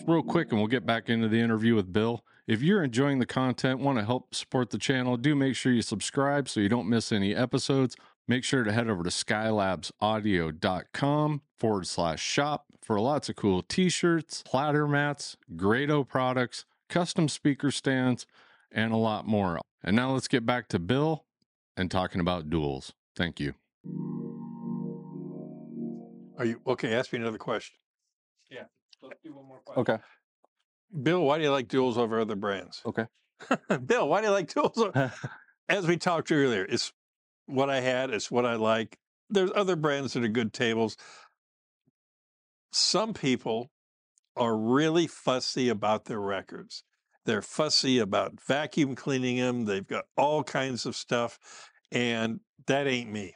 Real 0.07 0.23
quick, 0.23 0.51
and 0.51 0.59
we'll 0.59 0.69
get 0.69 0.87
back 0.87 1.11
into 1.11 1.29
the 1.29 1.41
interview 1.41 1.75
with 1.75 1.93
Bill. 1.93 2.25
If 2.47 2.63
you're 2.63 2.83
enjoying 2.83 3.19
the 3.19 3.27
content, 3.27 3.81
want 3.81 3.99
to 3.99 4.07
help 4.07 4.35
support 4.35 4.71
the 4.71 4.79
channel, 4.79 5.19
do 5.19 5.35
make 5.35 5.55
sure 5.55 5.71
you 5.73 5.83
subscribe 5.83 6.49
so 6.49 6.61
you 6.61 6.71
don't 6.71 6.89
miss 6.89 7.13
any 7.13 7.35
episodes. 7.35 7.95
Make 8.27 8.43
sure 8.45 8.65
to 8.65 8.73
head 8.73 8.89
over 8.89 9.03
to 9.03 9.11
skylabsaudio.com 9.11 11.43
forward 11.59 11.87
slash 11.87 12.23
shop 12.23 12.65
for 12.83 12.99
lots 13.01 13.29
of 13.29 13.37
cool 13.37 13.63
t 13.63 13.91
shirts, 13.91 14.43
platter 14.47 14.89
mats, 14.89 15.37
Grado 15.57 16.05
products, 16.05 16.65
custom 16.89 17.29
speaker 17.29 17.71
stands, 17.71 18.27
and 18.73 18.93
a 18.93 18.97
lot 18.97 19.27
more. 19.27 19.61
And 19.83 19.95
now 19.95 20.13
let's 20.13 20.29
get 20.29 20.47
back 20.47 20.69
to 20.69 20.79
Bill 20.79 21.27
and 21.77 21.91
talking 21.91 22.21
about 22.21 22.49
duals. 22.49 22.93
Thank 23.15 23.41
you. 23.41 23.55
Are 26.39 26.45
you 26.45 26.61
okay 26.67 26.95
ask 26.95 27.13
me 27.13 27.19
another 27.19 27.39
question 27.39 27.77
Yeah. 28.51 28.65
Let's 29.03 29.21
do 29.23 29.35
one 29.35 29.47
more 29.47 29.59
question. 29.65 29.81
Okay. 29.83 30.03
Bill, 31.03 31.23
why 31.23 31.37
do 31.39 31.45
you 31.45 31.51
like 31.51 31.69
duals 31.69 31.97
over 31.99 32.19
other 32.19 32.37
brands? 32.37 32.81
Okay. 32.87 33.07
Bill, 33.87 34.09
why 34.09 34.21
do 34.21 34.29
you 34.29 34.33
like 34.33 34.49
duals? 34.53 34.79
over- 34.79 35.13
As 35.69 35.87
we 35.87 35.99
talked 35.99 36.33
earlier, 36.33 36.65
it's 36.67 36.93
what 37.47 37.69
I 37.69 37.81
had, 37.81 38.11
it's 38.11 38.31
what 38.31 38.47
I 38.47 38.55
like. 38.55 38.97
There's 39.29 39.51
other 39.55 39.77
brands 39.77 40.15
that 40.15 40.25
are 40.25 40.29
good 40.29 40.55
tables. 40.55 40.97
Some 42.73 43.13
people 43.13 43.71
are 44.37 44.57
really 44.57 45.07
fussy 45.07 45.69
about 45.69 46.07
their 46.07 46.21
records. 46.21 46.85
They're 47.27 47.43
fussy 47.43 47.99
about 47.99 48.41
vacuum 48.43 48.95
cleaning 48.95 49.37
them. 49.37 49.67
They've 49.67 49.87
got 49.87 50.07
all 50.17 50.43
kinds 50.43 50.87
of 50.87 50.97
stuff, 50.97 51.39
and 51.93 52.41
that 52.67 52.87
ain't 52.87 53.13
me. 53.13 53.35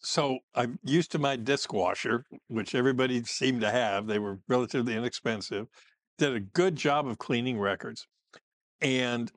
So 0.00 0.38
I'm 0.54 0.78
used 0.84 1.12
to 1.12 1.18
my 1.18 1.36
disc 1.36 1.72
washer, 1.72 2.24
which 2.48 2.74
everybody 2.74 3.22
seemed 3.24 3.60
to 3.62 3.70
have. 3.70 4.06
They 4.06 4.18
were 4.18 4.38
relatively 4.48 4.94
inexpensive. 4.94 5.66
Did 6.18 6.34
a 6.34 6.40
good 6.40 6.76
job 6.76 7.06
of 7.06 7.18
cleaning 7.18 7.58
records. 7.58 8.06
And 8.80 9.30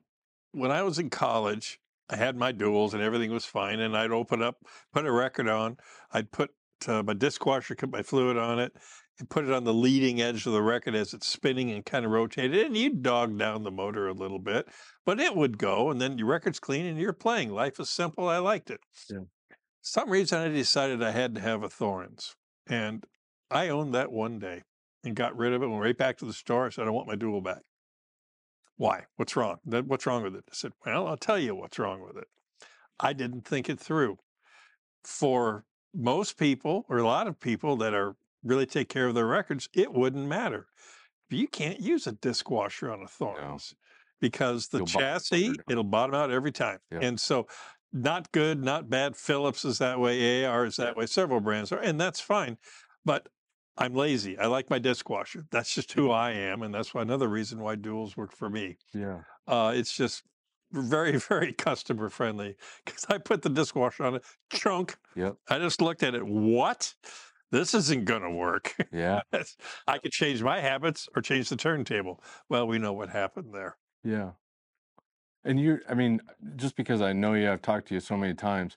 when 0.52 0.70
I 0.70 0.82
was 0.82 0.98
in 0.98 1.10
college, 1.10 1.80
I 2.08 2.16
had 2.16 2.36
my 2.36 2.52
duals 2.52 2.92
and 2.92 3.02
everything 3.02 3.32
was 3.32 3.44
fine. 3.44 3.80
And 3.80 3.96
I'd 3.96 4.12
open 4.12 4.42
up, 4.42 4.56
put 4.92 5.06
a 5.06 5.12
record 5.12 5.48
on. 5.48 5.78
I'd 6.12 6.30
put 6.30 6.50
uh, 6.86 7.02
my 7.02 7.14
disc 7.14 7.44
washer, 7.44 7.74
put 7.74 7.90
my 7.90 8.02
fluid 8.02 8.36
on 8.36 8.58
it, 8.58 8.72
and 9.18 9.28
put 9.28 9.44
it 9.44 9.52
on 9.52 9.64
the 9.64 9.74
leading 9.74 10.20
edge 10.20 10.46
of 10.46 10.52
the 10.52 10.62
record 10.62 10.94
as 10.94 11.14
it's 11.14 11.26
spinning 11.26 11.70
and 11.70 11.84
kind 11.84 12.04
of 12.04 12.10
rotated. 12.10 12.66
And 12.66 12.76
you'd 12.76 13.02
dog 13.02 13.38
down 13.38 13.62
the 13.62 13.70
motor 13.70 14.08
a 14.08 14.14
little 14.14 14.38
bit, 14.38 14.68
but 15.04 15.20
it 15.20 15.34
would 15.34 15.58
go. 15.58 15.90
And 15.90 16.00
then 16.00 16.18
your 16.18 16.28
record's 16.28 16.60
clean 16.60 16.86
and 16.86 16.98
you're 16.98 17.12
playing. 17.12 17.50
Life 17.50 17.80
is 17.80 17.90
simple. 17.90 18.28
I 18.28 18.38
liked 18.38 18.70
it. 18.70 18.80
Yeah. 19.10 19.20
Some 19.82 20.10
reason 20.10 20.40
I 20.40 20.48
decided 20.48 21.02
I 21.02 21.10
had 21.10 21.34
to 21.34 21.40
have 21.40 21.62
a 21.62 21.68
Thorens. 21.68 22.36
And 22.68 23.04
I 23.50 23.68
owned 23.68 23.94
that 23.94 24.12
one 24.12 24.38
day 24.38 24.62
and 25.04 25.16
got 25.16 25.36
rid 25.36 25.52
of 25.52 25.62
it. 25.62 25.66
Went 25.66 25.82
right 25.82 25.98
back 25.98 26.16
to 26.18 26.24
the 26.24 26.32
store. 26.32 26.66
I 26.66 26.70
said, 26.70 26.86
I 26.86 26.90
want 26.90 27.08
my 27.08 27.16
dual 27.16 27.40
back. 27.40 27.62
Why? 28.76 29.06
What's 29.16 29.36
wrong? 29.36 29.58
What's 29.64 30.06
wrong 30.06 30.22
with 30.22 30.36
it? 30.36 30.44
I 30.48 30.54
said, 30.54 30.72
Well, 30.86 31.06
I'll 31.06 31.16
tell 31.16 31.38
you 31.38 31.54
what's 31.54 31.78
wrong 31.78 32.00
with 32.00 32.16
it. 32.16 32.28
I 32.98 33.12
didn't 33.12 33.44
think 33.44 33.68
it 33.68 33.78
through. 33.78 34.18
For 35.04 35.64
most 35.92 36.38
people, 36.38 36.86
or 36.88 36.98
a 36.98 37.04
lot 37.04 37.26
of 37.26 37.38
people 37.40 37.76
that 37.78 37.92
are 37.92 38.14
really 38.44 38.66
take 38.66 38.88
care 38.88 39.08
of 39.08 39.14
their 39.14 39.26
records, 39.26 39.68
it 39.74 39.92
wouldn't 39.92 40.26
matter. 40.26 40.68
You 41.28 41.48
can't 41.48 41.80
use 41.80 42.06
a 42.06 42.12
disc 42.12 42.50
washer 42.50 42.92
on 42.92 43.02
a 43.02 43.08
Thorens 43.08 43.74
because 44.20 44.68
the 44.68 44.78
You'll 44.78 44.86
chassis, 44.86 45.48
out. 45.48 45.56
it'll 45.68 45.84
bottom 45.84 46.14
out 46.14 46.30
every 46.30 46.52
time. 46.52 46.78
Yeah. 46.90 47.00
And 47.02 47.20
so, 47.20 47.46
not 47.92 48.32
good, 48.32 48.62
not 48.62 48.88
bad. 48.88 49.16
Philips 49.16 49.64
is 49.64 49.78
that 49.78 50.00
way, 50.00 50.44
AR 50.44 50.64
is 50.64 50.76
that 50.76 50.96
way, 50.96 51.06
several 51.06 51.40
brands 51.40 51.72
are, 51.72 51.78
and 51.78 52.00
that's 52.00 52.20
fine. 52.20 52.58
But 53.04 53.28
I'm 53.76 53.94
lazy. 53.94 54.38
I 54.38 54.46
like 54.46 54.70
my 54.70 54.78
disc 54.78 55.08
washer. 55.08 55.46
That's 55.50 55.74
just 55.74 55.92
who 55.92 56.10
I 56.10 56.32
am, 56.32 56.62
and 56.62 56.74
that's 56.74 56.94
why 56.94 57.02
another 57.02 57.28
reason 57.28 57.60
why 57.60 57.76
duals 57.76 58.16
work 58.16 58.32
for 58.32 58.50
me. 58.50 58.76
Yeah. 58.92 59.20
Uh, 59.46 59.72
it's 59.74 59.92
just 59.92 60.22
very, 60.72 61.16
very 61.28 61.52
customer 61.52 62.08
friendly 62.08 62.56
because 62.84 63.06
I 63.08 63.18
put 63.18 63.42
the 63.42 63.50
disc 63.50 63.74
washer 63.74 64.04
on 64.04 64.16
it, 64.16 64.24
chunk. 64.50 64.96
Yep. 65.16 65.36
I 65.48 65.58
just 65.58 65.80
looked 65.80 66.02
at 66.02 66.14
it. 66.14 66.26
What? 66.26 66.94
This 67.50 67.74
isn't 67.74 68.06
going 68.06 68.22
to 68.22 68.30
work. 68.30 68.74
Yeah. 68.92 69.20
I 69.86 69.98
could 69.98 70.12
change 70.12 70.42
my 70.42 70.60
habits 70.60 71.06
or 71.14 71.20
change 71.20 71.50
the 71.50 71.56
turntable. 71.56 72.22
Well, 72.48 72.66
we 72.66 72.78
know 72.78 72.94
what 72.94 73.10
happened 73.10 73.52
there. 73.52 73.76
Yeah. 74.02 74.30
And 75.44 75.60
you, 75.60 75.80
I 75.88 75.94
mean, 75.94 76.20
just 76.56 76.76
because 76.76 77.02
I 77.02 77.12
know 77.12 77.34
you, 77.34 77.50
I've 77.50 77.62
talked 77.62 77.88
to 77.88 77.94
you 77.94 78.00
so 78.00 78.16
many 78.16 78.34
times. 78.34 78.76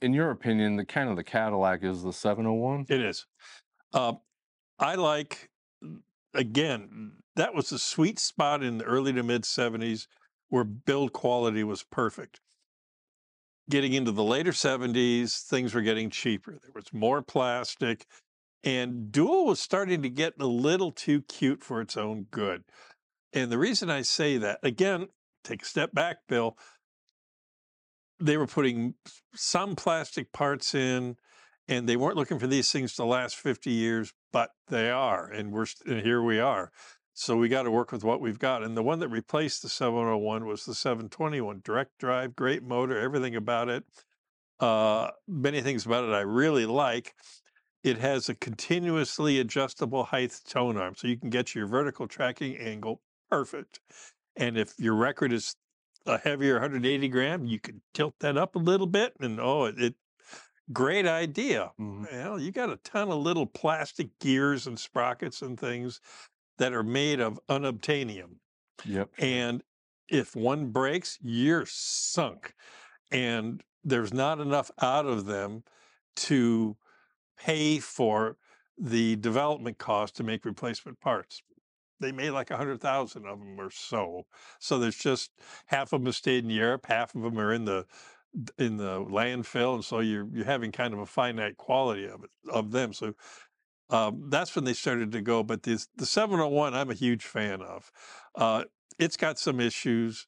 In 0.00 0.12
your 0.12 0.30
opinion, 0.30 0.76
the 0.76 0.84
kind 0.84 1.08
of 1.08 1.16
the 1.16 1.24
Cadillac 1.24 1.82
is 1.82 2.02
the 2.02 2.12
701. 2.12 2.86
It 2.88 3.00
is. 3.00 3.26
Uh, 3.94 4.14
I 4.78 4.96
like, 4.96 5.50
again, 6.34 7.12
that 7.36 7.54
was 7.54 7.72
a 7.72 7.78
sweet 7.78 8.18
spot 8.18 8.62
in 8.62 8.78
the 8.78 8.84
early 8.84 9.12
to 9.12 9.22
mid 9.22 9.42
70s 9.42 10.06
where 10.48 10.64
build 10.64 11.12
quality 11.12 11.64
was 11.64 11.82
perfect. 11.82 12.40
Getting 13.70 13.94
into 13.94 14.10
the 14.10 14.24
later 14.24 14.50
70s, 14.50 15.44
things 15.44 15.72
were 15.72 15.80
getting 15.80 16.10
cheaper. 16.10 16.58
There 16.60 16.72
was 16.74 16.92
more 16.92 17.22
plastic, 17.22 18.06
and 18.62 19.10
Dual 19.10 19.46
was 19.46 19.60
starting 19.60 20.02
to 20.02 20.10
get 20.10 20.34
a 20.38 20.46
little 20.46 20.92
too 20.92 21.22
cute 21.22 21.62
for 21.62 21.80
its 21.80 21.96
own 21.96 22.26
good. 22.30 22.64
And 23.32 23.50
the 23.50 23.58
reason 23.58 23.88
I 23.88 24.02
say 24.02 24.36
that, 24.36 24.58
again, 24.62 25.08
take 25.44 25.62
a 25.62 25.66
step 25.66 25.92
back, 25.92 26.18
Bill, 26.28 26.56
they 28.20 28.36
were 28.36 28.46
putting 28.46 28.94
some 29.34 29.74
plastic 29.76 30.32
parts 30.32 30.74
in 30.74 31.16
and 31.68 31.88
they 31.88 31.96
weren't 31.96 32.16
looking 32.16 32.38
for 32.38 32.46
these 32.46 32.70
things 32.70 32.94
to 32.96 33.04
last 33.04 33.36
50 33.36 33.70
years, 33.70 34.12
but 34.32 34.50
they 34.68 34.90
are, 34.90 35.26
and 35.30 35.52
we're 35.52 35.66
and 35.86 36.02
here 36.02 36.22
we 36.22 36.40
are. 36.40 36.70
So 37.14 37.36
we 37.36 37.48
got 37.48 37.64
to 37.64 37.70
work 37.70 37.92
with 37.92 38.04
what 38.04 38.20
we've 38.20 38.38
got. 38.38 38.62
And 38.62 38.76
the 38.76 38.82
one 38.82 38.98
that 39.00 39.08
replaced 39.08 39.62
the 39.62 39.68
701 39.68 40.46
was 40.46 40.64
the 40.64 40.74
721, 40.74 41.60
direct 41.64 41.98
drive, 41.98 42.34
great 42.34 42.62
motor, 42.62 42.98
everything 42.98 43.36
about 43.36 43.68
it. 43.68 43.84
Uh, 44.60 45.10
many 45.28 45.60
things 45.60 45.84
about 45.86 46.04
it 46.04 46.12
I 46.12 46.20
really 46.20 46.66
like. 46.66 47.14
it 47.82 47.98
has 47.98 48.28
a 48.28 48.34
continuously 48.34 49.40
adjustable 49.40 50.04
height 50.04 50.40
tone 50.48 50.76
arm, 50.76 50.94
so 50.96 51.08
you 51.08 51.16
can 51.18 51.30
get 51.30 51.54
your 51.54 51.66
vertical 51.66 52.06
tracking 52.06 52.56
angle 52.56 53.00
perfect. 53.30 53.80
And 54.36 54.56
if 54.56 54.74
your 54.78 54.94
record 54.94 55.32
is 55.32 55.56
a 56.06 56.18
heavier 56.18 56.54
180 56.54 57.08
gram, 57.08 57.46
you 57.46 57.60
can 57.60 57.82
tilt 57.94 58.14
that 58.20 58.36
up 58.36 58.56
a 58.56 58.58
little 58.58 58.86
bit, 58.86 59.14
and 59.20 59.38
oh, 59.40 59.66
it, 59.66 59.80
it 59.80 59.94
great 60.72 61.06
idea. 61.06 61.72
Mhm. 61.80 62.10
Well, 62.10 62.40
you 62.40 62.50
got 62.50 62.70
a 62.70 62.76
ton 62.76 63.10
of 63.10 63.18
little 63.18 63.46
plastic 63.46 64.18
gears 64.18 64.66
and 64.66 64.78
sprockets 64.78 65.42
and 65.42 65.58
things 65.58 66.00
that 66.58 66.72
are 66.72 66.82
made 66.82 67.20
of 67.20 67.40
unobtainium. 67.48 68.36
Yep. 68.84 69.10
And 69.18 69.62
if 70.08 70.36
one 70.36 70.70
breaks, 70.70 71.18
you're 71.22 71.66
sunk. 71.66 72.54
And 73.10 73.62
there's 73.84 74.12
not 74.12 74.40
enough 74.40 74.70
out 74.80 75.06
of 75.06 75.26
them 75.26 75.64
to 76.16 76.76
pay 77.36 77.78
for 77.78 78.36
the 78.78 79.16
development 79.16 79.78
cost 79.78 80.16
to 80.16 80.22
make 80.22 80.44
replacement 80.44 81.00
parts. 81.00 81.42
They 82.02 82.12
made 82.12 82.30
like 82.30 82.50
a 82.50 82.56
hundred 82.56 82.80
thousand 82.80 83.26
of 83.26 83.38
them 83.38 83.58
or 83.58 83.70
so. 83.70 84.26
So 84.58 84.78
there's 84.78 84.96
just 84.96 85.30
half 85.66 85.92
of 85.92 86.04
them 86.04 86.12
stayed 86.12 86.44
in 86.44 86.50
Europe, 86.50 86.86
half 86.86 87.14
of 87.14 87.22
them 87.22 87.38
are 87.38 87.52
in 87.52 87.64
the 87.64 87.86
in 88.58 88.78
the 88.78 89.04
landfill, 89.04 89.74
and 89.74 89.84
so 89.84 90.00
you're 90.00 90.28
you're 90.32 90.44
having 90.44 90.72
kind 90.72 90.92
of 90.92 91.00
a 91.00 91.06
finite 91.06 91.56
quality 91.56 92.06
of 92.06 92.24
it 92.24 92.30
of 92.50 92.70
them. 92.70 92.92
So 92.92 93.14
um, 93.90 94.28
that's 94.28 94.54
when 94.56 94.64
they 94.64 94.72
started 94.72 95.12
to 95.12 95.20
go. 95.20 95.42
But 95.42 95.62
this, 95.64 95.88
the 95.96 96.06
701, 96.06 96.74
I'm 96.74 96.90
a 96.90 96.94
huge 96.94 97.24
fan 97.24 97.60
of. 97.60 97.92
Uh, 98.34 98.64
it's 98.98 99.16
got 99.16 99.38
some 99.38 99.60
issues. 99.60 100.26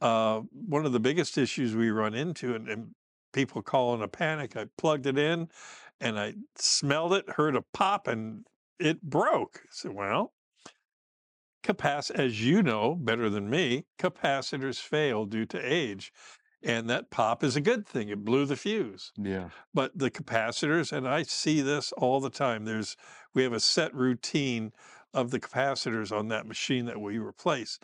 Uh, 0.00 0.40
one 0.52 0.84
of 0.84 0.92
the 0.92 1.00
biggest 1.00 1.38
issues 1.38 1.74
we 1.74 1.90
run 1.90 2.12
into, 2.14 2.54
and, 2.54 2.68
and 2.68 2.94
people 3.32 3.62
call 3.62 3.94
in 3.94 4.02
a 4.02 4.08
panic, 4.08 4.56
I 4.56 4.66
plugged 4.76 5.06
it 5.06 5.16
in 5.16 5.48
and 6.00 6.18
I 6.18 6.34
smelled 6.56 7.12
it, 7.14 7.28
heard 7.30 7.56
a 7.56 7.62
pop, 7.72 8.06
and 8.06 8.44
it 8.78 9.02
broke. 9.02 9.60
I 9.62 9.68
said, 9.70 9.92
well, 9.92 10.32
capac- 11.66 12.10
as 12.12 12.44
you 12.44 12.62
know 12.62 12.94
better 12.94 13.28
than 13.28 13.50
me, 13.50 13.84
capacitors 13.98 14.78
fail 14.80 15.24
due 15.26 15.46
to 15.46 15.58
age. 15.58 16.12
And 16.62 16.88
that 16.90 17.10
pop 17.10 17.44
is 17.44 17.54
a 17.54 17.60
good 17.60 17.86
thing. 17.86 18.08
It 18.08 18.24
blew 18.24 18.44
the 18.46 18.56
fuse 18.56 19.12
Yeah. 19.16 19.50
but 19.74 19.96
the 19.96 20.10
capacitors 20.10 20.90
and 20.92 21.06
i 21.06 21.22
see 21.22 21.60
this 21.60 21.92
all 21.92 22.18
the 22.20 22.30
time 22.30 22.64
there's 22.64 22.96
we 23.34 23.42
have 23.42 23.52
a 23.52 23.60
set 23.60 23.94
routine 23.94 24.72
of 25.12 25.30
the 25.30 25.38
capacitors 25.38 26.10
on 26.16 26.28
that 26.28 26.46
machine 26.46 26.86
that 26.86 27.00
we 27.00 27.18
replace 27.18 27.78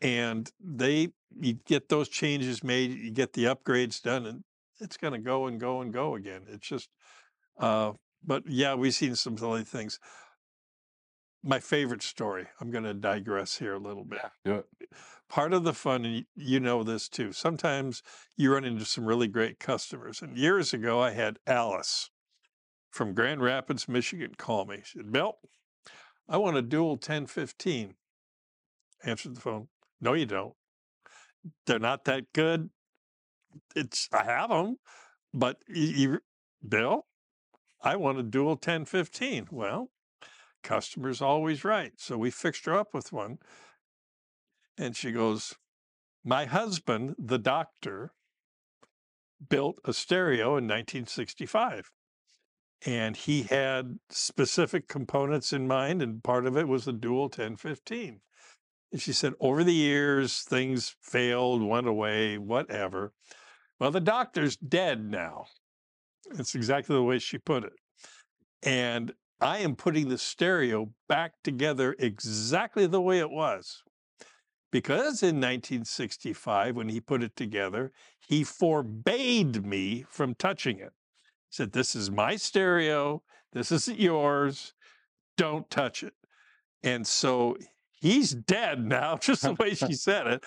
and 0.00 0.52
they 0.60 1.08
you 1.40 1.54
get 1.66 1.88
those 1.88 2.08
changes 2.08 2.62
made 2.62 2.90
you 2.92 3.10
get 3.10 3.32
the 3.32 3.44
upgrades 3.44 4.00
done 4.00 4.26
and 4.26 4.44
it's 4.80 4.96
going 4.96 5.12
to 5.14 5.18
go 5.18 5.46
and 5.46 5.58
go 5.58 5.80
and 5.80 5.92
go 5.92 6.14
again 6.14 6.42
it's 6.48 6.68
just 6.68 6.88
uh 7.58 7.92
but 8.24 8.42
yeah 8.46 8.74
we've 8.74 8.94
seen 8.94 9.14
some 9.16 9.36
silly 9.38 9.64
things 9.64 9.98
my 11.42 11.60
favorite 11.60 12.02
story 12.02 12.46
i'm 12.60 12.70
going 12.70 12.84
to 12.84 12.94
digress 12.94 13.58
here 13.58 13.74
a 13.74 13.78
little 13.78 14.04
bit 14.04 14.20
Do 14.44 14.54
it. 14.56 14.66
part 15.28 15.52
of 15.52 15.64
the 15.64 15.74
fun, 15.74 16.04
and 16.04 16.24
you 16.34 16.60
know 16.60 16.82
this 16.82 17.08
too, 17.08 17.32
sometimes 17.32 18.02
you 18.36 18.52
run 18.52 18.64
into 18.64 18.84
some 18.84 19.04
really 19.04 19.28
great 19.28 19.58
customers. 19.60 20.22
And 20.22 20.36
years 20.36 20.72
ago, 20.72 21.00
I 21.00 21.10
had 21.10 21.38
Alice 21.46 22.10
from 22.90 23.14
Grand 23.14 23.42
Rapids, 23.42 23.88
Michigan 23.88 24.32
call 24.36 24.64
me. 24.64 24.80
She 24.84 24.98
said, 24.98 25.12
Bill, 25.12 25.38
I 26.28 26.38
want 26.38 26.56
a 26.56 26.62
dual 26.62 26.92
1015. 26.92 27.94
Answered 29.04 29.36
the 29.36 29.40
phone. 29.40 29.68
No, 30.00 30.14
you 30.14 30.26
don't. 30.26 30.54
They're 31.66 31.78
not 31.78 32.04
that 32.06 32.32
good. 32.32 32.70
It's 33.76 34.08
I 34.12 34.24
have 34.24 34.50
them, 34.50 34.76
but 35.32 35.58
you, 35.68 35.84
you 35.84 36.20
Bill, 36.66 37.06
I 37.82 37.96
want 37.96 38.18
a 38.18 38.22
dual 38.22 38.50
1015. 38.50 39.48
Well, 39.50 39.90
customer's 40.62 41.22
always 41.22 41.64
right. 41.64 41.92
So 41.96 42.18
we 42.18 42.30
fixed 42.30 42.64
her 42.66 42.74
up 42.74 42.94
with 42.94 43.12
one. 43.12 43.38
And 44.76 44.96
she 44.96 45.12
goes, 45.12 45.54
My 46.24 46.44
husband, 46.44 47.16
the 47.18 47.38
doctor, 47.38 48.12
built 49.48 49.78
a 49.84 49.92
stereo 49.92 50.56
in 50.56 50.64
1965. 50.64 51.90
And 52.86 53.16
he 53.16 53.42
had 53.42 53.98
specific 54.08 54.86
components 54.86 55.52
in 55.52 55.66
mind, 55.66 56.00
and 56.00 56.22
part 56.22 56.46
of 56.46 56.56
it 56.56 56.68
was 56.68 56.84
the 56.84 56.92
dual 56.92 57.22
1015. 57.22 58.20
And 58.92 59.00
she 59.00 59.12
said, 59.12 59.34
Over 59.40 59.64
the 59.64 59.74
years, 59.74 60.42
things 60.42 60.94
failed, 61.02 61.62
went 61.62 61.88
away, 61.88 62.38
whatever. 62.38 63.12
Well, 63.80 63.90
the 63.90 64.00
doctor's 64.00 64.56
dead 64.56 65.04
now. 65.04 65.46
That's 66.30 66.54
exactly 66.54 66.94
the 66.94 67.02
way 67.02 67.18
she 67.18 67.38
put 67.38 67.64
it. 67.64 67.72
And 68.62 69.12
I 69.40 69.58
am 69.58 69.76
putting 69.76 70.08
the 70.08 70.18
stereo 70.18 70.90
back 71.08 71.32
together 71.44 71.94
exactly 71.98 72.86
the 72.86 73.00
way 73.00 73.18
it 73.20 73.30
was 73.30 73.82
because 74.70 75.22
in 75.22 75.36
1965, 75.36 76.76
when 76.76 76.88
he 76.88 77.00
put 77.00 77.22
it 77.22 77.36
together, 77.36 77.92
he 78.18 78.44
forbade 78.44 79.64
me 79.64 80.04
from 80.08 80.34
touching 80.34 80.78
it. 80.78 80.92
He 81.48 81.52
said, 81.52 81.72
This 81.72 81.94
is 81.94 82.10
my 82.10 82.36
stereo. 82.36 83.22
This 83.52 83.72
isn't 83.72 83.98
yours. 83.98 84.74
Don't 85.36 85.70
touch 85.70 86.02
it. 86.02 86.14
And 86.82 87.06
so 87.06 87.56
he's 88.00 88.32
dead 88.32 88.84
now, 88.84 89.16
just 89.20 89.42
the 89.42 89.54
way 89.54 89.74
she 89.74 89.94
said 89.94 90.26
it. 90.26 90.44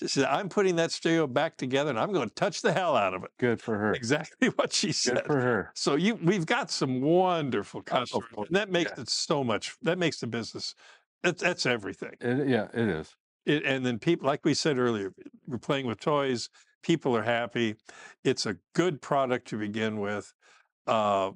She 0.00 0.08
said, 0.08 0.24
I'm 0.24 0.48
putting 0.48 0.76
that 0.76 0.92
stereo 0.92 1.26
back 1.26 1.56
together 1.56 1.90
and 1.90 1.98
I'm 1.98 2.12
going 2.12 2.28
to 2.28 2.34
touch 2.34 2.62
the 2.62 2.72
hell 2.72 2.96
out 2.96 3.12
of 3.12 3.22
it. 3.22 3.30
Good 3.38 3.60
for 3.60 3.76
her. 3.76 3.92
Exactly 3.92 4.48
what 4.56 4.72
she 4.72 4.92
said. 4.92 5.16
Good 5.16 5.26
for 5.26 5.40
her. 5.40 5.72
So 5.74 5.94
you 5.94 6.14
we've 6.16 6.46
got 6.46 6.70
some 6.70 7.00
wonderful 7.00 7.82
customers. 7.82 8.28
and 8.36 8.56
that 8.56 8.70
makes 8.70 8.92
yeah. 8.96 9.02
it 9.02 9.10
so 9.10 9.44
much 9.44 9.76
that 9.82 9.98
makes 9.98 10.20
the 10.20 10.26
business 10.26 10.74
that's 11.22 11.42
that's 11.42 11.66
everything. 11.66 12.14
It, 12.20 12.48
yeah, 12.48 12.68
it 12.72 12.88
is. 12.88 13.14
It, 13.46 13.64
and 13.64 13.84
then 13.84 13.98
people, 13.98 14.26
like 14.26 14.44
we 14.44 14.54
said 14.54 14.78
earlier, 14.78 15.12
we're 15.46 15.58
playing 15.58 15.86
with 15.86 16.00
toys. 16.00 16.48
People 16.82 17.16
are 17.16 17.22
happy. 17.22 17.76
It's 18.24 18.46
a 18.46 18.56
good 18.74 19.02
product 19.02 19.48
to 19.48 19.58
begin 19.58 20.00
with. 20.00 20.32
Uh, 20.86 21.32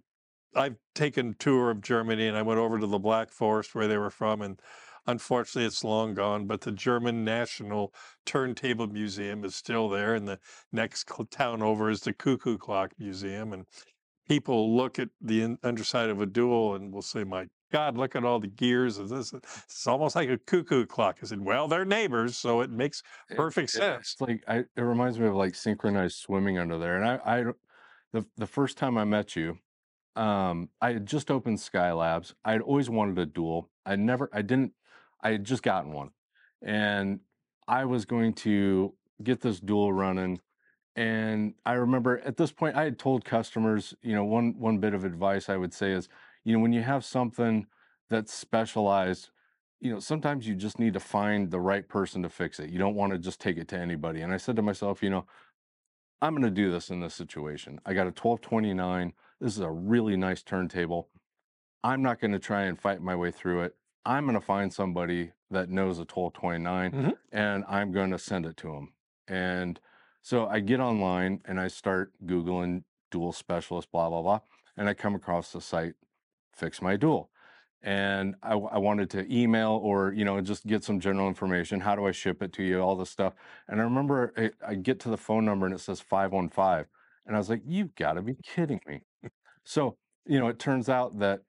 I've 0.54 0.76
taken 0.94 1.30
a 1.30 1.34
tour 1.34 1.70
of 1.70 1.80
Germany, 1.80 2.28
and 2.28 2.36
I 2.36 2.42
went 2.42 2.60
over 2.60 2.78
to 2.78 2.86
the 2.86 2.98
Black 2.98 3.30
Forest 3.30 3.74
where 3.74 3.88
they 3.88 3.98
were 3.98 4.10
from, 4.10 4.40
and 4.42 4.60
unfortunately, 5.06 5.66
it's 5.66 5.84
long 5.84 6.14
gone. 6.14 6.46
But 6.46 6.62
the 6.62 6.72
German 6.72 7.24
National 7.24 7.92
Turntable 8.24 8.86
Museum 8.86 9.44
is 9.44 9.54
still 9.54 9.88
there, 9.88 10.14
and 10.14 10.26
the 10.28 10.38
next 10.72 11.10
town 11.30 11.62
over 11.62 11.90
is 11.90 12.00
the 12.00 12.12
Cuckoo 12.12 12.58
Clock 12.58 12.92
Museum, 12.98 13.52
and 13.52 13.66
people 14.28 14.76
look 14.76 14.98
at 14.98 15.10
the 15.20 15.56
underside 15.62 16.10
of 16.10 16.20
a 16.20 16.26
dual 16.26 16.74
and 16.74 16.92
will 16.92 17.02
say, 17.02 17.24
"My 17.24 17.48
God, 17.70 17.96
look 17.96 18.14
at 18.16 18.24
all 18.24 18.38
the 18.40 18.46
gears 18.46 18.98
of 18.98 19.08
this. 19.08 19.32
It's 19.32 19.86
almost 19.86 20.16
like 20.16 20.28
a 20.28 20.38
cuckoo 20.38 20.86
clock." 20.86 21.18
I 21.22 21.26
said, 21.26 21.40
"Well, 21.40 21.68
they're 21.68 21.84
neighbors, 21.84 22.36
so 22.36 22.60
it 22.60 22.70
makes 22.70 23.02
perfect 23.30 23.70
it- 23.70 23.78
sense." 23.78 24.12
It's 24.12 24.20
like 24.20 24.44
I, 24.48 24.58
it 24.58 24.80
reminds 24.82 25.18
me 25.18 25.26
of 25.26 25.34
like 25.34 25.54
synchronized 25.54 26.16
swimming 26.16 26.58
under 26.58 26.78
there. 26.78 26.96
And 27.00 27.04
I, 27.06 27.40
I, 27.40 27.44
the 28.12 28.26
the 28.36 28.46
first 28.46 28.78
time 28.78 28.96
I 28.96 29.04
met 29.04 29.36
you, 29.36 29.58
um, 30.16 30.70
I 30.80 30.92
had 30.92 31.06
just 31.06 31.30
opened 31.30 31.58
Skylabs. 31.58 32.34
I 32.44 32.52
had 32.52 32.62
always 32.62 32.88
wanted 32.88 33.18
a 33.18 33.26
dual. 33.26 33.70
I 33.84 33.96
never, 33.96 34.30
I 34.32 34.42
didn't, 34.42 34.72
I 35.24 35.32
had 35.32 35.44
just 35.44 35.62
gotten 35.62 35.92
one, 35.92 36.10
and 36.62 37.20
I 37.66 37.86
was 37.86 38.04
going 38.04 38.34
to 38.34 38.94
get 39.22 39.40
this 39.40 39.58
dual 39.58 39.92
running. 39.92 40.40
And 40.96 41.54
I 41.66 41.72
remember 41.72 42.20
at 42.20 42.36
this 42.36 42.52
point, 42.52 42.76
I 42.76 42.84
had 42.84 42.98
told 42.98 43.24
customers, 43.24 43.94
you 44.02 44.14
know, 44.14 44.24
one 44.24 44.54
one 44.58 44.78
bit 44.78 44.94
of 44.94 45.04
advice 45.04 45.48
I 45.48 45.56
would 45.56 45.74
say 45.74 45.90
is, 45.92 46.08
you 46.44 46.52
know, 46.52 46.60
when 46.60 46.72
you 46.72 46.82
have 46.82 47.04
something 47.04 47.66
that's 48.10 48.32
specialized 48.32 49.30
you 49.84 49.92
know, 49.92 50.00
sometimes 50.00 50.48
you 50.48 50.54
just 50.54 50.78
need 50.78 50.94
to 50.94 51.00
find 51.00 51.50
the 51.50 51.60
right 51.60 51.86
person 51.86 52.22
to 52.22 52.30
fix 52.30 52.58
it. 52.58 52.70
You 52.70 52.78
don't 52.78 52.94
want 52.94 53.12
to 53.12 53.18
just 53.18 53.38
take 53.38 53.58
it 53.58 53.68
to 53.68 53.78
anybody. 53.78 54.22
And 54.22 54.32
I 54.32 54.38
said 54.38 54.56
to 54.56 54.62
myself, 54.62 55.02
you 55.02 55.10
know, 55.10 55.26
I'm 56.22 56.32
going 56.32 56.42
to 56.42 56.50
do 56.50 56.70
this 56.70 56.88
in 56.88 57.00
this 57.00 57.14
situation. 57.14 57.78
I 57.84 57.92
got 57.92 58.06
a 58.06 58.16
1229. 58.16 59.12
This 59.42 59.52
is 59.52 59.60
a 59.60 59.70
really 59.70 60.16
nice 60.16 60.42
turntable. 60.42 61.10
I'm 61.82 62.00
not 62.00 62.18
going 62.18 62.32
to 62.32 62.38
try 62.38 62.62
and 62.62 62.80
fight 62.80 63.02
my 63.02 63.14
way 63.14 63.30
through 63.30 63.64
it. 63.64 63.76
I'm 64.06 64.24
going 64.24 64.34
to 64.34 64.40
find 64.40 64.72
somebody 64.72 65.32
that 65.50 65.68
knows 65.70 65.98
a 65.98 66.04
1229 66.04 66.92
Mhm. 66.92 67.12
and 67.32 67.64
I'm 67.68 67.92
going 67.92 68.10
to 68.10 68.18
send 68.18 68.46
it 68.46 68.56
to 68.58 68.68
them. 68.72 68.92
And 69.28 69.80
so 70.22 70.46
I 70.46 70.60
get 70.60 70.80
online 70.80 71.40
and 71.44 71.58
I 71.60 71.68
start 71.68 72.12
Googling 72.24 72.84
dual 73.10 73.32
specialist, 73.32 73.90
blah, 73.92 74.08
blah, 74.08 74.22
blah. 74.22 74.40
And 74.76 74.88
I 74.88 74.94
come 74.94 75.14
across 75.14 75.52
the 75.52 75.60
site, 75.60 75.94
Fix 76.52 76.82
My 76.82 76.96
Dual 76.96 77.30
and 77.86 78.34
I 78.42 78.54
wanted 78.54 79.10
to 79.10 79.30
email 79.30 79.72
or 79.82 80.10
you 80.14 80.24
know 80.24 80.40
just 80.40 80.66
get 80.66 80.82
some 80.82 81.00
general 81.00 81.28
information 81.28 81.80
how 81.80 81.94
do 81.94 82.06
i 82.06 82.12
ship 82.12 82.42
it 82.42 82.50
to 82.54 82.62
you 82.62 82.80
all 82.80 82.96
this 82.96 83.10
stuff 83.10 83.34
and 83.68 83.78
i 83.78 83.84
remember 83.84 84.32
I, 84.38 84.50
I 84.66 84.74
get 84.76 85.00
to 85.00 85.10
the 85.10 85.18
phone 85.18 85.44
number 85.44 85.66
and 85.66 85.74
it 85.74 85.80
says 85.80 86.00
515 86.00 86.86
and 87.26 87.36
i 87.36 87.38
was 87.38 87.50
like 87.50 87.60
you've 87.66 87.94
got 87.94 88.14
to 88.14 88.22
be 88.22 88.36
kidding 88.42 88.80
me 88.86 89.02
so 89.64 89.98
you 90.24 90.38
know 90.40 90.48
it 90.48 90.58
turns 90.58 90.88
out 90.88 91.18
that 91.18 91.42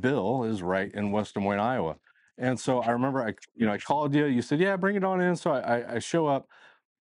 bill 0.00 0.44
is 0.44 0.62
right 0.62 0.92
in 0.92 1.10
west 1.10 1.34
des 1.34 1.40
moines 1.40 1.60
iowa 1.60 1.96
and 2.38 2.58
so 2.58 2.80
i 2.80 2.90
remember 2.90 3.22
i 3.22 3.34
you 3.54 3.66
know 3.66 3.72
i 3.72 3.78
called 3.78 4.14
you 4.14 4.26
you 4.26 4.42
said 4.42 4.60
yeah 4.60 4.76
bring 4.76 4.96
it 4.96 5.04
on 5.04 5.20
in 5.20 5.36
so 5.36 5.52
i, 5.52 5.96
I, 5.96 5.98
show 5.98 6.26
up 6.26 6.48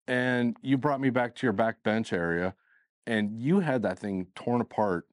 and 0.07 0.57
you 0.61 0.77
brought 0.77 0.99
me 0.99 1.09
back 1.09 1.35
to 1.35 1.45
your 1.45 1.53
back 1.53 1.83
bench 1.83 2.11
area 2.11 2.55
and 3.05 3.39
you 3.39 3.59
had 3.59 3.83
that 3.83 3.99
thing 3.99 4.27
torn 4.35 4.61
apart 4.61 5.05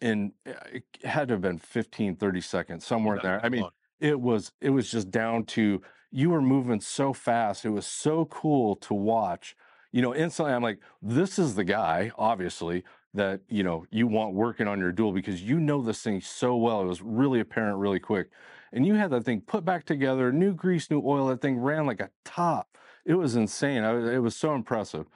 in 0.00 0.32
uh, 0.46 0.52
it 0.72 0.84
had 1.02 1.28
to 1.28 1.34
have 1.34 1.40
been 1.40 1.58
15, 1.58 2.16
30 2.16 2.40
seconds, 2.40 2.86
somewhere 2.86 3.16
Yeah, 3.16 3.22
there. 3.22 3.40
I 3.44 3.48
mean, 3.48 3.64
it 4.00 4.20
was 4.20 4.52
it 4.60 4.70
was 4.70 4.90
just 4.90 5.10
down 5.10 5.44
to 5.46 5.82
you 6.10 6.30
were 6.30 6.42
moving 6.42 6.80
so 6.80 7.12
fast. 7.12 7.64
It 7.64 7.70
was 7.70 7.86
so 7.86 8.26
cool 8.26 8.76
to 8.76 8.94
watch. 8.94 9.56
You 9.92 10.02
know, 10.02 10.14
instantly 10.14 10.52
I'm 10.52 10.62
like, 10.62 10.80
this 11.00 11.38
is 11.38 11.54
the 11.54 11.64
guy, 11.64 12.12
obviously, 12.18 12.84
that 13.14 13.40
you 13.48 13.62
know 13.62 13.86
you 13.90 14.06
want 14.06 14.34
working 14.34 14.68
on 14.68 14.78
your 14.78 14.92
dual 14.92 15.12
because 15.12 15.42
you 15.42 15.58
know 15.58 15.80
this 15.80 16.02
thing 16.02 16.20
so 16.20 16.56
well. 16.56 16.82
It 16.82 16.86
was 16.86 17.02
really 17.02 17.40
apparent 17.40 17.78
really 17.78 18.00
quick. 18.00 18.28
And 18.72 18.84
you 18.84 18.94
had 18.94 19.10
that 19.10 19.24
thing 19.24 19.40
put 19.40 19.64
back 19.64 19.84
together, 19.84 20.32
new 20.32 20.52
grease, 20.52 20.90
new 20.90 21.00
oil. 21.04 21.28
That 21.28 21.40
thing 21.40 21.58
ran 21.58 21.86
like 21.86 22.00
a 22.00 22.10
top. 22.24 22.76
It 23.04 23.14
was 23.14 23.36
insane. 23.36 23.84
I, 23.84 24.14
it 24.14 24.18
was 24.18 24.34
so 24.36 24.54
impressive. 24.54 25.06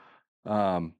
Um, 0.46 0.94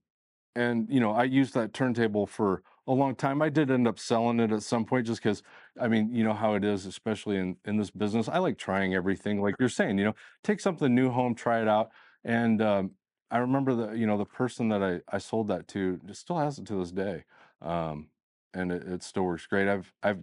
and 0.57 0.89
you 0.91 1.01
know, 1.01 1.13
I 1.13 1.25
used 1.25 1.55
that 1.55 1.73
turntable 1.73 2.27
for 2.27 2.63
a 2.89 2.93
long 2.93 3.15
time. 3.15 3.43
I 3.43 3.49
did 3.49 3.71
end 3.71 3.87
up 3.87 3.99
selling 3.99 4.41
it 4.41 4.51
at 4.51 4.63
some 4.63 4.85
point 4.85 5.07
just 5.07 5.23
because 5.23 5.43
I 5.81 5.87
mean, 5.89 6.13
you 6.13 6.25
know 6.25 6.35
how 6.35 6.55
it 6.55 6.65
is, 6.65 6.87
especially 6.87 7.37
in 7.37 7.57
in 7.65 7.77
this 7.77 7.91
business. 7.91 8.29
I 8.29 8.39
like 8.39 8.59
trying 8.59 8.95
everything, 8.95 9.41
like 9.41 9.55
you're 9.61 9.69
saying. 9.69 9.99
You 9.99 10.07
know, 10.07 10.15
take 10.43 10.61
something 10.61 10.93
new 10.93 11.11
home, 11.11 11.35
try 11.35 11.63
it 11.63 11.69
out. 11.69 11.91
And 12.25 12.61
um, 12.61 12.91
I 13.31 13.39
remember 13.39 13.75
the 13.75 13.93
you 13.93 14.07
know 14.07 14.17
the 14.17 14.25
person 14.25 14.69
that 14.71 14.83
I 14.83 15.01
I 15.15 15.19
sold 15.19 15.49
that 15.49 15.69
to 15.69 16.01
just 16.07 16.21
still 16.23 16.39
has 16.39 16.59
it 16.59 16.67
to 16.67 16.77
this 16.77 16.93
day, 16.93 17.25
um, 17.61 18.09
and 18.55 18.73
it, 18.73 18.83
it 18.87 19.03
still 19.03 19.25
works 19.25 19.47
great. 19.47 19.69
I've 19.69 19.93
I've 20.03 20.23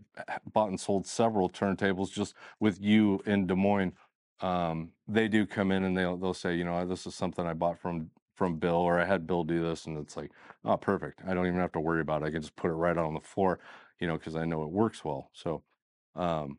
bought 0.51 0.69
and 0.69 0.79
sold 0.79 1.05
several 1.07 1.49
turntables 1.49 2.11
just 2.11 2.33
with 2.59 2.81
you 2.81 3.21
in 3.25 3.47
Des 3.47 3.55
Moines. 3.55 3.93
Um, 4.41 4.91
they 5.07 5.27
do 5.27 5.45
come 5.45 5.71
in 5.71 5.83
and 5.83 5.95
they'll 5.95 6.17
they'll 6.17 6.33
say, 6.33 6.55
you 6.55 6.63
know, 6.65 6.85
this 6.85 7.05
is 7.07 7.15
something 7.15 7.45
I 7.45 7.53
bought 7.53 7.79
from 7.79 8.09
from 8.33 8.57
Bill, 8.57 8.75
or 8.75 8.99
I 8.99 9.05
had 9.05 9.27
Bill 9.27 9.43
do 9.43 9.61
this, 9.63 9.85
and 9.85 9.97
it's 9.97 10.17
like, 10.17 10.31
oh, 10.65 10.75
perfect. 10.77 11.21
I 11.25 11.33
don't 11.33 11.47
even 11.47 11.59
have 11.59 11.71
to 11.73 11.79
worry 11.79 12.01
about 12.01 12.21
it. 12.23 12.25
I 12.25 12.31
can 12.31 12.41
just 12.41 12.55
put 12.55 12.69
it 12.69 12.73
right 12.73 12.97
on 12.97 13.13
the 13.13 13.21
floor, 13.21 13.59
you 13.99 14.07
know, 14.07 14.17
because 14.17 14.35
I 14.35 14.45
know 14.45 14.63
it 14.63 14.71
works 14.71 15.05
well. 15.05 15.29
So, 15.33 15.63
um, 16.15 16.57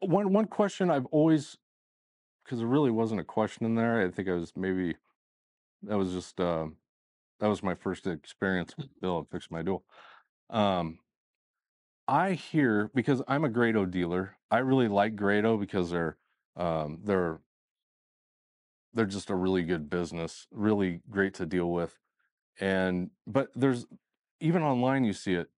one 0.00 0.32
one 0.32 0.46
question 0.46 0.90
I've 0.90 1.06
always, 1.06 1.56
because 2.44 2.58
there 2.58 2.68
really 2.68 2.90
wasn't 2.90 3.20
a 3.20 3.24
question 3.24 3.66
in 3.66 3.74
there. 3.74 4.06
I 4.06 4.10
think 4.10 4.28
I 4.28 4.32
was 4.32 4.52
maybe 4.56 4.96
that 5.82 5.98
was 5.98 6.12
just 6.12 6.40
uh, 6.40 6.66
that 7.40 7.48
was 7.48 7.62
my 7.62 7.74
first 7.74 8.06
experience 8.06 8.74
with 8.76 8.88
Bill 9.00 9.18
and 9.18 9.28
Fix 9.28 9.50
My 9.50 9.62
Dual. 9.62 9.84
Um, 10.50 10.98
I 12.06 12.32
hear 12.32 12.90
because 12.94 13.22
I'm 13.26 13.44
a 13.44 13.48
Grado 13.48 13.86
dealer. 13.86 14.36
I 14.50 14.58
really 14.58 14.88
like 14.88 15.16
Grado 15.16 15.56
because 15.56 15.90
they're 15.90 16.18
um, 16.56 17.00
they're 17.04 17.40
they're 18.92 19.06
just 19.06 19.30
a 19.30 19.34
really 19.34 19.62
good 19.62 19.90
business, 19.90 20.46
really 20.50 21.00
great 21.10 21.34
to 21.34 21.46
deal 21.46 21.70
with. 21.70 21.98
And 22.60 23.10
but 23.26 23.48
there's 23.54 23.86
even 24.40 24.62
online 24.62 25.04
you 25.04 25.12
see 25.12 25.34
it. 25.34 25.48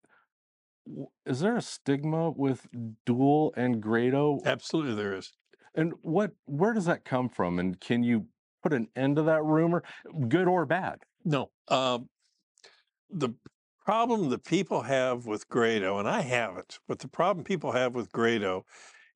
Is 1.27 1.41
there 1.41 1.57
a 1.57 1.63
stigma 1.63 2.31
with 2.31 2.69
Dual 3.05 3.53
and 3.57 3.83
Grado? 3.83 4.41
Absolutely, 4.45 4.95
there 4.95 5.15
is. 5.17 5.33
And 5.77 5.93
what 6.03 6.33
where 6.47 6.73
does 6.73 6.87
that 6.87 7.05
come 7.05 7.29
from? 7.29 7.59
And 7.59 7.79
can 7.81 8.03
you 8.03 8.27
put 8.63 8.73
an 8.73 8.89
end 8.97 9.17
to 9.17 9.23
that 9.25 9.45
rumor, 9.45 9.83
good 10.29 10.49
or 10.49 10.65
bad? 10.67 11.01
No. 11.25 11.51
Um, 11.69 12.09
the 13.11 13.31
problem 13.85 14.31
that 14.31 14.45
people 14.45 14.83
have 14.83 15.27
with 15.27 15.49
Grado, 15.49 15.99
and 15.99 16.09
I 16.09 16.23
haven't, 16.23 16.81
but 16.89 16.99
the 16.99 17.09
problem 17.09 17.45
people 17.45 17.73
have 17.73 17.95
with 17.95 18.11
Grado 18.11 18.65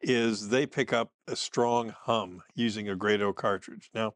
is 0.01 0.49
they 0.49 0.67
pick 0.67 0.93
up 0.93 1.13
a 1.27 1.35
strong 1.37 1.91
hum 1.91 2.43
using 2.55 2.89
a 2.89 2.97
Grado 2.97 3.33
cartridge. 3.33 3.91
Now, 3.95 4.15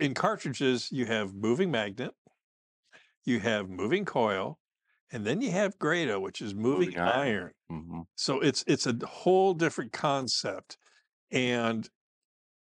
in 0.00 0.14
cartridges, 0.14 0.90
you 0.90 1.06
have 1.06 1.34
moving 1.34 1.70
magnet, 1.70 2.14
you 3.24 3.40
have 3.40 3.68
moving 3.68 4.04
coil, 4.04 4.58
and 5.10 5.24
then 5.24 5.40
you 5.40 5.50
have 5.50 5.78
Grado, 5.78 6.20
which 6.20 6.42
is 6.42 6.54
moving, 6.54 6.88
Moving 6.88 6.98
iron. 6.98 7.28
iron. 7.28 7.52
hmm 7.68 8.00
So 8.16 8.40
it's 8.40 8.64
it's 8.66 8.86
a 8.86 8.96
whole 9.06 9.54
different 9.54 9.92
concept. 9.92 10.78
And 11.30 11.88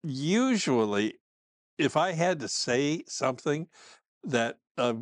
usually 0.02 1.14
if 1.78 1.96
I 1.96 2.12
had 2.12 2.40
to 2.40 2.48
say 2.48 3.02
something 3.06 3.68
that 4.24 4.58
uh, 4.78 4.94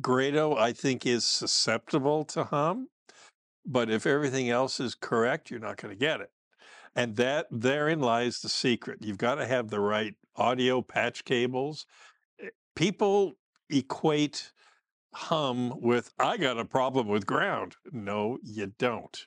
Grado 0.00 0.56
I 0.56 0.72
think 0.72 1.06
is 1.06 1.24
susceptible 1.24 2.24
to 2.26 2.44
hum, 2.44 2.88
but 3.66 3.90
if 3.90 4.06
everything 4.06 4.50
else 4.50 4.80
is 4.80 4.94
correct, 4.94 5.50
you're 5.50 5.60
not 5.60 5.76
going 5.76 5.92
to 5.92 5.98
get 5.98 6.20
it. 6.20 6.30
And 6.94 7.16
that 7.16 7.46
therein 7.50 8.00
lies 8.00 8.40
the 8.40 8.48
secret. 8.48 8.98
You've 9.02 9.18
got 9.18 9.36
to 9.36 9.46
have 9.46 9.68
the 9.68 9.80
right 9.80 10.14
audio 10.36 10.82
patch 10.82 11.24
cables. 11.24 11.86
Eh, 12.42 12.48
People 12.74 13.34
equate 13.70 14.52
hum 15.14 15.74
with 15.80 16.12
I 16.18 16.36
got 16.36 16.58
a 16.58 16.64
problem 16.64 17.08
with 17.08 17.26
ground. 17.26 17.76
No, 17.92 18.38
you 18.42 18.72
don't. 18.78 19.26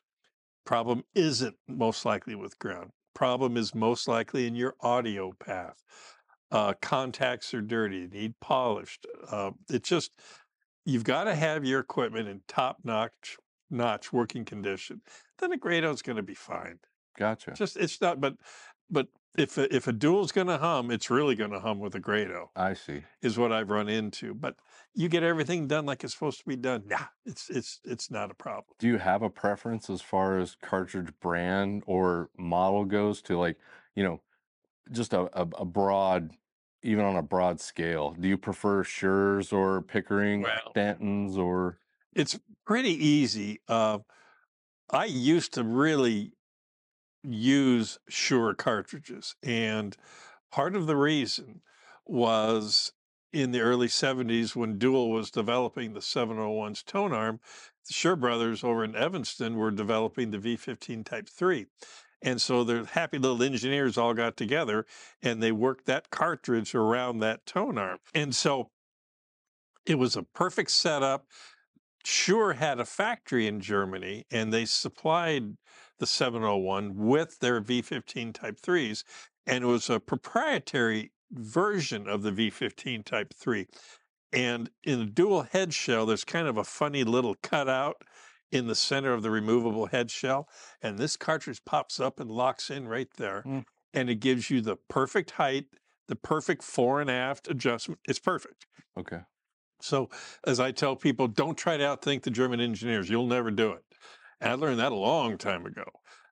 Problem 0.65 1.03
isn't 1.15 1.55
most 1.67 2.05
likely 2.05 2.35
with 2.35 2.57
ground. 2.59 2.91
Problem 3.13 3.57
is 3.57 3.75
most 3.75 4.07
likely 4.07 4.47
in 4.47 4.55
your 4.55 4.75
audio 4.81 5.31
path. 5.39 5.83
Uh, 6.51 6.73
contacts 6.81 7.53
are 7.53 7.61
dirty, 7.61 8.07
need 8.07 8.33
polished. 8.41 9.05
Uh, 9.29 9.51
it 9.69 9.83
just 9.83 10.11
you've 10.85 11.03
got 11.03 11.25
to 11.25 11.35
have 11.35 11.63
your 11.63 11.79
equipment 11.79 12.27
in 12.27 12.41
top 12.47 12.77
notch 12.83 13.37
notch 13.69 14.11
working 14.11 14.43
condition. 14.43 15.01
Then 15.39 15.53
a 15.53 15.57
Grado's 15.57 16.01
going 16.01 16.17
to 16.17 16.23
be 16.23 16.33
fine. 16.33 16.79
Gotcha. 17.17 17.53
Just 17.55 17.77
it's 17.77 18.01
not, 18.01 18.19
but 18.19 18.35
but 18.89 19.07
if 19.37 19.57
a, 19.57 19.73
if 19.73 19.87
a 19.87 19.93
dual's 19.93 20.31
going 20.31 20.47
to 20.47 20.57
hum, 20.57 20.91
it's 20.91 21.09
really 21.09 21.35
going 21.35 21.51
to 21.51 21.59
hum 21.59 21.79
with 21.79 21.95
a 21.95 21.99
Grado 21.99 22.51
I 22.55 22.73
see. 22.73 23.03
is 23.21 23.37
what 23.37 23.51
I've 23.51 23.69
run 23.69 23.87
into. 23.89 24.33
But 24.33 24.55
you 24.93 25.07
get 25.09 25.23
everything 25.23 25.67
done 25.67 25.85
like 25.85 26.03
it's 26.03 26.13
supposed 26.13 26.39
to 26.39 26.45
be 26.45 26.55
done. 26.57 26.83
Nah, 26.87 27.05
it's 27.25 27.49
it's 27.49 27.79
it's 27.85 28.11
not 28.11 28.29
a 28.31 28.33
problem. 28.33 28.65
Do 28.79 28.87
you 28.87 28.97
have 28.97 29.21
a 29.21 29.29
preference 29.29 29.89
as 29.89 30.01
far 30.01 30.37
as 30.39 30.55
cartridge 30.61 31.13
brand 31.21 31.83
or 31.85 32.29
model 32.37 32.83
goes 32.85 33.21
to 33.23 33.37
like, 33.37 33.57
you 33.95 34.03
know, 34.03 34.19
just 34.91 35.13
a, 35.13 35.21
a, 35.39 35.47
a 35.59 35.65
broad, 35.65 36.31
even 36.83 37.05
on 37.05 37.15
a 37.15 37.23
broad 37.23 37.61
scale? 37.61 38.11
Do 38.19 38.27
you 38.27 38.37
prefer 38.37 38.83
Shures 38.83 39.53
or 39.53 39.81
Pickering, 39.81 40.41
Well- 40.41 40.71
Stanton's 40.71 41.37
or? 41.37 41.77
It's 42.13 42.37
pretty 42.65 42.91
easy. 42.91 43.61
Uh, 43.69 43.99
I 44.89 45.05
used 45.05 45.53
to 45.53 45.63
really 45.63 46.33
use 47.23 47.97
Shure 48.09 48.53
cartridges, 48.53 49.35
and 49.43 49.95
part 50.51 50.75
of 50.75 50.87
the 50.87 50.95
reason 50.95 51.61
was 52.05 52.93
in 53.33 53.51
the 53.51 53.61
early 53.61 53.87
70s 53.87 54.55
when 54.55 54.77
Dual 54.77 55.09
was 55.09 55.31
developing 55.31 55.93
the 55.93 55.99
701's 55.99 56.83
tone 56.83 57.13
arm, 57.13 57.39
the 57.87 57.93
Shure 57.93 58.15
brothers 58.15 58.63
over 58.63 58.83
in 58.83 58.95
Evanston 58.95 59.55
were 59.55 59.71
developing 59.71 60.31
the 60.31 60.37
V15 60.37 61.05
Type 61.05 61.29
3. 61.29 61.65
And 62.21 62.41
so 62.41 62.63
the 62.63 62.85
happy 62.85 63.17
little 63.17 63.41
engineers 63.41 63.97
all 63.97 64.13
got 64.13 64.37
together 64.37 64.85
and 65.23 65.41
they 65.41 65.51
worked 65.51 65.85
that 65.87 66.11
cartridge 66.11 66.75
around 66.75 67.19
that 67.19 67.45
tone 67.45 67.77
arm. 67.77 67.97
And 68.13 68.35
so 68.35 68.69
it 69.85 69.95
was 69.95 70.15
a 70.15 70.23
perfect 70.23 70.71
setup. 70.71 71.25
Shure 72.03 72.53
had 72.53 72.79
a 72.79 72.85
factory 72.85 73.47
in 73.47 73.59
Germany 73.59 74.25
and 74.29 74.53
they 74.53 74.65
supplied 74.65 75.55
the 76.01 76.07
701 76.07 76.97
with 76.97 77.39
their 77.39 77.61
V15 77.61 78.33
Type 78.33 78.59
3s. 78.59 79.03
And 79.45 79.63
it 79.63 79.67
was 79.67 79.89
a 79.89 79.99
proprietary 79.99 81.11
version 81.31 82.09
of 82.09 82.23
the 82.23 82.31
V15 82.31 83.05
Type 83.05 83.33
3. 83.33 83.67
And 84.33 84.69
in 84.83 84.99
a 84.99 85.05
dual 85.05 85.43
head 85.43 85.73
shell, 85.73 86.05
there's 86.05 86.23
kind 86.23 86.47
of 86.47 86.57
a 86.57 86.63
funny 86.63 87.03
little 87.03 87.35
cutout 87.35 88.03
in 88.51 88.67
the 88.67 88.75
center 88.75 89.13
of 89.13 89.21
the 89.21 89.29
removable 89.29 89.85
head 89.85 90.09
shell. 90.09 90.49
And 90.81 90.97
this 90.97 91.15
cartridge 91.15 91.63
pops 91.65 91.99
up 91.99 92.19
and 92.19 92.29
locks 92.31 92.71
in 92.71 92.87
right 92.87 93.09
there. 93.17 93.43
Mm. 93.45 93.65
And 93.93 94.09
it 94.09 94.15
gives 94.15 94.49
you 94.49 94.61
the 94.61 94.77
perfect 94.89 95.31
height, 95.31 95.65
the 96.07 96.15
perfect 96.15 96.63
fore 96.63 96.99
and 96.99 97.11
aft 97.11 97.47
adjustment. 97.47 97.99
It's 98.07 98.19
perfect. 98.19 98.65
Okay. 98.97 99.19
So, 99.81 100.09
as 100.45 100.59
I 100.59 100.71
tell 100.71 100.95
people, 100.95 101.27
don't 101.27 101.57
try 101.57 101.77
to 101.77 101.83
outthink 101.83 102.23
the 102.23 102.31
German 102.31 102.59
engineers. 102.59 103.09
You'll 103.09 103.27
never 103.27 103.51
do 103.51 103.71
it. 103.71 103.83
I 104.41 104.55
learned 104.55 104.79
that 104.79 104.91
a 104.91 104.95
long 104.95 105.37
time 105.37 105.65
ago. 105.65 105.85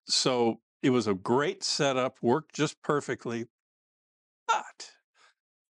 So, 0.05 0.59
it 0.81 0.89
was 0.91 1.07
a 1.07 1.13
great 1.13 1.63
setup, 1.63 2.17
worked 2.21 2.55
just 2.55 2.81
perfectly. 2.81 3.45
But 4.47 4.91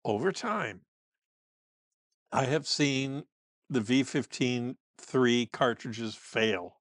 over 0.03 0.31
time, 0.31 0.81
I 2.31 2.45
have 2.45 2.67
seen 2.67 3.23
the 3.69 3.79
V15 3.79 4.75
3 4.99 5.45
cartridges 5.47 6.15
fail. 6.15 6.75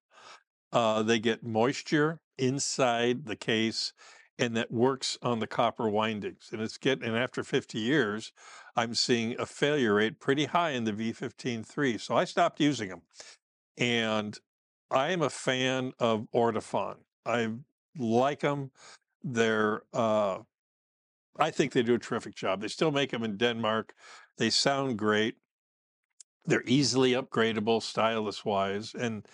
Uh, 0.73 1.03
they 1.03 1.19
get 1.19 1.43
moisture 1.43 2.21
inside 2.37 3.25
the 3.25 3.37
case, 3.37 3.93
and 4.39 4.57
that 4.57 4.71
works 4.71 5.17
on 5.23 5.39
the 5.39 5.47
copper 5.47 5.89
windings. 5.89 6.51
And 6.53 6.61
it's 6.61 6.77
getting, 6.77 7.09
and 7.09 7.17
after 7.17 7.43
50 7.43 7.79
years, 7.79 8.33
I'm 8.77 8.95
seeing 8.95 9.39
a 9.41 9.47
failure 9.47 9.95
rate 9.95 10.21
pretty 10.21 10.47
high 10.47 10.71
in 10.71 10.85
the 10.85 10.93
V15 10.93 11.65
3. 11.65 11.99
So 11.99 12.17
I 12.17 12.25
stopped 12.25 12.61
using 12.61 12.89
them. 12.89 13.03
And 13.79 14.39
I 14.91 15.11
am 15.11 15.23
a 15.23 15.31
fan 15.31 15.93
of 15.99 16.27
Ortofon. 16.35 16.97
I 17.27 17.53
like 17.99 18.41
them. 18.41 18.71
They're, 19.23 19.83
uh, 19.93 20.43
I 21.39 21.51
think 21.51 21.73
they 21.73 21.83
do 21.83 21.95
a 21.95 21.99
terrific 21.99 22.35
job. 22.35 22.61
They 22.61 22.69
still 22.69 22.91
make 22.91 23.11
them 23.11 23.23
in 23.23 23.37
Denmark. 23.37 23.95
They 24.39 24.51
sound 24.51 24.99
great. 24.99 25.37
They're 26.45 26.65
easily 26.67 27.13
upgradable, 27.13 27.83
stylus 27.83 28.45
wise, 28.45 28.95
and 28.95 29.27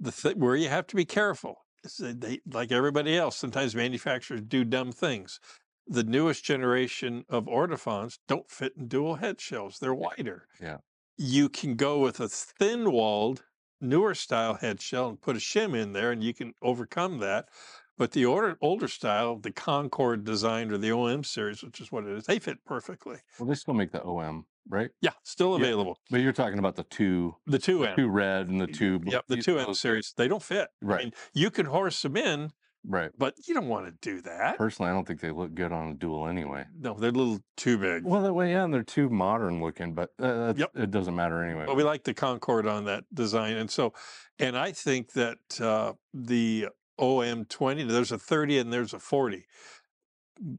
the 0.00 0.10
th- 0.10 0.36
where 0.36 0.56
you 0.56 0.68
have 0.68 0.86
to 0.88 0.96
be 0.96 1.04
careful 1.04 1.66
is 1.84 1.96
that 1.98 2.20
they, 2.20 2.40
like 2.52 2.72
everybody 2.72 3.16
else, 3.16 3.36
sometimes 3.36 3.76
manufacturers 3.76 4.42
do 4.42 4.64
dumb 4.64 4.92
things. 4.92 5.38
The 5.86 6.04
newest 6.04 6.44
generation 6.44 7.24
of 7.28 7.44
ortofons 7.46 8.18
don't 8.26 8.50
fit 8.50 8.72
in 8.76 8.88
dual 8.88 9.16
head 9.16 9.40
shells; 9.40 9.78
they're 9.78 9.94
wider. 9.94 10.48
Yeah. 10.60 10.78
You 11.16 11.48
can 11.48 11.76
go 11.76 12.00
with 12.00 12.20
a 12.20 12.28
thin-walled, 12.28 13.44
newer 13.80 14.14
style 14.14 14.54
head 14.54 14.80
shell 14.80 15.08
and 15.08 15.20
put 15.20 15.36
a 15.36 15.40
shim 15.40 15.76
in 15.76 15.92
there, 15.92 16.12
and 16.12 16.22
you 16.22 16.34
can 16.34 16.54
overcome 16.62 17.18
that. 17.18 17.48
But 17.98 18.12
the 18.12 18.24
older, 18.26 18.56
older 18.60 18.88
style, 18.88 19.38
the 19.38 19.52
Concorde 19.52 20.24
design 20.24 20.70
or 20.72 20.78
the 20.78 20.90
OM 20.92 21.22
series, 21.24 21.62
which 21.62 21.80
is 21.80 21.92
what 21.92 22.04
it 22.04 22.16
is, 22.16 22.24
they 22.24 22.38
fit 22.38 22.64
perfectly. 22.64 23.18
Well, 23.38 23.48
they 23.48 23.54
still 23.54 23.74
make 23.74 23.92
the 23.92 24.02
OM, 24.02 24.46
right? 24.68 24.90
Yeah, 25.00 25.12
still 25.22 25.54
Yeah. 25.54 25.64
available. 25.64 25.98
But 26.10 26.20
you're 26.20 26.32
talking 26.32 26.58
about 26.58 26.76
the 26.76 26.84
two, 26.84 27.36
The 27.46 27.58
two 27.58 27.80
the 27.80 27.86
M. 27.86 28.02
two 28.02 28.08
red 28.08 28.48
and 28.48 28.60
the 28.60 28.68
two. 28.68 29.00
Yep, 29.04 29.26
the 29.28 29.36
two 29.38 29.58
M 29.58 29.74
series, 29.74 30.12
they 30.16 30.28
don't 30.28 30.42
fit. 30.42 30.70
I 30.90 30.94
Right. 30.94 31.04
mean, 31.04 31.12
you 31.34 31.50
can 31.50 31.66
horse 31.66 32.02
them 32.02 32.16
in, 32.16 32.52
Right. 32.82 33.10
but 33.18 33.34
you 33.46 33.52
don't 33.54 33.68
want 33.68 33.86
to 33.86 33.92
do 34.00 34.22
that. 34.22 34.56
Personally, 34.56 34.90
I 34.90 34.94
don't 34.94 35.06
think 35.06 35.20
they 35.20 35.30
look 35.30 35.54
good 35.54 35.70
on 35.70 35.88
a 35.90 35.94
dual 35.94 36.26
anyway. 36.26 36.64
No, 36.78 36.94
they're 36.94 37.10
a 37.10 37.12
little 37.12 37.40
too 37.56 37.76
big. 37.76 38.04
Well, 38.04 38.22
that 38.22 38.32
way, 38.32 38.52
yeah, 38.52 38.64
and 38.64 38.72
they're 38.72 38.82
too 38.82 39.10
modern 39.10 39.60
looking, 39.62 39.92
but 39.92 40.10
uh, 40.18 40.54
Yep. 40.56 40.70
it 40.74 40.90
doesn't 40.90 41.14
matter 41.14 41.42
anyway. 41.44 41.64
But 41.66 41.76
we 41.76 41.82
like 41.82 42.04
the 42.04 42.14
Concorde 42.14 42.66
on 42.66 42.84
that 42.86 43.04
design. 43.12 43.56
And 43.56 43.70
so, 43.70 43.92
and 44.38 44.56
I 44.56 44.72
think 44.72 45.12
that 45.12 45.60
uh, 45.60 45.92
the 46.14 46.68
OM20, 46.98 47.86
there's 47.86 48.12
a 48.12 48.18
30 48.18 48.58
and 48.58 48.72
there's 48.72 48.94
a 48.94 48.98
40. 48.98 49.44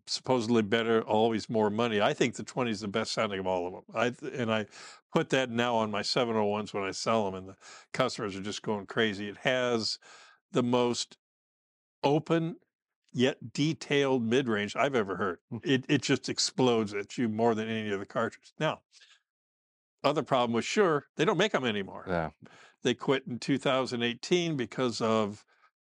Supposedly 0.05 0.61
better, 0.61 1.01
always 1.01 1.49
more 1.49 1.71
money. 1.71 2.01
I 2.01 2.13
think 2.13 2.35
the 2.35 2.43
20 2.43 2.69
is 2.69 2.81
the 2.81 2.87
best 2.87 3.13
sounding 3.13 3.39
of 3.39 3.47
all 3.47 3.65
of 3.67 3.73
them. 3.73 3.83
I 3.95 4.37
and 4.39 4.53
I 4.53 4.67
put 5.11 5.31
that 5.31 5.49
now 5.49 5.73
on 5.75 5.89
my 5.89 6.01
701s 6.01 6.71
when 6.71 6.83
I 6.83 6.91
sell 6.91 7.25
them, 7.25 7.33
and 7.33 7.49
the 7.49 7.55
customers 7.91 8.35
are 8.35 8.41
just 8.41 8.61
going 8.61 8.85
crazy. 8.85 9.27
It 9.27 9.37
has 9.37 9.97
the 10.51 10.61
most 10.61 11.17
open 12.03 12.55
yet 13.13 13.53
detailed 13.53 14.23
mid 14.23 14.47
range 14.47 14.75
I've 14.75 14.95
ever 14.95 15.15
heard. 15.15 15.39
Mm. 15.51 15.59
It 15.63 15.85
it 15.89 16.01
just 16.01 16.29
explodes 16.29 16.93
at 16.93 17.17
you 17.17 17.27
more 17.27 17.55
than 17.55 17.67
any 17.67 17.93
other 17.93 18.05
cartridge. 18.05 18.53
Now, 18.59 18.81
other 20.03 20.23
problem 20.23 20.53
was 20.53 20.65
Shure, 20.65 21.05
they 21.17 21.25
don't 21.25 21.37
make 21.37 21.51
them 21.51 21.65
anymore. 21.65 22.05
yeah. 22.07 22.29
They 22.83 22.95
quit 22.95 23.27
in 23.27 23.37
2018 23.37 24.57
because 24.57 25.01
of 25.01 25.45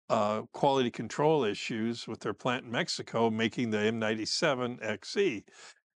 uh, 0.09 0.43
quality 0.51 0.91
control 0.91 1.43
issues 1.43 2.07
with 2.07 2.19
their 2.19 2.35
plant 2.35 2.65
in 2.65 2.71
Mexico 2.71 3.31
making 3.31 3.71
the 3.71 3.77
M97 3.77 4.79
XE. 4.79 5.43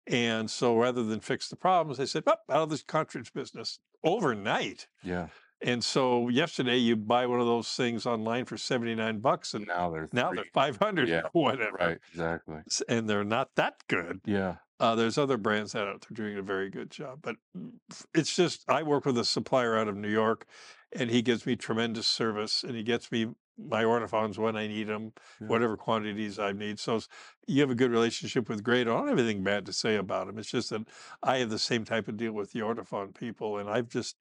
And 0.08 0.50
so 0.50 0.78
rather 0.78 1.04
than 1.04 1.20
fix 1.20 1.50
the 1.50 1.58
problems, 1.58 1.98
they 1.98 2.06
said, 2.06 2.24
"Up 2.28 2.44
out 2.50 2.62
of 2.62 2.70
this 2.70 2.84
cartridge 2.84 3.34
business 3.34 3.80
overnight. 4.06 4.88
Yeah. 5.04 5.28
And 5.66 5.84
so 5.84 6.30
yesterday 6.30 6.78
you 6.78 6.96
buy 6.96 7.26
one 7.26 7.40
of 7.40 7.48
those 7.48 7.70
things 7.70 8.06
online 8.06 8.46
for 8.46 8.56
79 8.56 9.20
bucks 9.20 9.56
and 9.56 9.66
Now 9.66 9.90
they're 9.90 10.08
now 10.14 10.32
they're 10.32 10.46
500 10.54 11.10
Yeah, 11.10 11.22
or 11.34 11.44
whatever. 11.44 11.76
Right. 11.80 11.98
Exactly. 12.12 12.58
And 12.88 13.10
they're 13.10 13.24
not 13.24 13.50
that 13.56 13.78
good. 13.88 14.22
Yeah. 14.26 14.58
Uh, 14.80 14.94
there's 14.94 15.18
other 15.18 15.38
brands 15.38 15.72
that 15.72 15.88
out 15.88 16.02
there 16.02 16.14
doing 16.14 16.38
a 16.38 16.44
very 16.44 16.70
good 16.70 16.92
job, 16.92 17.20
but 17.24 17.38
mm, 17.58 17.72
it's 18.14 18.36
just 18.36 18.70
I 18.70 18.84
work 18.84 19.06
with 19.06 19.18
a 19.18 19.26
supplier 19.26 19.76
out 19.78 19.88
of 19.88 19.96
New 19.96 20.10
York, 20.10 20.46
and 20.92 21.10
he 21.10 21.22
gives 21.22 21.46
me 21.46 21.56
tremendous 21.56 22.06
service, 22.08 22.62
and 22.62 22.76
he 22.76 22.84
gets 22.84 23.10
me 23.10 23.30
my 23.58 23.84
Ortofons 23.86 24.38
when 24.38 24.58
I 24.58 24.68
need 24.68 24.88
them, 24.88 25.14
Yeah. 25.40 25.48
whatever 25.48 25.78
quantities 25.78 26.38
I 26.40 26.52
need. 26.52 26.78
So 26.78 27.00
you 27.48 27.62
have 27.62 27.72
a 27.72 27.76
good 27.76 27.90
relationship 27.90 28.50
with 28.50 28.64
Grado. 28.64 28.94
I 28.94 29.00
don't 29.00 29.08
have 29.08 29.18
anything 29.18 29.44
bad 29.46 29.66
to 29.68 29.74
say 29.74 29.96
about 29.96 30.28
him. 30.28 30.38
It's 30.38 30.52
just 30.52 30.72
that 30.72 30.82
I 31.24 31.38
have 31.38 31.50
the 31.50 31.58
same 31.58 31.86
type 31.86 32.10
of 32.10 32.18
deal 32.18 32.34
with 32.34 32.52
the 32.52 32.60
Ortofon 32.60 33.16
people, 33.16 33.58
and 33.58 33.70
I've 33.70 33.88
just 33.88 34.18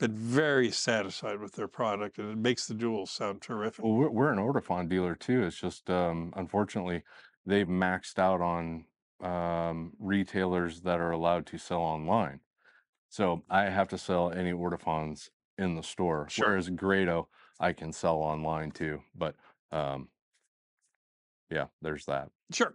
been 0.00 0.16
very 0.16 0.70
satisfied 0.70 1.38
with 1.38 1.52
their 1.52 1.68
product, 1.68 2.18
and 2.18 2.30
it 2.32 2.38
makes 2.38 2.66
the 2.66 2.74
dual 2.74 3.06
sound 3.06 3.40
terrific. 3.40 3.84
Well, 3.84 3.94
we're, 3.94 4.10
we're 4.10 4.32
an 4.32 4.38
Ortofon 4.38 4.88
dealer 4.88 5.14
too. 5.14 5.44
It's 5.44 5.60
just 5.60 5.88
um, 5.90 6.32
unfortunately 6.36 7.02
they've 7.46 7.68
maxed 7.68 8.18
out 8.18 8.40
on 8.40 8.84
um, 9.22 9.92
retailers 9.98 10.80
that 10.82 10.98
are 11.00 11.10
allowed 11.10 11.46
to 11.46 11.58
sell 11.58 11.80
online. 11.80 12.40
So 13.08 13.42
I 13.50 13.64
have 13.64 13.88
to 13.88 13.98
sell 13.98 14.30
any 14.30 14.52
Ortofons 14.52 15.30
in 15.58 15.74
the 15.74 15.82
store. 15.82 16.26
Sure. 16.30 16.48
Whereas 16.48 16.70
Grado, 16.70 17.28
I 17.58 17.72
can 17.72 17.92
sell 17.92 18.16
online 18.16 18.70
too. 18.70 19.00
But 19.14 19.34
um, 19.72 20.08
yeah, 21.50 21.66
there's 21.82 22.06
that. 22.06 22.30
Sure. 22.52 22.74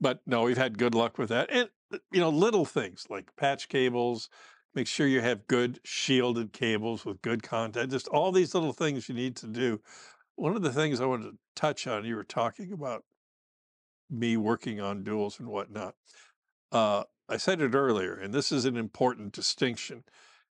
But 0.00 0.20
no, 0.26 0.42
we've 0.42 0.56
had 0.56 0.78
good 0.78 0.94
luck 0.94 1.18
with 1.18 1.28
that. 1.30 1.50
And, 1.50 1.68
you 2.10 2.20
know, 2.20 2.30
little 2.30 2.64
things 2.64 3.06
like 3.10 3.34
patch 3.36 3.68
cables, 3.68 4.30
make 4.74 4.86
sure 4.86 5.06
you 5.06 5.20
have 5.20 5.46
good 5.46 5.80
shielded 5.84 6.52
cables 6.52 7.04
with 7.04 7.22
good 7.22 7.42
content, 7.42 7.90
just 7.90 8.08
all 8.08 8.32
these 8.32 8.54
little 8.54 8.72
things 8.72 9.08
you 9.08 9.14
need 9.14 9.36
to 9.36 9.46
do. 9.46 9.80
One 10.36 10.56
of 10.56 10.62
the 10.62 10.72
things 10.72 11.00
I 11.00 11.06
wanted 11.06 11.32
to 11.32 11.38
touch 11.54 11.86
on, 11.86 12.04
you 12.04 12.16
were 12.16 12.24
talking 12.24 12.72
about 12.72 13.04
me 14.10 14.36
working 14.36 14.80
on 14.80 15.04
duals 15.04 15.38
and 15.38 15.48
whatnot. 15.48 15.94
Uh, 16.70 17.04
I 17.28 17.36
said 17.36 17.60
it 17.60 17.74
earlier, 17.74 18.14
and 18.14 18.32
this 18.32 18.50
is 18.50 18.64
an 18.64 18.76
important 18.76 19.32
distinction, 19.32 20.04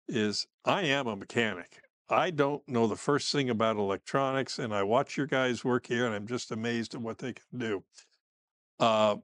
is 0.08 0.48
I 0.66 0.84
am 0.84 1.08
a 1.08 1.16
mechanic. 1.16 1.82
I 2.10 2.32
don't 2.32 2.68
know 2.68 2.88
the 2.88 2.96
first 2.96 3.32
thing 3.32 3.50
about 3.50 3.78
electronics, 3.78 4.60
and 4.60 4.74
I 4.74 4.84
watch 4.84 5.16
your 5.16 5.28
guys 5.28 5.64
work 5.64 5.88
here, 5.88 6.06
and 6.06 6.16
I'm 6.16 6.28
just 6.28 6.52
amazed 6.52 6.96
at 6.96 7.02
what 7.02 7.20
they 7.20 7.34
can 7.34 7.60
do 7.60 7.84
uh, 8.80 9.18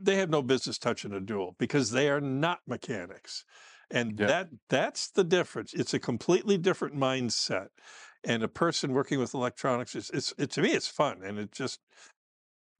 they 0.00 0.16
have 0.16 0.30
no 0.30 0.42
business 0.42 0.78
touching 0.78 1.12
a 1.12 1.20
dual 1.20 1.54
because 1.58 1.90
they 1.90 2.08
are 2.08 2.20
not 2.20 2.60
mechanics 2.66 3.44
and 3.90 4.18
Yeah. 4.18 4.26
that 4.26 4.48
that's 4.68 5.10
the 5.10 5.24
difference 5.24 5.74
it's 5.74 5.94
a 5.94 5.98
completely 5.98 6.58
different 6.58 6.94
mindset 6.94 7.68
and 8.24 8.42
a 8.42 8.48
person 8.48 8.92
working 8.92 9.18
with 9.18 9.34
electronics 9.34 9.94
is 9.94 10.10
it's 10.10 10.32
it, 10.38 10.50
to 10.50 10.62
me 10.62 10.70
it's 10.70 10.88
fun 10.88 11.22
and 11.22 11.38
it's 11.38 11.56
just 11.56 11.80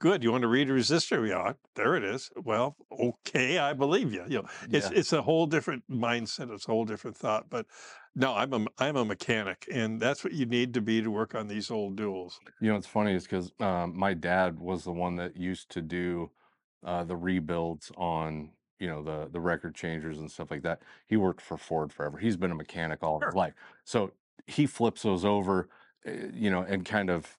good 0.01 0.23
you 0.23 0.31
want 0.33 0.43
to 0.43 0.49
read 0.49 0.69
a 0.69 0.73
resistor 0.73 1.27
yeah 1.29 1.53
there 1.77 1.95
it 1.95 2.05
is 2.05 2.31
well 2.37 2.77
okay 2.93 3.59
i 3.59 3.73
believe 3.73 4.13
you 4.13 4.23
you 4.29 4.43
know 4.43 4.49
it's 4.71 4.91
Yeah. 4.91 4.99
it's 4.99 5.13
a 5.13 5.23
whole 5.23 5.47
different 5.47 5.83
mindset 5.89 6.53
it's 6.53 6.69
a 6.69 6.71
whole 6.71 6.85
different 6.85 7.17
thought 7.17 7.49
but 7.49 7.67
no 8.15 8.35
i'm 8.35 8.53
a 8.53 8.67
i'm 8.79 8.97
a 8.97 9.05
mechanic 9.05 9.67
and 9.71 10.01
that's 10.01 10.23
what 10.25 10.33
you 10.33 10.47
need 10.47 10.75
to 10.75 10.81
be 10.81 11.01
to 11.01 11.11
work 11.11 11.35
on 11.35 11.47
these 11.49 11.71
old 11.71 11.97
duals. 11.97 12.35
You 12.61 12.69
know, 12.69 12.75
what's 12.75 12.87
funny 12.87 13.15
is 13.15 13.25
because 13.25 13.53
um, 13.61 13.97
my 13.97 14.15
dad 14.15 14.59
was 14.59 14.85
the 14.85 14.93
one 14.93 15.17
that 15.17 15.37
used 15.37 15.71
to 15.71 15.83
do 15.83 16.31
uh, 16.85 17.05
the 17.05 17.17
rebuilds 17.17 17.91
on, 17.97 18.53
you 18.85 18.91
know, 18.91 19.03
the 19.03 19.18
the 19.30 19.41
record 19.41 19.74
changers 19.74 20.18
and 20.18 20.30
stuff 20.30 20.51
like 20.51 20.62
that. 20.62 20.78
He 21.07 21.16
worked 21.16 21.41
for 21.41 21.57
Ford 21.57 21.93
forever. 21.93 22.18
He's 22.18 22.37
been 22.37 22.51
a 22.51 22.55
mechanic 22.64 23.03
all 23.03 23.20
his 23.20 23.35
life, 23.35 23.55
so 23.85 24.12
he 24.47 24.66
flips 24.66 25.03
those 25.03 25.24
over, 25.24 25.57
uh, 26.07 26.12
you 26.45 26.51
know, 26.51 26.62
and 26.72 26.85
kind 26.85 27.09
of 27.11 27.39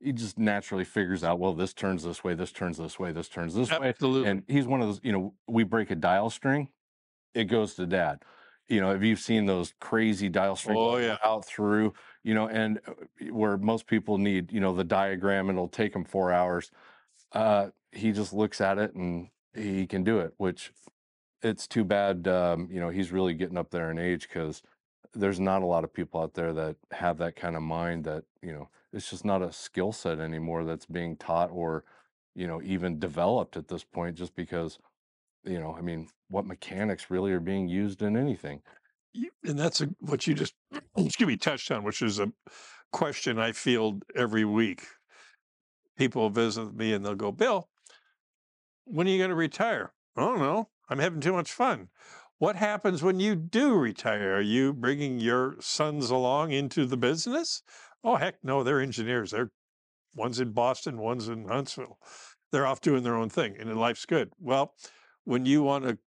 he 0.00 0.12
just 0.12 0.38
naturally 0.38 0.84
figures 0.84 1.22
out, 1.24 1.38
well, 1.40 1.54
this 1.54 1.74
turns 1.74 2.02
this 2.04 2.22
way, 2.24 2.34
this 2.34 2.52
turns 2.52 2.76
this 2.78 2.98
way, 2.98 3.12
this 3.12 3.28
turns 3.28 3.54
this 3.54 3.70
way, 3.80 3.88
absolutely 3.88 4.30
and 4.30 4.42
he's 4.46 4.66
one 4.66 4.80
of 4.80 4.88
those, 4.88 5.00
you 5.02 5.12
know, 5.12 5.34
we 5.48 5.64
break 5.64 5.90
a 5.90 5.96
dial 5.96 6.30
string, 6.30 6.68
it 7.34 7.44
goes 7.46 7.74
to 7.74 7.86
dad. 7.86 8.22
You 8.68 8.80
know, 8.80 8.92
if 8.94 9.02
you've 9.02 9.18
seen 9.18 9.46
those 9.46 9.74
crazy 9.80 10.28
dial 10.28 10.54
strings 10.56 10.78
Oh, 10.80 10.96
yeah. 10.98 11.18
out 11.24 11.44
through, 11.44 11.92
you 12.22 12.34
know, 12.34 12.46
and 12.48 12.80
uh, 12.86 12.94
where 13.32 13.58
most 13.58 13.86
people 13.88 14.16
need, 14.16 14.52
you 14.52 14.60
know, 14.60 14.72
the 14.74 14.84
diagram 14.84 15.48
and 15.50 15.58
it'll 15.58 15.68
take 15.82 15.92
them 15.92 16.04
four 16.04 16.32
hours. 16.32 16.70
Uh, 17.32 17.70
he 17.92 18.12
just 18.12 18.32
looks 18.32 18.60
at 18.60 18.78
it 18.78 18.94
and 18.94 19.28
he 19.54 19.86
can 19.86 20.04
do 20.04 20.18
it, 20.18 20.34
which 20.36 20.72
it's 21.42 21.66
too 21.66 21.84
bad. 21.84 22.28
Um, 22.28 22.68
you 22.70 22.80
know, 22.80 22.90
he's 22.90 23.12
really 23.12 23.34
getting 23.34 23.58
up 23.58 23.70
there 23.70 23.90
in 23.90 23.98
age 23.98 24.28
because 24.28 24.62
there's 25.14 25.40
not 25.40 25.62
a 25.62 25.66
lot 25.66 25.84
of 25.84 25.92
people 25.92 26.20
out 26.20 26.34
there 26.34 26.52
that 26.52 26.76
have 26.92 27.18
that 27.18 27.36
kind 27.36 27.56
of 27.56 27.62
mind 27.62 28.04
that, 28.04 28.24
you 28.42 28.52
know, 28.52 28.68
it's 28.92 29.10
just 29.10 29.24
not 29.24 29.42
a 29.42 29.52
skill 29.52 29.92
set 29.92 30.20
anymore 30.20 30.64
that's 30.64 30.86
being 30.86 31.16
taught 31.16 31.50
or, 31.52 31.84
you 32.34 32.46
know, 32.46 32.60
even 32.62 32.98
developed 32.98 33.56
at 33.56 33.68
this 33.68 33.84
point 33.84 34.16
just 34.16 34.34
because, 34.34 34.78
you 35.44 35.58
know, 35.58 35.74
I 35.76 35.80
mean, 35.80 36.08
what 36.28 36.46
mechanics 36.46 37.10
really 37.10 37.32
are 37.32 37.40
being 37.40 37.68
used 37.68 38.02
in 38.02 38.16
anything? 38.16 38.62
And 39.44 39.58
that's 39.58 39.80
a, 39.80 39.86
what 40.00 40.26
you 40.26 40.34
just 40.34 40.54
excuse 40.96 41.26
me 41.26 41.36
touched 41.36 41.70
on, 41.70 41.82
which 41.82 42.02
is 42.02 42.20
a 42.20 42.32
question 42.92 43.38
I 43.38 43.52
field 43.52 44.04
every 44.14 44.44
week. 44.44 44.84
People 45.96 46.30
visit 46.30 46.74
me 46.74 46.92
and 46.92 47.04
they'll 47.04 47.14
go, 47.14 47.32
"Bill, 47.32 47.68
when 48.90 49.06
are 49.06 49.10
you 49.10 49.18
going 49.18 49.30
to 49.30 49.36
retire?" 49.36 49.92
I 50.16 50.22
don't 50.22 50.38
know. 50.38 50.68
I'm 50.88 50.98
having 50.98 51.20
too 51.20 51.32
much 51.32 51.52
fun. 51.52 51.88
What 52.38 52.56
happens 52.56 53.02
when 53.02 53.20
you 53.20 53.36
do 53.36 53.74
retire? 53.74 54.36
Are 54.36 54.40
you 54.40 54.72
bringing 54.72 55.20
your 55.20 55.56
sons 55.60 56.10
along 56.10 56.52
into 56.52 56.86
the 56.86 56.96
business? 56.96 57.62
Oh 58.02 58.16
heck, 58.16 58.36
no! 58.42 58.62
They're 58.62 58.80
engineers. 58.80 59.30
They're 59.30 59.52
one's 60.14 60.40
in 60.40 60.52
Boston, 60.52 60.98
one's 60.98 61.28
in 61.28 61.48
Huntsville. 61.48 61.98
They're 62.50 62.66
off 62.66 62.80
doing 62.80 63.04
their 63.04 63.16
own 63.16 63.28
thing, 63.28 63.56
and 63.58 63.78
life's 63.78 64.06
good. 64.06 64.32
Well, 64.40 64.74
when 65.24 65.46
you 65.46 65.62
want 65.62 65.84
to 65.84 65.98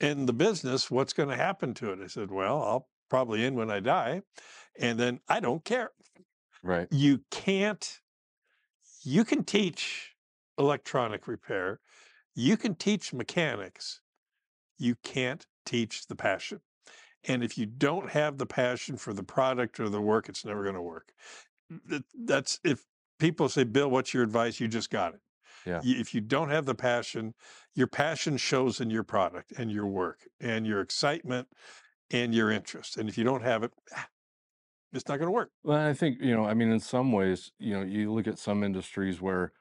end 0.00 0.28
the 0.28 0.32
business, 0.32 0.90
what's 0.90 1.12
going 1.12 1.28
to 1.28 1.36
happen 1.36 1.74
to 1.74 1.92
it? 1.92 2.00
I 2.02 2.08
said, 2.08 2.30
well, 2.30 2.62
I'll 2.62 2.88
probably 3.08 3.44
end 3.44 3.56
when 3.56 3.70
I 3.70 3.80
die. 3.80 4.22
And 4.78 4.98
then 4.98 5.20
I 5.28 5.40
don't 5.40 5.64
care. 5.64 5.92
Right. 6.62 6.88
You 6.90 7.20
can't, 7.30 8.00
you 9.02 9.24
can 9.24 9.44
teach 9.44 10.14
electronic 10.58 11.28
repair, 11.28 11.80
you 12.34 12.56
can 12.56 12.74
teach 12.74 13.12
mechanics, 13.12 14.00
you 14.78 14.96
can't 15.02 15.46
teach 15.64 16.06
the 16.06 16.16
passion. 16.16 16.60
And 17.26 17.42
if 17.42 17.56
you 17.56 17.64
don't 17.66 18.10
have 18.10 18.36
the 18.38 18.46
passion 18.46 18.96
for 18.96 19.12
the 19.12 19.22
product 19.22 19.80
or 19.80 19.88
the 19.88 20.00
work, 20.00 20.28
it's 20.28 20.44
never 20.44 20.62
going 20.62 20.74
to 20.74 20.82
work. 20.82 21.12
That's 22.14 22.60
if 22.64 22.84
people 23.18 23.48
say, 23.48 23.64
Bill, 23.64 23.90
what's 23.90 24.12
your 24.12 24.22
advice? 24.22 24.60
You 24.60 24.68
just 24.68 24.90
got 24.90 25.14
it. 25.14 25.20
Yeah. 25.64 25.80
If 25.82 26.12
you 26.12 26.20
don't 26.20 26.50
have 26.50 26.66
the 26.66 26.74
passion, 26.74 27.32
your 27.74 27.86
passion 27.86 28.36
shows 28.36 28.80
in 28.80 28.90
your 28.90 29.02
product 29.02 29.52
and 29.56 29.72
your 29.72 29.86
work 29.86 30.28
and 30.40 30.66
your 30.66 30.80
excitement 30.80 31.48
and 32.10 32.34
your 32.34 32.50
interest. 32.50 32.98
And 32.98 33.08
if 33.08 33.16
you 33.16 33.24
don't 33.24 33.42
have 33.42 33.62
it, 33.62 33.72
ah, 33.96 34.06
it's 34.92 35.08
not 35.08 35.16
going 35.16 35.28
to 35.28 35.32
work. 35.32 35.50
Well, 35.62 35.78
I 35.78 35.94
think, 35.94 36.18
you 36.20 36.36
know, 36.36 36.44
I 36.44 36.52
mean, 36.52 36.70
in 36.70 36.80
some 36.80 37.12
ways, 37.12 37.50
you 37.58 37.72
know, 37.72 37.82
you 37.82 38.12
look 38.12 38.26
at 38.26 38.38
some 38.38 38.62
industries 38.62 39.22
where 39.22 39.52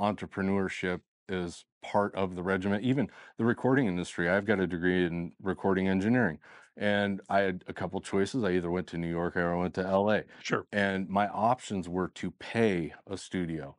entrepreneurship 0.00 1.02
is 1.28 1.64
part 1.84 2.14
of 2.14 2.34
the 2.34 2.42
regiment, 2.42 2.82
even 2.84 3.08
the 3.36 3.44
recording 3.44 3.86
industry. 3.86 4.28
I've 4.28 4.46
got 4.46 4.58
a 4.60 4.66
degree 4.66 5.04
in 5.04 5.32
recording 5.42 5.86
engineering, 5.88 6.38
and 6.76 7.20
I 7.28 7.40
had 7.40 7.64
a 7.68 7.72
couple 7.72 8.00
choices. 8.00 8.42
I 8.42 8.52
either 8.52 8.70
went 8.70 8.86
to 8.88 8.98
New 8.98 9.08
York 9.08 9.36
or 9.36 9.52
I 9.52 9.56
went 9.56 9.74
to 9.74 9.82
LA, 9.82 10.20
Sure. 10.42 10.66
and 10.72 11.08
my 11.08 11.28
options 11.28 11.88
were 11.88 12.08
to 12.08 12.30
pay 12.32 12.94
a 13.06 13.16
studio 13.16 13.76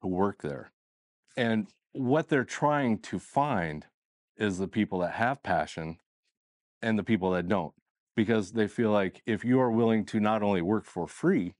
to 0.00 0.08
work 0.08 0.42
there. 0.42 0.72
And 1.36 1.68
what 1.92 2.28
they're 2.28 2.44
trying 2.44 2.98
to 3.00 3.18
find 3.18 3.86
is 4.36 4.58
the 4.58 4.68
people 4.68 5.00
that 5.00 5.12
have 5.12 5.42
passion 5.42 5.98
and 6.80 6.98
the 6.98 7.04
people 7.04 7.30
that 7.32 7.46
don't 7.48 7.74
because 8.16 8.52
they 8.52 8.66
feel 8.66 8.90
like 8.90 9.22
if 9.26 9.44
you 9.44 9.60
are 9.60 9.70
willing 9.70 10.04
to 10.06 10.20
not 10.20 10.42
only 10.42 10.62
work 10.62 10.84
for 10.84 11.06
free, 11.06 11.54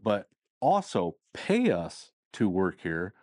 but 0.00 0.28
also 0.60 1.16
pay 1.34 1.70
us 1.70 2.12
to 2.32 2.48
work 2.48 2.80
here, 2.82 3.14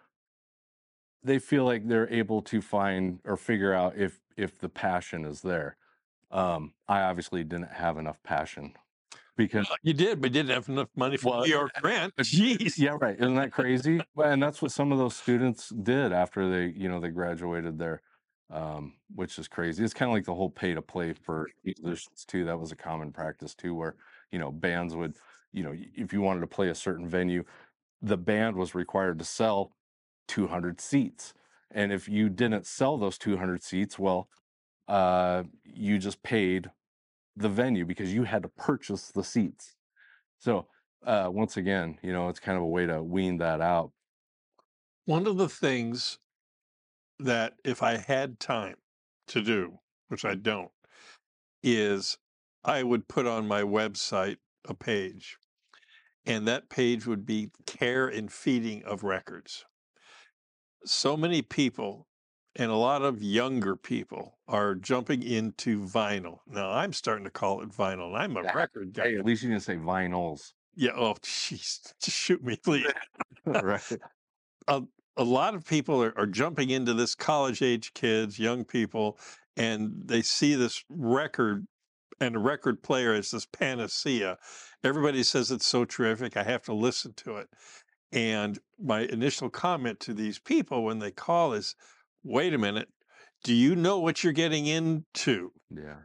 they 1.26 1.40
feel 1.40 1.66
like 1.66 1.88
they're 1.88 2.10
able 2.10 2.42
to 2.44 2.62
find 2.62 3.20
or 3.26 3.38
figure 3.38 3.74
out 3.74 3.98
if 3.98 4.20
if 4.38 4.58
the 4.60 4.70
passion 4.70 5.26
is 5.26 5.42
there. 5.42 5.78
Um, 6.32 6.74
I 6.88 7.02
obviously 7.02 7.44
didn't 7.44 7.72
have 7.72 7.98
enough 7.98 8.22
passion 8.24 8.76
because 9.38 9.68
You 9.84 9.94
did, 9.94 10.22
but 10.22 10.32
didn't 10.32 10.52
have 10.52 10.70
enough 10.70 10.90
money 10.96 11.18
for 11.18 11.32
Well, 11.32 11.48
York 11.48 11.72
rent. 11.84 12.16
Jeez. 12.18 12.78
yeah, 12.78 12.98
right. 13.00 13.16
Isn't 13.20 13.36
that 13.36 13.52
crazy? 13.52 14.02
And 14.18 14.42
that's 14.42 14.62
what 14.62 14.72
some 14.72 14.92
of 14.92 14.98
those 14.98 15.16
students 15.16 15.70
did 15.70 16.12
after 16.12 16.50
they, 16.50 16.78
you 16.78 16.90
know, 16.90 17.00
they 17.00 17.10
graduated 17.10 17.78
there, 17.78 18.02
um, 18.50 18.98
which 19.14 19.38
is 19.40 19.48
crazy. 19.48 19.84
It's 19.84 19.94
kind 19.94 20.10
of 20.10 20.14
like 20.14 20.26
the 20.26 20.36
whole 20.36 20.50
pay 20.50 20.74
to 20.74 20.82
play 20.82 21.14
for 21.14 21.48
musicians 21.64 22.26
too. 22.26 22.46
That 22.46 22.60
was 22.60 22.72
a 22.72 22.76
common 22.76 23.12
practice 23.12 23.56
too, 23.56 23.76
where 23.76 23.96
you 24.32 24.40
know 24.40 24.52
bands 24.52 24.96
would, 24.96 25.16
you 25.54 25.64
know, 25.64 25.74
if 25.74 26.12
you 26.14 26.22
wanted 26.22 26.42
to 26.42 26.48
play 26.48 26.70
a 26.70 26.76
certain 26.76 27.08
venue, 27.08 27.44
the 28.02 28.18
band 28.18 28.56
was 28.56 28.76
required 28.76 29.20
to 29.20 29.26
sell 29.26 29.76
200 30.28 30.80
seats, 30.82 31.34
and 31.72 31.92
if 31.92 32.08
you 32.08 32.30
didn't 32.30 32.66
sell 32.66 32.98
those 32.98 33.18
200 33.18 33.64
seats, 33.64 34.00
well, 34.00 34.30
uh, 34.88 35.44
you 35.64 35.98
just 35.98 36.24
paid 36.24 36.72
the 37.36 37.50
venue 37.50 37.86
because 37.86 38.14
you 38.14 38.24
had 38.24 38.44
to 38.44 38.50
purchase 38.50 39.12
the 39.12 39.24
seats. 39.24 39.76
So 40.40 40.68
uh, 41.06 41.30
once 41.32 41.58
again, 41.58 42.00
you 42.02 42.14
know, 42.14 42.30
it's 42.30 42.40
kind 42.40 42.58
of 42.58 42.64
a 42.64 42.68
way 42.68 42.86
to 42.86 43.04
wean 43.04 43.38
that 43.38 43.62
out. 43.62 43.92
One 45.06 45.28
of 45.28 45.38
the 45.38 45.50
things 45.50 46.20
that 47.20 47.54
if 47.64 47.84
I 47.84 47.98
had 47.98 48.40
time 48.40 48.76
to 49.28 49.42
do, 49.42 49.80
which 50.08 50.26
I 50.26 50.36
don't, 50.36 50.72
is 51.64 52.18
I 52.64 52.84
would 52.84 53.08
put 53.08 53.28
on 53.28 53.48
my 53.48 53.62
website 53.62 54.38
a 54.68 54.74
page, 54.74 55.38
and 56.26 56.48
that 56.48 56.70
page 56.70 57.06
would 57.06 57.26
be 57.26 57.52
care 57.66 58.08
and 58.08 58.32
feeding 58.32 58.84
of 58.84 59.04
records. 59.04 59.66
So 60.86 61.18
many 61.18 61.42
people, 61.42 62.08
and 62.56 62.72
a 62.72 62.76
lot 62.76 63.02
of 63.02 63.22
younger 63.22 63.76
people, 63.76 64.38
are 64.48 64.76
jumping 64.76 65.24
into 65.24 65.82
vinyl. 65.82 66.40
Now, 66.48 66.72
I'm 66.72 66.94
starting 66.94 67.26
to 67.26 67.32
call 67.32 67.62
it 67.62 67.70
vinyl. 67.70 68.08
and 68.08 68.18
I'm 68.18 68.38
a 68.38 68.44
record 68.54 68.94
guy. 68.94 69.10
Hey, 69.10 69.18
at 69.18 69.26
least 69.26 69.44
you 69.44 69.50
didn't 69.50 69.64
say 69.64 69.76
vinyls, 69.76 70.54
Yeah. 70.76 70.92
Oh, 70.96 71.14
jeez. 71.22 71.94
Just 72.02 72.18
shoot 72.18 72.44
me, 72.44 72.58
please. 72.58 72.88
right? 73.46 73.82
a 75.18 75.24
lot 75.24 75.56
of 75.56 75.66
people 75.66 76.04
are, 76.04 76.14
are 76.18 76.28
jumping 76.28 76.70
into 76.70 76.94
this 76.94 77.16
college 77.16 77.62
age 77.62 77.94
kids, 77.94 78.38
young 78.38 78.66
people, 78.66 79.18
and 79.56 79.94
they 80.06 80.22
see 80.22 80.56
this 80.56 80.84
record 80.90 81.66
and 82.20 82.36
a 82.36 82.40
record 82.40 82.82
player 82.82 83.14
as 83.14 83.32
this 83.32 83.46
panacea. 83.46 84.38
Everybody 84.84 85.24
says 85.24 85.52
it's 85.52 85.66
so 85.66 85.86
terrific. 85.86 86.38
I 86.38 86.44
have 86.44 86.64
to 86.64 86.74
listen 86.74 87.14
to 87.18 87.38
it. 87.38 87.50
And 88.16 88.58
my 88.80 89.02
initial 89.02 89.50
comment 89.52 90.00
to 90.02 90.14
these 90.16 90.40
people 90.40 90.84
when 90.86 91.00
they 91.00 91.12
call 91.12 91.54
is, 91.54 91.76
wait 92.24 92.54
a 92.54 92.58
minute, 92.58 92.90
do 93.44 93.54
you 93.54 93.76
know 93.76 94.00
what 94.00 94.24
you're 94.24 94.34
getting 94.34 94.66
into? 94.66 95.52
Yeah. 95.70 95.98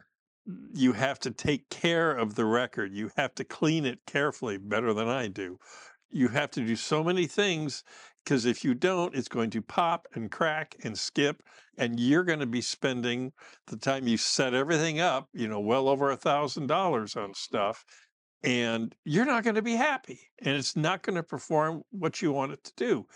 you 0.75 0.93
have 0.93 1.19
to 1.21 1.31
take 1.31 1.69
care 1.71 2.13
of 2.13 2.35
the 2.35 2.45
record. 2.45 2.93
You 2.93 3.11
have 3.17 3.35
to 3.37 3.45
clean 3.45 3.87
it 3.87 4.01
carefully, 4.07 4.59
better 4.59 4.93
than 4.93 5.09
I 5.09 5.29
do. 5.29 5.59
You 6.11 6.29
have 6.29 6.51
to 6.53 6.67
do 6.67 6.77
so 6.77 7.05
many 7.05 7.27
things 7.27 7.85
because 8.25 8.45
if 8.45 8.65
you 8.65 8.75
don't, 8.75 9.15
it's 9.15 9.29
going 9.29 9.51
to 9.51 9.63
pop 9.63 10.09
and 10.15 10.31
crack 10.31 10.75
and 10.83 10.99
skip, 10.99 11.43
and 11.79 11.99
you're 12.01 12.25
going 12.25 12.41
to 12.41 12.47
be 12.47 12.61
spending 12.61 13.33
the 13.69 13.77
time 13.77 14.09
you 14.09 14.17
set 14.17 14.53
everything 14.53 15.01
up, 15.01 15.29
you 15.33 15.49
know, 15.49 15.61
well 15.61 15.89
over 15.89 16.11
a 16.11 16.17
thousand 16.17 16.67
dollars 16.67 17.17
on 17.17 17.33
stuff, 17.35 17.85
and 18.43 18.95
you're 19.05 19.27
not 19.27 19.45
going 19.45 19.57
to 19.57 19.63
be 19.63 19.77
happy, 19.77 20.21
and 20.39 20.57
it's 20.57 20.77
not 20.77 21.03
going 21.03 21.17
to 21.17 21.23
perform 21.23 21.83
what 21.91 22.23
you 22.23 22.33
want 22.33 22.53
it 22.53 22.65
to 22.65 22.73
do. 22.77 23.07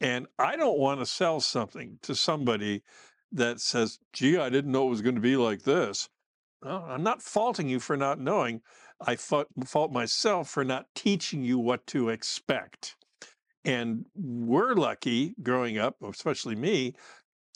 And 0.00 0.26
I 0.38 0.56
don't 0.56 0.78
want 0.78 1.00
to 1.00 1.06
sell 1.06 1.40
something 1.40 1.98
to 2.02 2.14
somebody 2.14 2.82
that 3.32 3.60
says, 3.60 3.98
"Gee, 4.12 4.38
I 4.38 4.48
didn't 4.48 4.72
know 4.72 4.86
it 4.86 4.90
was 4.90 5.02
going 5.02 5.14
to 5.16 5.20
be 5.20 5.36
like 5.36 5.62
this." 5.62 6.08
I'm 6.62 7.02
not 7.02 7.22
faulting 7.22 7.68
you 7.68 7.80
for 7.80 7.96
not 7.96 8.18
knowing. 8.20 8.62
I 9.00 9.16
fault 9.16 9.92
myself 9.92 10.50
for 10.50 10.64
not 10.64 10.86
teaching 10.94 11.42
you 11.42 11.58
what 11.58 11.86
to 11.88 12.10
expect. 12.10 12.96
And 13.64 14.06
we're 14.14 14.74
lucky 14.74 15.34
growing 15.42 15.78
up, 15.78 15.96
especially 16.02 16.54
me, 16.54 16.94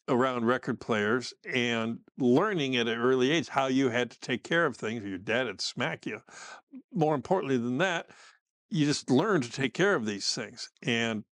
around 0.09 0.45
record 0.45 0.81
players 0.81 1.33
and 1.53 1.99
learning 2.19 2.77
at 2.77 2.89
an 2.89 2.99
early 2.99 3.31
age 3.31 3.49
how 3.49 3.67
you 3.67 3.89
had 3.89 4.11
to 4.11 4.21
take 4.21 4.45
care 4.45 4.67
of 4.67 4.77
things. 4.77 5.03
or 5.03 5.09
Your 5.09 5.19
dad 5.19 5.47
would 5.47 5.61
smack 5.61 6.07
you. 6.07 6.21
More 6.93 7.15
importantly 7.15 7.57
than 7.57 7.79
that, 7.79 8.07
you 8.71 8.87
just 8.87 9.11
learn 9.11 9.41
to 9.41 9.51
take 9.51 9.73
care 9.73 9.95
of 9.95 10.05
these 10.05 10.33
things. 10.35 10.71
And 10.83 11.25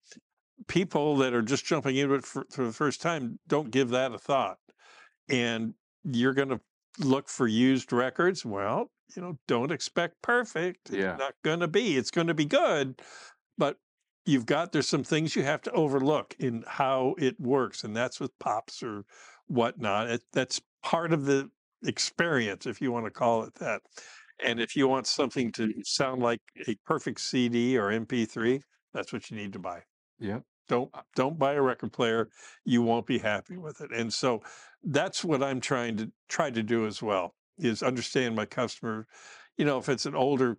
people 0.69 1.17
that 1.17 1.35
are 1.35 1.43
just 1.43 1.65
jumping 1.65 1.97
into 1.97 2.15
it 2.15 2.25
for, 2.25 2.47
for 2.51 2.65
the 2.65 2.73
first 2.73 3.03
time 3.03 3.39
don't 3.49 3.71
give 3.71 3.91
that 3.91 4.13
a 4.13 4.19
thought. 4.19 4.59
And 5.29 5.75
you're 6.05 6.35
going 6.35 6.49
to 6.49 6.61
look 6.99 7.29
for 7.29 7.47
used 7.47 7.93
records. 7.93 8.45
Well, 8.45 8.91
you 9.15 9.23
know, 9.23 9.39
don't 9.49 9.73
expect 9.73 10.23
perfect. 10.23 10.91
Yeah. 10.91 11.11
It's 11.11 11.19
not 11.19 11.35
going 11.43 11.61
to 11.61 11.69
be. 11.69 11.97
It's 11.97 12.11
going 12.11 12.29
to 12.29 12.35
be 12.35 12.45
good, 12.45 13.01
but 13.59 13.77
you've 14.25 14.47
got 14.47 14.73
there's 14.73 14.89
some 14.89 15.05
things 15.05 15.35
you 15.37 15.43
have 15.43 15.63
to 15.63 15.73
overlook 15.73 16.35
in 16.39 16.65
how 16.67 17.15
it 17.19 17.39
works, 17.41 17.85
and 17.85 17.97
that's 17.97 18.21
with 18.21 18.37
pops 18.39 18.83
or 18.83 19.05
whatnot. 19.47 20.09
It, 20.09 20.23
that's 20.33 20.61
part 20.83 21.13
of 21.13 21.25
the 21.25 21.51
experience, 21.85 22.67
if 22.67 22.81
you 22.81 22.93
want 22.93 23.07
to 23.07 23.11
call 23.11 23.43
it 23.45 23.55
that. 23.57 23.83
And 24.45 24.61
if 24.61 24.75
you 24.75 24.89
want 24.89 25.07
something 25.07 25.53
to 25.53 25.69
mm-hmm. 25.69 25.81
sound 25.85 26.23
like 26.23 26.41
a 26.67 26.77
perfect 26.87 27.21
CD 27.21 27.79
or 27.79 27.91
MP3, 27.91 28.61
that's 28.93 29.13
what 29.13 29.31
you 29.31 29.37
need 29.37 29.53
to 29.53 29.59
buy 29.59 29.83
Yeah. 30.19 30.41
don't 30.69 30.91
uh 30.95 31.03
don't 31.17 31.39
buy 31.39 31.55
a 31.55 31.63
record 31.63 31.93
player 31.93 32.29
you 32.65 32.83
won't 32.83 33.07
be 33.07 33.19
happy 33.19 33.57
with 33.57 33.81
it 33.81 33.91
and 33.93 34.13
so 34.13 34.43
that's 34.85 35.25
what 35.25 35.43
i'm 35.43 35.61
trying 35.61 35.97
to 35.97 36.11
try 36.29 36.51
to 36.51 36.63
do 36.63 36.87
as 36.87 37.03
well 37.03 37.35
is 37.59 37.83
understand 37.83 38.37
my 38.37 38.47
customer 38.47 39.07
you 39.57 39.65
know 39.65 39.79
if 39.79 39.89
it's 39.89 40.07
an 40.07 40.15
older 40.15 40.59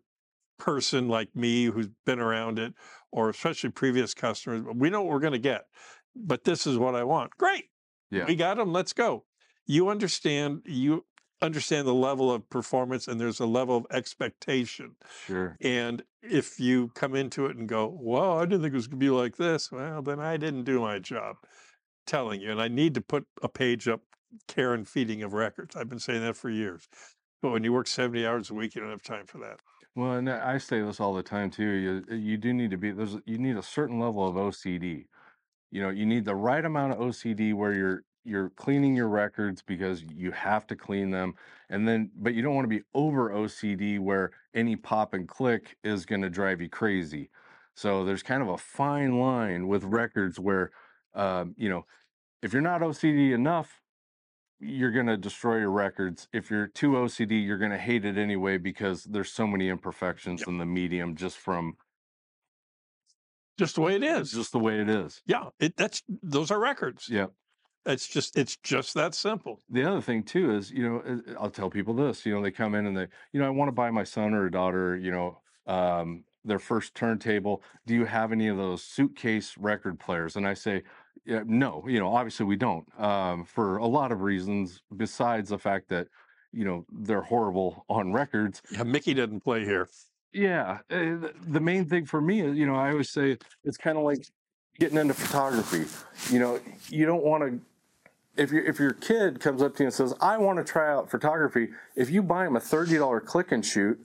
person 0.59 1.07
like 1.07 1.35
me 1.35 1.65
who's 1.65 1.89
been 2.05 2.19
around 2.19 2.59
it 2.59 2.73
or 3.13 3.29
especially 3.29 3.69
previous 3.69 4.13
customers 4.13 4.63
we 4.75 4.89
know 4.89 5.01
what 5.01 5.11
we're 5.13 5.19
going 5.19 5.33
to 5.33 5.39
get 5.39 5.65
but 6.15 6.43
this 6.43 6.67
is 6.67 6.77
what 6.77 6.95
i 6.95 7.03
want 7.03 7.31
great 7.37 7.65
Yeah. 8.11 8.25
we 8.25 8.35
got 8.35 8.57
them 8.57 8.73
let's 8.73 8.93
go 8.93 9.23
you 9.65 9.87
understand 9.89 10.63
you 10.65 11.05
understand 11.41 11.85
the 11.87 11.93
level 11.93 12.31
of 12.31 12.49
performance 12.49 13.07
and 13.07 13.19
there's 13.19 13.39
a 13.41 13.45
level 13.45 13.75
of 13.77 13.85
expectation 13.91 14.95
Sure. 15.27 15.57
and 15.61 16.03
if 16.21 16.57
you 16.59 16.89
come 16.95 17.15
into 17.15 17.47
it 17.47 17.57
and 17.57 17.67
go, 17.67 17.97
well, 17.99 18.39
I 18.39 18.45
didn't 18.45 18.61
think 18.61 18.71
it 18.73 18.77
was 18.77 18.87
going 18.87 18.97
to 19.01 19.05
be 19.05 19.09
like 19.09 19.35
this, 19.35 19.69
well, 19.73 20.01
then 20.01 20.21
I 20.21 20.37
didn't 20.37 20.63
do 20.63 20.79
my 20.79 20.97
job 20.97 21.35
telling 22.07 22.39
you. 22.39 22.49
And 22.49 22.61
I 22.61 22.69
need 22.69 22.93
to 22.93 23.01
put 23.01 23.25
a 23.41 23.49
page 23.49 23.89
up, 23.89 23.99
care 24.47 24.73
and 24.73 24.87
feeding 24.87 25.21
of 25.21 25.33
records. 25.33 25.75
I've 25.75 25.89
been 25.89 25.99
saying 25.99 26.21
that 26.21 26.37
for 26.37 26.49
years. 26.49 26.87
But 27.41 27.51
when 27.51 27.65
you 27.65 27.73
work 27.73 27.87
70 27.87 28.25
hours 28.25 28.49
a 28.49 28.53
week, 28.53 28.73
you 28.73 28.79
don't 28.79 28.89
have 28.89 29.03
time 29.03 29.25
for 29.25 29.37
that. 29.39 29.59
Well, 29.95 30.13
and 30.13 30.29
I 30.29 30.57
say 30.57 30.81
this 30.81 30.99
all 30.99 31.13
the 31.13 31.23
time 31.23 31.51
too. 31.51 31.63
You 32.09 32.15
you 32.17 32.37
do 32.37 32.53
need 32.53 32.71
to 32.71 32.77
be 32.77 32.91
there's 32.91 33.17
you 33.25 33.37
need 33.37 33.57
a 33.57 33.63
certain 33.63 33.99
level 33.99 34.27
of 34.27 34.35
OCD. 34.37 35.05
You 35.71 35.81
know, 35.83 35.89
you 35.89 36.05
need 36.05 36.25
the 36.25 36.35
right 36.35 36.63
amount 36.65 36.93
of 36.93 36.99
OCD 36.99 37.53
where 37.53 37.73
you're 37.73 38.03
you're 38.25 38.49
cleaning 38.51 38.95
your 38.95 39.09
records 39.09 39.61
because 39.61 40.03
you 40.03 40.31
have 40.31 40.65
to 40.67 40.75
clean 40.75 41.11
them, 41.11 41.35
and 41.69 41.87
then 41.87 42.09
but 42.15 42.33
you 42.33 42.41
don't 42.41 42.55
want 42.55 42.65
to 42.65 42.75
be 42.75 42.83
over 42.95 43.29
OCD 43.31 43.99
where 43.99 44.31
any 44.55 44.75
pop 44.75 45.13
and 45.13 45.27
click 45.27 45.77
is 45.83 46.05
going 46.05 46.21
to 46.21 46.29
drive 46.29 46.59
you 46.61 46.69
crazy. 46.69 47.29
So 47.75 48.03
there's 48.05 48.23
kind 48.23 48.41
of 48.41 48.49
a 48.49 48.57
fine 48.57 49.19
line 49.19 49.67
with 49.67 49.83
records 49.83 50.39
where, 50.39 50.71
um, 51.15 51.55
you 51.57 51.69
know, 51.69 51.85
if 52.43 52.53
you're 52.53 52.61
not 52.63 52.83
OCD 52.83 53.33
enough, 53.33 53.82
you're 54.63 54.91
going 54.91 55.07
to 55.07 55.17
destroy 55.17 55.57
your 55.59 55.71
records. 55.71 56.27
If 56.33 56.49
you're 56.49 56.67
too 56.67 56.91
OCD, 56.91 57.45
you're 57.45 57.57
going 57.57 57.71
to 57.71 57.77
hate 57.77 58.05
it 58.05 58.17
anyway 58.17 58.57
because 58.57 59.03
there's 59.03 59.31
so 59.31 59.45
many 59.47 59.69
imperfections 59.69 60.41
Yep. 60.41 60.47
in 60.49 60.57
the 60.57 60.65
medium 60.65 61.15
just 61.15 61.37
from 61.37 61.75
just 63.57 63.75
the 63.75 63.81
way 63.81 63.95
it 63.95 64.03
is. 64.03 64.31
just 64.31 64.51
the 64.51 64.59
way 64.59 64.79
it 64.79 64.89
is. 64.89 65.21
yeah, 65.25 65.49
it 65.59 65.77
that's 65.77 66.01
those 66.07 66.49
are 66.51 66.59
records. 66.59 67.07
Yeah. 67.09 67.27
It's 67.85 68.07
just 68.07 68.37
it's 68.37 68.55
just 68.57 68.93
that 68.93 69.13
simple. 69.13 69.59
The 69.69 69.83
other 69.83 70.01
thing 70.01 70.23
too 70.23 70.55
is, 70.55 70.71
you 70.71 70.83
know, 70.89 71.21
I'll 71.39 71.49
tell 71.49 71.69
people 71.69 71.93
this, 71.93 72.25
you 72.25 72.33
know, 72.33 72.41
they 72.41 72.49
come 72.51 72.75
in 72.75 72.85
and 72.85 72.95
they, 72.97 73.07
you 73.33 73.39
know, 73.41 73.45
I 73.45 73.49
want 73.49 73.67
to 73.67 73.73
buy 73.73 73.91
my 73.91 74.05
son 74.05 74.33
or 74.33 74.45
a 74.45 74.51
daughter, 74.51 74.95
you 74.97 75.11
know, 75.11 75.41
um, 75.67 76.23
their 76.45 76.59
first 76.59 76.95
turntable. 76.95 77.61
Do 77.85 77.93
you 77.93 78.05
have 78.05 78.31
any 78.31 78.47
of 78.47 78.55
those 78.57 78.83
suitcase 78.83 79.57
record 79.57 79.99
players? 79.99 80.37
And 80.37 80.47
I 80.47 80.53
say, 80.53 80.83
yeah, 81.25 81.43
no, 81.45 81.85
you 81.87 81.99
know, 81.99 82.13
obviously 82.13 82.45
we 82.45 82.55
don't, 82.55 82.85
um, 82.99 83.45
for 83.45 83.77
a 83.77 83.85
lot 83.85 84.11
of 84.11 84.21
reasons, 84.21 84.81
besides 84.95 85.49
the 85.49 85.57
fact 85.57 85.89
that, 85.89 86.07
you 86.51 86.65
know, 86.65 86.85
they're 86.91 87.21
horrible 87.21 87.85
on 87.89 88.13
records. 88.13 88.61
Yeah, 88.71 88.83
Mickey 88.83 89.13
didn't 89.13 89.41
play 89.41 89.63
here. 89.63 89.87
Yeah. 90.33 90.79
uh, 90.91 91.29
The 91.47 91.59
main 91.59 91.85
thing 91.85 92.05
for 92.05 92.21
me 92.21 92.41
is, 92.41 92.57
you 92.57 92.65
know, 92.65 92.75
I 92.75 92.91
always 92.91 93.09
say 93.09 93.37
it's 93.63 93.77
kind 93.77 93.97
of 93.97 94.03
like 94.03 94.25
getting 94.79 94.97
into 94.97 95.13
photography. 95.13 95.85
You 96.33 96.39
know, 96.39 96.59
you 96.89 97.05
don't 97.05 97.23
want 97.23 97.43
to, 97.43 97.59
if 98.35 98.51
your 98.51 98.65
if 98.65 98.79
your 98.79 98.93
kid 98.93 99.39
comes 99.39 99.61
up 99.61 99.75
to 99.75 99.83
you 99.83 99.87
and 99.87 99.93
says, 99.93 100.13
I 100.19 100.37
want 100.39 100.57
to 100.57 100.63
try 100.63 100.91
out 100.91 101.09
photography, 101.09 101.69
if 101.95 102.09
you 102.09 102.23
buy 102.23 102.47
him 102.47 102.55
a 102.55 102.59
$30 102.59 103.23
click 103.25 103.51
and 103.51 103.63
shoot, 103.65 103.99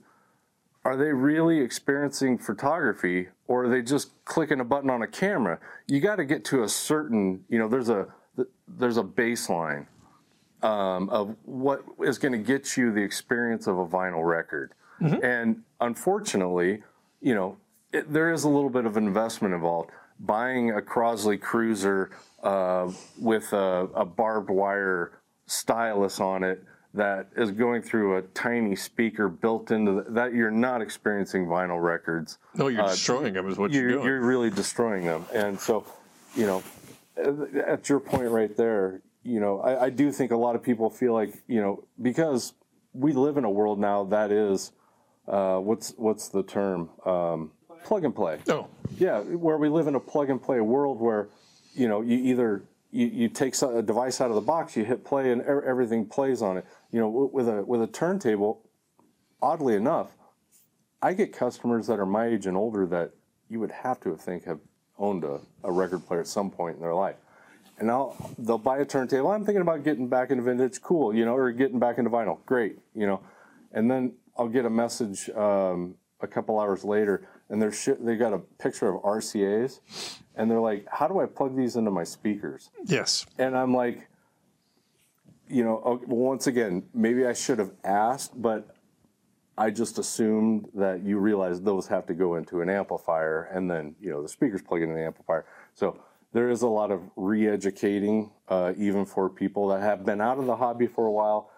are 0.85 0.95
they 0.95 1.11
really 1.11 1.59
experiencing 1.59 2.37
photography 2.37 3.27
or 3.47 3.65
are 3.65 3.69
they 3.69 3.81
just 3.81 4.11
clicking 4.25 4.59
a 4.59 4.63
button 4.63 4.89
on 4.89 5.01
a 5.01 5.07
camera? 5.07 5.59
You 5.87 5.99
got 5.99 6.15
to 6.15 6.25
get 6.25 6.45
to 6.45 6.63
a 6.63 6.69
certain, 6.69 7.43
you 7.49 7.59
know, 7.59 7.67
there's 7.67 7.89
a 7.89 8.07
there's 8.67 8.97
a 8.97 9.03
baseline 9.03 9.87
um, 10.61 11.09
of 11.09 11.35
what 11.43 11.83
is 12.05 12.17
going 12.17 12.31
to 12.31 12.37
get 12.37 12.77
you 12.77 12.93
the 12.93 13.01
experience 13.01 13.67
of 13.67 13.77
a 13.77 13.85
vinyl 13.85 14.25
record. 14.25 14.73
And 15.23 15.63
unfortunately, 15.81 16.83
you 17.21 17.35
know, 17.35 17.57
it, 17.91 18.11
there 18.11 18.31
is 18.31 18.43
a 18.43 18.49
little 18.49 18.69
bit 18.69 18.85
of 18.85 18.95
investment 18.97 19.53
involved. 19.53 19.89
Buying 20.19 20.71
a 20.71 20.81
Crosley 20.81 21.39
Cruiser 21.39 22.11
uh, 22.43 22.91
with 23.17 23.51
a, 23.53 23.87
a 23.95 24.05
barbed 24.05 24.49
wire 24.49 25.19
stylus 25.45 26.19
on 26.19 26.43
it 26.43 26.63
that 26.93 27.27
is 27.35 27.51
going 27.51 27.81
through 27.81 28.17
a 28.17 28.21
tiny 28.21 28.75
speaker 28.75 29.27
built 29.29 29.69
into 29.71 29.91
the, 30.03 30.11
that, 30.11 30.33
you're 30.33 30.49
not 30.51 30.81
experiencing 30.81 31.45
vinyl 31.45 31.81
records 31.81 32.39
No, 32.55 32.67
you're 32.67 32.81
Uh, 32.83 32.89
destroying 32.89 33.33
them, 33.33 33.47
is 33.47 33.57
what 33.57 33.71
you're, 33.71 33.81
you're, 33.83 33.91
doing. 33.91 34.05
you're 34.05 34.21
really 34.21 34.49
destroying 34.49 35.05
them. 35.05 35.25
And 35.33 35.59
so, 35.59 35.85
you 36.35 36.45
know, 36.47 36.63
at 37.65 37.89
your 37.89 37.99
point 37.99 38.31
right 38.31 38.55
there, 38.57 39.01
you 39.23 39.39
know, 39.39 39.59
I, 39.59 39.85
I 39.85 39.89
do 39.89 40.11
think 40.11 40.31
a 40.31 40.37
lot 40.37 40.55
of 40.55 40.63
people 40.63 40.89
feel 40.89 41.13
like, 41.13 41.33
you 41.47 41.61
know, 41.61 41.83
because 42.01 42.53
we 42.93 43.13
live 43.13 43.37
in 43.37 43.43
a 43.43 43.49
world 43.51 43.79
now 43.79 44.05
that 44.05 44.31
is, 44.31 44.71
uh, 45.27 45.59
what's 45.59 45.93
what's 45.97 46.29
the 46.29 46.41
term? 46.41 46.89
Um, 47.05 47.51
plug 47.83 48.03
and 48.03 48.15
play. 48.15 48.39
no, 48.47 48.67
Yeah, 48.97 49.19
where 49.21 49.57
we 49.57 49.69
live 49.69 49.87
in 49.87 49.93
a 49.95 49.99
plug 49.99 50.29
and 50.31 50.41
play 50.41 50.59
world 50.59 50.99
where, 50.99 51.27
you 51.75 51.87
know, 51.87 52.01
you 52.01 52.17
either 52.17 52.63
you, 52.91 53.05
you 53.07 53.29
take 53.29 53.59
a 53.61 53.81
device 53.81 54.19
out 54.19 54.29
of 54.29 54.35
the 54.35 54.41
box, 54.41 54.75
you 54.75 54.83
hit 54.83 55.03
play, 55.03 55.31
and 55.31 55.41
everything 55.41 56.05
plays 56.05 56.41
on 56.41 56.57
it. 56.57 56.65
You 56.91 56.99
know, 56.99 57.29
with 57.31 57.47
a 57.47 57.63
with 57.63 57.81
a 57.81 57.87
turntable, 57.87 58.63
oddly 59.41 59.75
enough, 59.75 60.11
I 61.01 61.13
get 61.13 61.31
customers 61.31 61.87
that 61.87 61.99
are 61.99 62.05
my 62.05 62.27
age 62.27 62.45
and 62.45 62.57
older 62.57 62.85
that 62.87 63.11
you 63.47 63.59
would 63.59 63.71
have 63.71 63.99
to 64.01 64.15
think 64.15 64.45
have 64.45 64.59
owned 64.97 65.23
a, 65.23 65.39
a 65.63 65.71
record 65.71 66.05
player 66.05 66.19
at 66.19 66.27
some 66.27 66.49
point 66.49 66.75
in 66.75 66.81
their 66.81 66.95
life. 66.95 67.15
And 67.77 67.89
I'll 67.89 68.15
they'll 68.37 68.57
buy 68.57 68.79
a 68.79 68.85
turntable. 68.85 69.31
I'm 69.31 69.45
thinking 69.45 69.61
about 69.61 69.83
getting 69.83 70.07
back 70.07 70.31
into 70.31 70.43
vintage, 70.43 70.81
cool, 70.81 71.15
you 71.15 71.25
know, 71.25 71.35
or 71.35 71.51
getting 71.51 71.79
back 71.79 71.97
into 71.97 72.09
vinyl, 72.09 72.43
great, 72.45 72.79
you 72.95 73.05
know. 73.05 73.21
And 73.71 73.89
then 73.89 74.13
I'll 74.37 74.49
get 74.49 74.65
a 74.65 74.69
message 74.69 75.29
um, 75.29 75.95
a 76.21 76.27
couple 76.27 76.59
hours 76.59 76.83
later, 76.83 77.27
and 77.49 77.61
they're 77.61 77.71
sh- 77.71 77.99
they 77.99 78.15
got 78.15 78.33
a 78.33 78.39
picture 78.39 78.89
of 78.89 79.01
RCA's, 79.03 79.79
and 80.39 80.49
they're 80.49 80.61
like, 80.61 80.87
"How 80.89 81.07
do 81.07 81.19
I 81.19 81.25
plug 81.25 81.55
these 81.55 81.75
into 81.75 81.91
my 81.91 82.05
speakers?" 82.05 82.71
yes, 82.85 83.25
And 83.37 83.55
I'm 83.55 83.73
like, 83.73 84.07
you 85.49 85.63
know, 85.63 85.79
okay, 85.79 86.05
once 86.07 86.47
again, 86.47 86.83
maybe 86.93 87.25
I 87.25 87.33
should 87.33 87.59
have 87.59 87.73
asked, 87.83 88.41
but 88.41 88.75
I 89.57 89.69
just 89.69 89.99
assumed 89.99 90.69
that 90.75 91.03
you 91.03 91.19
realize 91.19 91.61
those 91.61 91.87
have 91.87 92.05
to 92.07 92.13
go 92.13 92.35
into 92.35 92.61
an 92.61 92.69
amplifier, 92.69 93.49
and 93.51 93.69
then 93.69 93.95
you 93.99 94.09
know 94.09 94.21
the 94.21 94.29
speakers 94.29 94.61
plug 94.61 94.81
into 94.81 94.95
the 94.95 95.03
amplifier. 95.03 95.45
So 95.73 95.99
there 96.31 96.49
is 96.49 96.61
a 96.61 96.67
lot 96.67 96.89
of 96.91 97.01
re-educating, 97.17 98.31
uh, 98.47 98.73
even 98.77 99.03
for 99.03 99.29
people 99.29 99.67
that 99.69 99.81
have 99.81 100.05
been 100.05 100.21
out 100.21 100.37
of 100.37 100.45
the 100.45 100.55
hobby 100.55 100.87
for 100.87 101.05
a 101.05 101.11
while, 101.11 101.51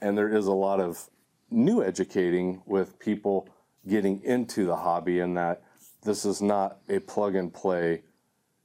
and 0.00 0.18
there 0.18 0.34
is 0.34 0.46
a 0.46 0.52
lot 0.52 0.80
of 0.80 1.08
new 1.50 1.82
educating 1.84 2.62
with 2.66 2.98
people 2.98 3.48
getting 3.86 4.20
into 4.24 4.66
the 4.66 4.76
hobby, 4.76 5.20
and 5.20 5.36
that 5.36 5.62
this 6.02 6.24
is 6.24 6.40
not 6.40 6.78
a 6.88 6.98
plug 7.00 7.34
and 7.34 7.52
play 7.52 8.02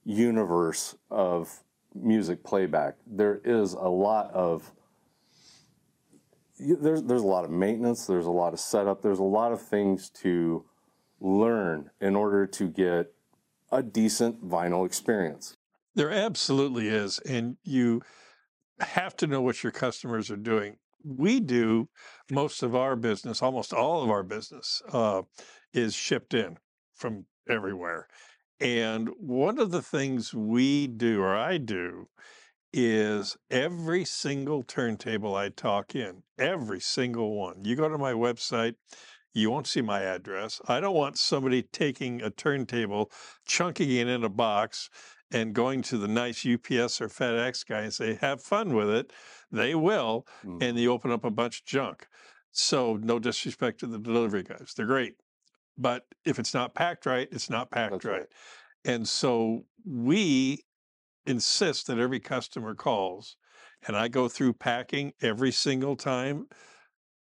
universe 0.04 0.96
of 1.10 1.64
music 1.94 2.44
playback. 2.44 2.96
There 3.08 3.42
is 3.44 3.74
a 3.74 3.90
lot 3.90 4.32
of 4.32 4.72
there's 6.58 7.04
there's 7.04 7.22
a 7.22 7.28
lot 7.28 7.44
of 7.44 7.52
maintenance, 7.52 8.06
there's 8.06 8.28
a 8.28 8.32
lot 8.32 8.54
of 8.54 8.60
setup, 8.60 9.02
there's 9.02 9.20
a 9.20 9.24
lot 9.24 9.52
of 9.52 9.62
things 9.62 10.10
to 10.22 10.64
learn 11.20 11.90
in 12.00 12.16
order 12.16 12.46
to 12.46 12.70
get 12.70 13.14
a 13.72 13.82
decent 13.82 14.48
vinyl 14.48 14.86
experience. 14.86 15.56
there 15.96 16.12
absolutely 16.12 16.88
is, 16.88 17.20
and 17.20 17.58
you 17.64 18.02
have 18.80 19.16
to 19.18 19.28
know 19.28 19.42
what 19.42 19.64
your 19.64 19.72
customers 19.72 20.30
are 20.30 20.38
doing. 20.38 20.78
We 21.04 21.40
do 21.40 21.88
most 22.32 22.64
of 22.64 22.76
our 22.76 22.96
business, 22.96 23.42
almost 23.42 23.74
all 23.74 24.04
of 24.04 24.10
our 24.10 24.24
business, 24.24 24.82
uh, 24.92 25.24
is 25.74 25.94
shipped 25.94 26.34
in 26.34 26.58
from 26.96 27.26
everywhere. 27.50 28.08
And 28.60 29.10
one 29.20 29.60
of 29.60 29.72
the 29.72 29.82
things 29.82 30.34
we 30.34 30.88
do, 30.88 31.22
or 31.22 31.36
I 31.36 31.58
do, 31.58 32.08
is 32.74 33.38
every 33.50 34.04
single 34.06 34.64
turntable 34.64 35.36
I 35.36 35.50
talk 35.50 35.96
in, 35.96 36.24
every 36.38 36.80
single 36.80 37.36
one. 37.36 37.64
You 37.64 37.76
go 37.76 37.88
to 37.88 37.98
my 37.98 38.14
website, 38.14 38.76
you 39.34 39.52
won't 39.52 39.68
see 39.68 39.82
my 39.82 40.02
address. 40.02 40.62
I 40.68 40.80
don't 40.80 40.96
want 40.96 41.18
somebody 41.18 41.64
taking 41.64 42.22
a 42.22 42.30
turntable, 42.30 43.12
chunking 43.46 43.92
it 43.92 44.08
in 44.08 44.24
a 44.24 44.30
box, 44.30 44.90
and 45.32 45.54
going 45.54 45.82
to 45.84 45.98
the 45.98 46.08
nice 46.08 46.46
UPS 46.46 47.02
or 47.02 47.10
FedEx 47.10 47.66
guy 47.66 47.82
and 47.82 47.94
say, 47.94 48.18
have 48.22 48.42
fun 48.42 48.74
with 48.74 48.90
it. 48.90 49.12
They 49.52 49.76
will. 49.76 50.26
Mm. 50.46 50.64
And 50.64 50.78
they 50.78 50.88
open 50.88 51.12
up 51.12 51.26
a 51.26 51.32
bunch 51.32 51.62
of 51.62 51.66
junk. 51.66 52.08
So, 52.52 52.96
no 52.96 53.20
disrespect 53.20 53.82
to 53.82 53.88
the 53.88 54.00
delivery 54.00 54.44
guys, 54.44 54.74
they're 54.76 54.86
great. 54.86 55.16
But 55.78 56.06
if 56.26 56.40
it's 56.40 56.54
not 56.54 56.74
packed 56.74 57.06
right, 57.06 57.28
it's 57.32 57.50
not 57.50 57.72
packed 57.72 58.06
right. 58.06 58.20
right. 58.20 58.28
And 58.86 59.08
so 59.08 59.66
we 59.86 60.64
insist 61.26 61.88
that 61.88 62.00
every 62.00 62.20
customer 62.20 62.76
calls 62.76 63.36
and 63.88 63.96
I 63.96 64.08
go 64.08 64.28
through 64.28 64.54
packing 64.54 65.14
every 65.22 65.52
single 65.52 65.96
time. 65.96 66.48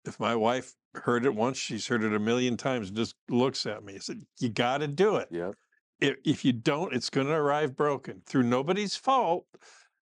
If 0.05 0.18
my 0.20 0.34
wife 0.34 0.74
heard 0.94 1.24
it 1.24 1.34
once, 1.34 1.57
she's 1.57 1.86
heard 1.86 2.05
it 2.05 2.14
a 2.14 2.18
million 2.18 2.57
times, 2.57 2.88
and 2.88 2.96
just 2.96 3.14
looks 3.28 3.66
at 3.66 3.84
me. 3.84 3.94
I 3.94 3.98
said, 3.98 4.22
You 4.38 4.48
got 4.48 4.78
to 4.78 4.88
do 4.88 5.16
it. 5.16 5.28
Yep. 5.30 5.55
If, 6.01 6.16
if 6.24 6.44
you 6.44 6.53
don't, 6.53 6.94
it's 6.94 7.11
going 7.11 7.26
to 7.26 7.34
arrive 7.34 7.76
broken 7.76 8.22
through 8.26 8.44
nobody's 8.44 8.96
fault. 8.96 9.46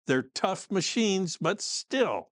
They're 0.07 0.29
tough 0.33 0.71
machines, 0.71 1.37
but 1.39 1.61
still. 1.61 2.29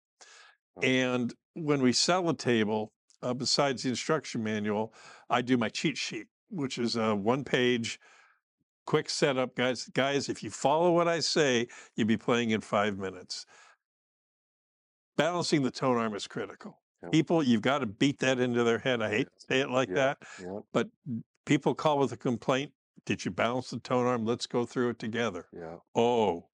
And 0.81 1.33
when 1.53 1.81
we 1.81 1.91
sell 1.91 2.29
a 2.29 2.35
table, 2.35 2.91
uh, 3.21 3.33
besides 3.33 3.83
the 3.83 3.89
instruction 3.89 4.43
manual, 4.43 4.93
I 5.29 5.41
do 5.41 5.57
my 5.57 5.69
cheat 5.69 5.97
sheet, 5.97 6.27
which 6.49 6.77
is 6.77 6.95
a 6.95 7.15
one 7.15 7.43
page 7.43 7.99
quick 8.85 9.09
setup, 9.09 9.55
guys. 9.55 9.89
Guys, 9.93 10.29
if 10.29 10.41
you 10.41 10.49
follow 10.49 10.91
what 10.91 11.07
I 11.07 11.19
say, 11.19 11.67
you'll 11.95 12.07
be 12.07 12.17
playing 12.17 12.51
in 12.51 12.61
five 12.61 12.97
minutes. 12.97 13.45
Balancing 15.17 15.61
the 15.63 15.71
tone 15.71 15.97
arm 15.97 16.15
is 16.15 16.27
critical. 16.27 16.79
Yep. 17.03 17.11
People, 17.11 17.43
you've 17.43 17.61
got 17.61 17.79
to 17.79 17.85
beat 17.85 18.19
that 18.19 18.39
into 18.39 18.63
their 18.63 18.79
head. 18.79 19.01
I 19.01 19.09
hate 19.09 19.27
to 19.27 19.45
say 19.47 19.59
it 19.59 19.69
like 19.69 19.89
that, 19.93 20.17
Yep. 20.39 20.63
but 20.73 20.87
people 21.45 21.75
call 21.75 21.99
with 21.99 22.11
a 22.11 22.17
complaint. 22.17 22.71
Did 23.05 23.23
you 23.23 23.31
balance 23.31 23.69
the 23.69 23.79
tone 23.79 24.05
arm? 24.05 24.25
Let's 24.25 24.47
go 24.47 24.65
through 24.65 24.89
it 24.89 24.99
together. 24.99 25.47
Yeah. 25.53 25.77
Oh, 25.95 26.47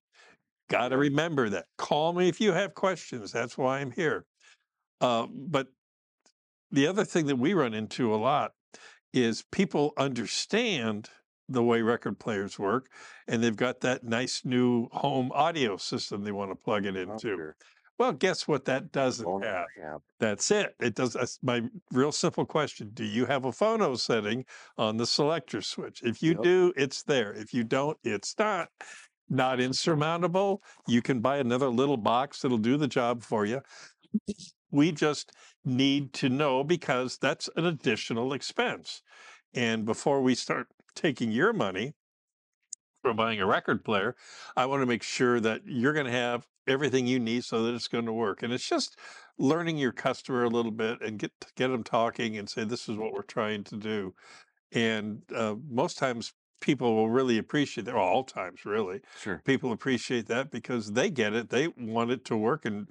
got 0.69 0.89
to 0.89 0.97
remember 0.97 1.49
that. 1.49 1.65
Call 1.77 2.13
me 2.13 2.27
if 2.29 2.39
you 2.41 2.51
have 2.51 2.73
questions. 2.73 3.31
That's 3.31 3.57
why 3.57 3.79
I'm 3.79 3.91
here. 3.91 4.25
Uh, 5.01 5.27
but 5.31 5.67
the 6.73 6.87
other 6.87 7.05
thing 7.05 7.27
that 7.27 7.37
we 7.37 7.53
run 7.53 7.73
into 7.73 8.13
a 8.13 8.17
lot 8.17 8.51
is 9.13 9.43
people 9.51 9.93
understand 9.97 11.09
the 11.49 11.63
way 11.63 11.81
record 11.81 12.19
players 12.19 12.57
work, 12.57 12.87
and 13.27 13.43
they've 13.43 13.55
got 13.55 13.81
that 13.81 14.03
nice 14.03 14.43
new 14.45 14.87
home 14.91 15.31
audio 15.33 15.77
system 15.77 16.23
they 16.23 16.31
want 16.31 16.51
to 16.51 16.55
plug 16.55 16.85
it 16.85 16.95
Oh, 16.95 17.01
into. 17.13 17.53
Well, 17.99 18.13
guess 18.13 18.47
what 18.47 18.65
that 18.65 18.91
doesn't 18.91 19.43
have? 19.43 19.67
That's 20.19 20.49
it. 20.51 20.75
It 20.79 20.95
does. 20.95 21.13
That's 21.13 21.37
my 21.43 21.63
real 21.91 22.11
simple 22.11 22.45
question. 22.45 22.89
Do 22.93 23.03
you 23.03 23.25
have 23.27 23.45
a 23.45 23.51
phono 23.51 23.97
setting 23.97 24.45
on 24.77 24.97
the 24.97 25.05
selector 25.05 25.61
switch? 25.61 26.01
If 26.01 26.23
you 26.23 26.31
Yep. 26.31 26.41
do, 26.41 26.73
it's 26.75 27.03
there. 27.03 27.33
If 27.33 27.53
you 27.53 27.63
don't, 27.63 27.97
it's 28.03 28.35
not. 28.39 28.69
not 29.29 29.59
insurmountable, 29.59 30.61
you 30.87 31.01
can 31.01 31.21
buy 31.21 31.37
another 31.37 31.69
little 31.69 31.97
box 31.97 32.41
that'll 32.41 32.57
do 32.57 32.77
the 32.77 32.87
job 32.87 33.23
for 33.23 33.45
you. 33.45 33.61
We 34.73 34.91
just 34.91 35.31
need 35.63 36.13
to 36.13 36.29
know 36.29 36.63
because 36.63 37.17
that's 37.17 37.47
an 37.55 37.65
additional 37.65 38.33
expense. 38.33 39.03
And 39.53 39.85
before 39.85 40.21
we 40.21 40.33
start 40.33 40.67
taking 40.95 41.31
your 41.31 41.53
money 41.53 41.93
for 43.03 43.13
buying 43.13 43.39
a 43.39 43.45
record 43.45 43.85
player, 43.85 44.15
I 44.57 44.65
want 44.65 44.81
to 44.81 44.87
make 44.87 45.03
sure 45.03 45.39
that 45.39 45.61
you're 45.65 45.93
going 45.93 46.07
to 46.07 46.11
have 46.11 46.47
everything 46.67 47.05
you 47.05 47.19
need 47.19 47.43
so 47.43 47.61
that 47.63 47.75
it's 47.75 47.87
going 47.87 48.07
to 48.07 48.13
work. 48.13 48.41
And 48.41 48.51
it's 48.51 48.67
just 48.67 48.97
learning 49.37 49.77
your 49.77 49.91
customer 49.91 50.43
a 50.43 50.49
little 50.49 50.71
bit 50.71 51.01
and 51.01 51.19
get 51.19 51.31
get 51.55 51.67
them 51.67 51.83
talking 51.83 52.37
and 52.37 52.49
say 52.49 52.63
this 52.63 52.89
is 52.89 52.97
what 52.97 53.13
we're 53.13 53.21
trying 53.21 53.63
to 53.65 53.77
do. 53.77 54.15
And 54.71 55.21
uh, 55.35 55.55
most 55.69 55.99
times 55.99 56.33
people 56.61 56.95
will 56.95 57.09
really 57.09 57.37
appreciate 57.37 57.83
that. 57.83 57.93
Well, 57.93 58.03
all 58.03 58.23
times, 58.23 58.65
really. 58.65 59.01
Sure. 59.19 59.39
People 59.45 59.71
appreciate 59.71 60.25
that 60.27 60.49
because 60.49 60.93
they 60.93 61.11
get 61.11 61.33
it. 61.33 61.49
They 61.49 61.67
want 61.77 62.09
it 62.09 62.25
to 62.25 62.37
work, 62.37 62.65
and 62.65 62.87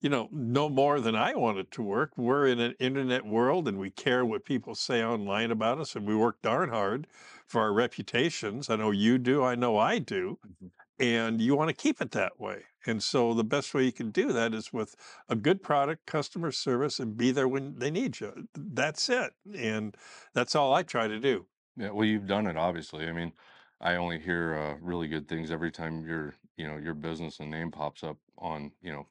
you 0.00 0.08
know, 0.08 0.28
no 0.32 0.68
more 0.68 1.00
than 1.00 1.14
I 1.14 1.34
want 1.34 1.58
it 1.58 1.70
to 1.72 1.82
work. 1.82 2.12
We're 2.16 2.46
in 2.46 2.58
an 2.58 2.74
internet 2.78 3.26
world, 3.26 3.68
and 3.68 3.78
we 3.78 3.90
care 3.90 4.24
what 4.24 4.44
people 4.44 4.74
say 4.74 5.04
online 5.04 5.50
about 5.50 5.78
us, 5.78 5.94
and 5.94 6.06
we 6.06 6.16
work 6.16 6.40
darn 6.42 6.70
hard 6.70 7.06
for 7.46 7.60
our 7.60 7.72
reputations. 7.72 8.70
I 8.70 8.76
know 8.76 8.90
you 8.90 9.18
do. 9.18 9.44
I 9.44 9.54
know 9.54 9.76
I 9.76 9.98
do. 9.98 10.38
Mm-hmm. 10.46 10.66
And 11.02 11.40
you 11.40 11.56
want 11.56 11.68
to 11.68 11.74
keep 11.74 12.02
it 12.02 12.10
that 12.10 12.38
way. 12.38 12.64
And 12.86 13.02
so 13.02 13.32
the 13.32 13.44
best 13.44 13.72
way 13.72 13.84
you 13.84 13.92
can 13.92 14.10
do 14.10 14.32
that 14.32 14.52
is 14.52 14.70
with 14.70 14.94
a 15.30 15.34
good 15.34 15.62
product, 15.62 16.04
customer 16.04 16.52
service, 16.52 17.00
and 17.00 17.16
be 17.16 17.30
there 17.30 17.48
when 17.48 17.76
they 17.78 17.90
need 17.90 18.20
you. 18.20 18.48
That's 18.54 19.08
it. 19.08 19.32
And 19.56 19.96
that's 20.34 20.54
all 20.54 20.74
I 20.74 20.82
try 20.82 21.08
to 21.08 21.18
do. 21.18 21.46
Yeah, 21.76 21.90
well, 21.90 22.04
you've 22.04 22.26
done 22.26 22.46
it, 22.46 22.56
obviously. 22.58 23.06
I 23.06 23.12
mean, 23.12 23.32
I 23.80 23.96
only 23.96 24.18
hear 24.18 24.54
uh, 24.54 24.74
really 24.82 25.08
good 25.08 25.26
things 25.26 25.50
every 25.50 25.70
time 25.72 26.06
your, 26.06 26.34
you 26.58 26.66
know, 26.66 26.76
your 26.76 26.94
business 26.94 27.40
and 27.40 27.50
name 27.50 27.70
pops 27.70 28.02
up 28.02 28.18
on, 28.36 28.72
you 28.82 28.92
know, 28.92 29.06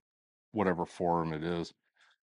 whatever 0.52 0.86
forum 0.86 1.34
it 1.34 1.44
is, 1.44 1.74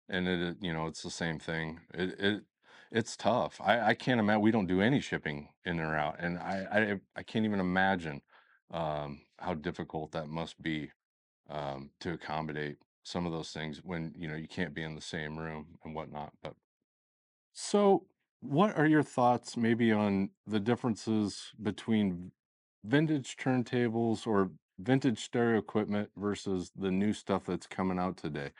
and 0.09 0.27
it, 0.27 0.57
you 0.61 0.73
know, 0.73 0.87
it's 0.87 1.01
the 1.01 1.11
same 1.11 1.39
thing. 1.39 1.79
It, 1.93 2.19
it, 2.19 2.43
it's 2.91 3.17
tough. 3.17 3.59
I, 3.63 3.79
I 3.79 3.93
can't 3.93 4.19
imagine. 4.19 4.41
We 4.41 4.51
don't 4.51 4.67
do 4.67 4.81
any 4.81 4.99
shipping 4.99 5.49
in 5.65 5.79
or 5.79 5.95
out, 5.95 6.17
and 6.19 6.37
I, 6.37 6.67
I, 6.71 6.99
I 7.15 7.23
can't 7.23 7.45
even 7.45 7.59
imagine 7.59 8.21
um, 8.71 9.21
how 9.39 9.55
difficult 9.55 10.11
that 10.11 10.27
must 10.27 10.61
be 10.61 10.91
um, 11.49 11.91
to 11.99 12.13
accommodate 12.13 12.77
some 13.03 13.25
of 13.25 13.31
those 13.31 13.51
things 13.51 13.81
when 13.83 14.13
you 14.17 14.27
know 14.27 14.35
you 14.35 14.47
can't 14.47 14.73
be 14.73 14.83
in 14.83 14.95
the 14.95 15.01
same 15.01 15.37
room 15.37 15.77
and 15.83 15.93
whatnot. 15.93 16.33
But 16.41 16.53
so, 17.53 18.05
what 18.41 18.77
are 18.77 18.85
your 18.85 19.03
thoughts 19.03 19.57
maybe 19.57 19.91
on 19.91 20.29
the 20.47 20.59
differences 20.59 21.51
between 21.61 22.31
vintage 22.83 23.37
turntables 23.37 24.27
or 24.27 24.51
vintage 24.83 25.23
stereo 25.23 25.57
equipment 25.57 26.09
versus 26.17 26.71
the 26.75 26.91
new 26.91 27.13
stuff 27.13 27.45
that's 27.45 27.67
coming 27.67 27.99
out 27.99 28.17
today? 28.17 28.51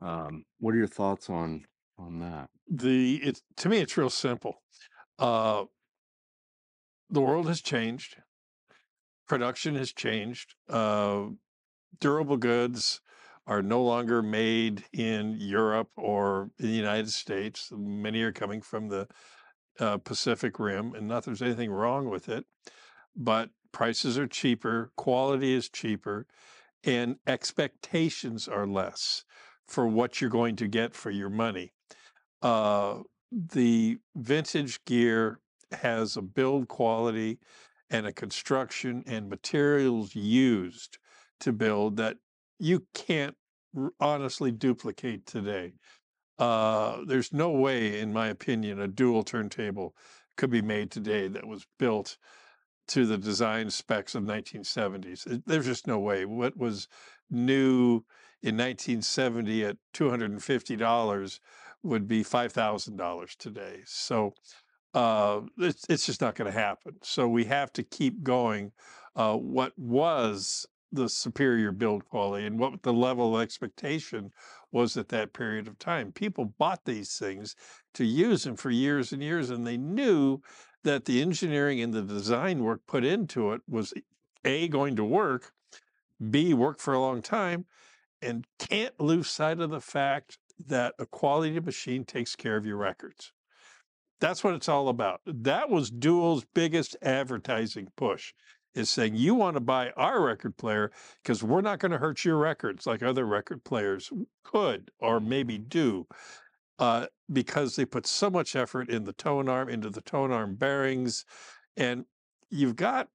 Um, 0.00 0.44
what 0.58 0.74
are 0.74 0.78
your 0.78 0.86
thoughts 0.86 1.28
on 1.30 1.64
on 1.98 2.18
that? 2.20 2.48
The 2.68 3.16
it's 3.16 3.42
to 3.58 3.68
me 3.68 3.78
it's 3.78 3.96
real 3.96 4.10
simple. 4.10 4.62
Uh 5.18 5.64
the 7.10 7.20
world 7.20 7.46
has 7.48 7.60
changed. 7.60 8.16
Production 9.28 9.76
has 9.76 9.92
changed. 9.92 10.54
Uh 10.68 11.26
durable 12.00 12.36
goods 12.36 13.00
are 13.46 13.62
no 13.62 13.82
longer 13.82 14.22
made 14.22 14.84
in 14.92 15.36
Europe 15.38 15.90
or 15.96 16.50
in 16.58 16.66
the 16.66 16.72
United 16.72 17.10
States. 17.10 17.70
Many 17.76 18.22
are 18.22 18.32
coming 18.32 18.62
from 18.62 18.88
the 18.88 19.06
uh, 19.78 19.98
Pacific 19.98 20.58
Rim, 20.58 20.94
and 20.94 21.08
not 21.08 21.24
there's 21.24 21.42
anything 21.42 21.70
wrong 21.70 22.08
with 22.08 22.28
it, 22.28 22.46
but 23.16 23.50
prices 23.74 24.16
are 24.16 24.26
cheaper, 24.26 24.92
quality 24.96 25.52
is 25.52 25.68
cheaper, 25.68 26.26
and 26.84 27.16
expectations 27.26 28.48
are 28.48 28.66
less 28.66 29.24
for 29.66 29.86
what 29.86 30.20
you're 30.20 30.30
going 30.30 30.56
to 30.56 30.68
get 30.68 30.94
for 30.94 31.10
your 31.10 31.28
money. 31.28 31.72
Uh, 32.40 33.00
the 33.32 33.98
vintage 34.14 34.82
gear 34.84 35.40
has 35.72 36.16
a 36.16 36.22
build 36.22 36.68
quality 36.68 37.38
and 37.90 38.06
a 38.06 38.12
construction 38.12 39.02
and 39.06 39.28
materials 39.28 40.14
used 40.14 40.98
to 41.40 41.52
build 41.52 41.96
that 41.96 42.16
you 42.60 42.86
can't 42.94 43.34
honestly 43.98 44.52
duplicate 44.52 45.26
today. 45.26 45.72
Uh, 46.38 46.98
there's 47.06 47.32
no 47.32 47.50
way, 47.50 47.98
in 47.98 48.12
my 48.12 48.28
opinion, 48.28 48.80
a 48.80 48.88
dual 48.88 49.24
turntable 49.24 49.96
could 50.36 50.50
be 50.50 50.62
made 50.62 50.90
today 50.90 51.26
that 51.26 51.46
was 51.46 51.66
built 51.78 52.16
to 52.88 53.06
the 53.06 53.18
design 53.18 53.70
specs 53.70 54.14
of 54.14 54.24
1970s. 54.24 55.42
There's 55.46 55.66
just 55.66 55.86
no 55.86 55.98
way. 55.98 56.24
What 56.24 56.56
was 56.56 56.88
new 57.30 58.04
in 58.42 58.56
1970 58.56 59.64
at 59.64 59.76
$250 59.94 61.40
would 61.82 62.08
be 62.08 62.22
$5,000 62.22 63.36
today. 63.36 63.80
So 63.86 64.34
uh, 64.92 65.40
it's, 65.58 65.84
it's 65.88 66.06
just 66.06 66.20
not 66.20 66.34
going 66.34 66.50
to 66.50 66.58
happen. 66.58 66.94
So 67.02 67.28
we 67.28 67.44
have 67.44 67.72
to 67.74 67.82
keep 67.82 68.22
going. 68.22 68.72
Uh, 69.16 69.36
what 69.36 69.72
was 69.78 70.66
the 70.94 71.08
superior 71.08 71.72
build 71.72 72.08
quality 72.08 72.46
and 72.46 72.58
what 72.58 72.82
the 72.82 72.92
level 72.92 73.36
of 73.36 73.42
expectation 73.42 74.30
was 74.70 74.96
at 74.96 75.08
that 75.08 75.32
period 75.32 75.66
of 75.68 75.78
time. 75.78 76.12
People 76.12 76.54
bought 76.58 76.84
these 76.84 77.16
things 77.18 77.56
to 77.94 78.04
use 78.04 78.44
them 78.44 78.56
for 78.56 78.70
years 78.70 79.12
and 79.12 79.22
years, 79.22 79.50
and 79.50 79.66
they 79.66 79.76
knew 79.76 80.40
that 80.84 81.06
the 81.06 81.20
engineering 81.20 81.80
and 81.80 81.92
the 81.92 82.02
design 82.02 82.62
work 82.62 82.82
put 82.86 83.04
into 83.04 83.52
it 83.52 83.62
was 83.68 83.92
A, 84.44 84.68
going 84.68 84.96
to 84.96 85.04
work, 85.04 85.52
B, 86.30 86.54
work 86.54 86.78
for 86.78 86.94
a 86.94 87.00
long 87.00 87.20
time, 87.20 87.66
and 88.22 88.46
can't 88.58 88.98
lose 89.00 89.28
sight 89.28 89.60
of 89.60 89.70
the 89.70 89.80
fact 89.80 90.38
that 90.66 90.94
a 90.98 91.06
quality 91.06 91.58
machine 91.58 92.04
takes 92.04 92.36
care 92.36 92.56
of 92.56 92.64
your 92.64 92.76
records. 92.76 93.32
That's 94.20 94.44
what 94.44 94.54
it's 94.54 94.68
all 94.68 94.88
about. 94.88 95.20
That 95.26 95.68
was 95.68 95.90
Dual's 95.90 96.46
biggest 96.54 96.96
advertising 97.02 97.88
push 97.96 98.32
is 98.74 98.90
saying 98.90 99.14
you 99.14 99.34
want 99.34 99.54
to 99.56 99.60
buy 99.60 99.90
our 99.96 100.22
record 100.22 100.56
player 100.56 100.90
because 101.22 101.42
we're 101.42 101.60
not 101.60 101.78
going 101.78 101.92
to 101.92 101.98
hurt 101.98 102.24
your 102.24 102.38
records 102.38 102.86
like 102.86 103.02
other 103.02 103.24
record 103.24 103.64
players 103.64 104.10
could 104.42 104.90
or 104.98 105.20
maybe 105.20 105.58
do 105.58 106.06
uh, 106.78 107.06
because 107.32 107.76
they 107.76 107.84
put 107.84 108.06
so 108.06 108.30
much 108.30 108.56
effort 108.56 108.90
in 108.90 109.04
the 109.04 109.12
tone 109.12 109.48
arm 109.48 109.68
into 109.68 109.90
the 109.90 110.00
tone 110.00 110.32
arm 110.32 110.54
bearings 110.54 111.24
and 111.76 112.04
you've 112.50 112.76
got 112.76 113.08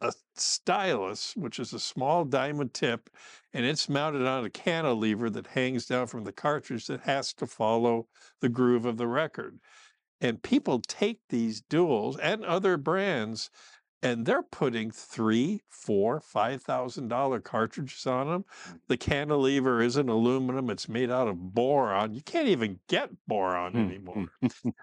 a 0.00 0.12
stylus 0.36 1.34
which 1.36 1.58
is 1.58 1.72
a 1.72 1.80
small 1.80 2.24
diamond 2.24 2.72
tip 2.72 3.10
and 3.52 3.64
it's 3.64 3.88
mounted 3.88 4.26
on 4.26 4.44
a 4.44 4.50
cantilever 4.50 5.30
that 5.30 5.48
hangs 5.48 5.86
down 5.86 6.06
from 6.06 6.24
the 6.24 6.32
cartridge 6.32 6.86
that 6.86 7.00
has 7.00 7.32
to 7.34 7.46
follow 7.46 8.06
the 8.40 8.48
groove 8.48 8.84
of 8.84 8.98
the 8.98 9.06
record. 9.06 9.58
And 10.20 10.42
people 10.42 10.80
take 10.80 11.20
these 11.28 11.62
duals 11.62 12.18
and 12.20 12.44
other 12.44 12.76
brands 12.76 13.50
and 14.02 14.26
they're 14.26 14.42
putting 14.42 14.90
three, 14.90 15.62
four, 15.68 16.20
five 16.20 16.62
thousand 16.62 17.08
dollar 17.08 17.40
cartridges 17.40 18.06
on 18.06 18.28
them. 18.28 18.44
The 18.88 18.96
cantilever 18.96 19.80
isn't 19.82 20.08
aluminum; 20.08 20.70
it's 20.70 20.88
made 20.88 21.10
out 21.10 21.28
of 21.28 21.54
boron. 21.54 22.14
You 22.14 22.22
can't 22.22 22.48
even 22.48 22.80
get 22.88 23.10
boron 23.26 23.74
Hmm, 23.74 23.88
anymore. 23.88 24.24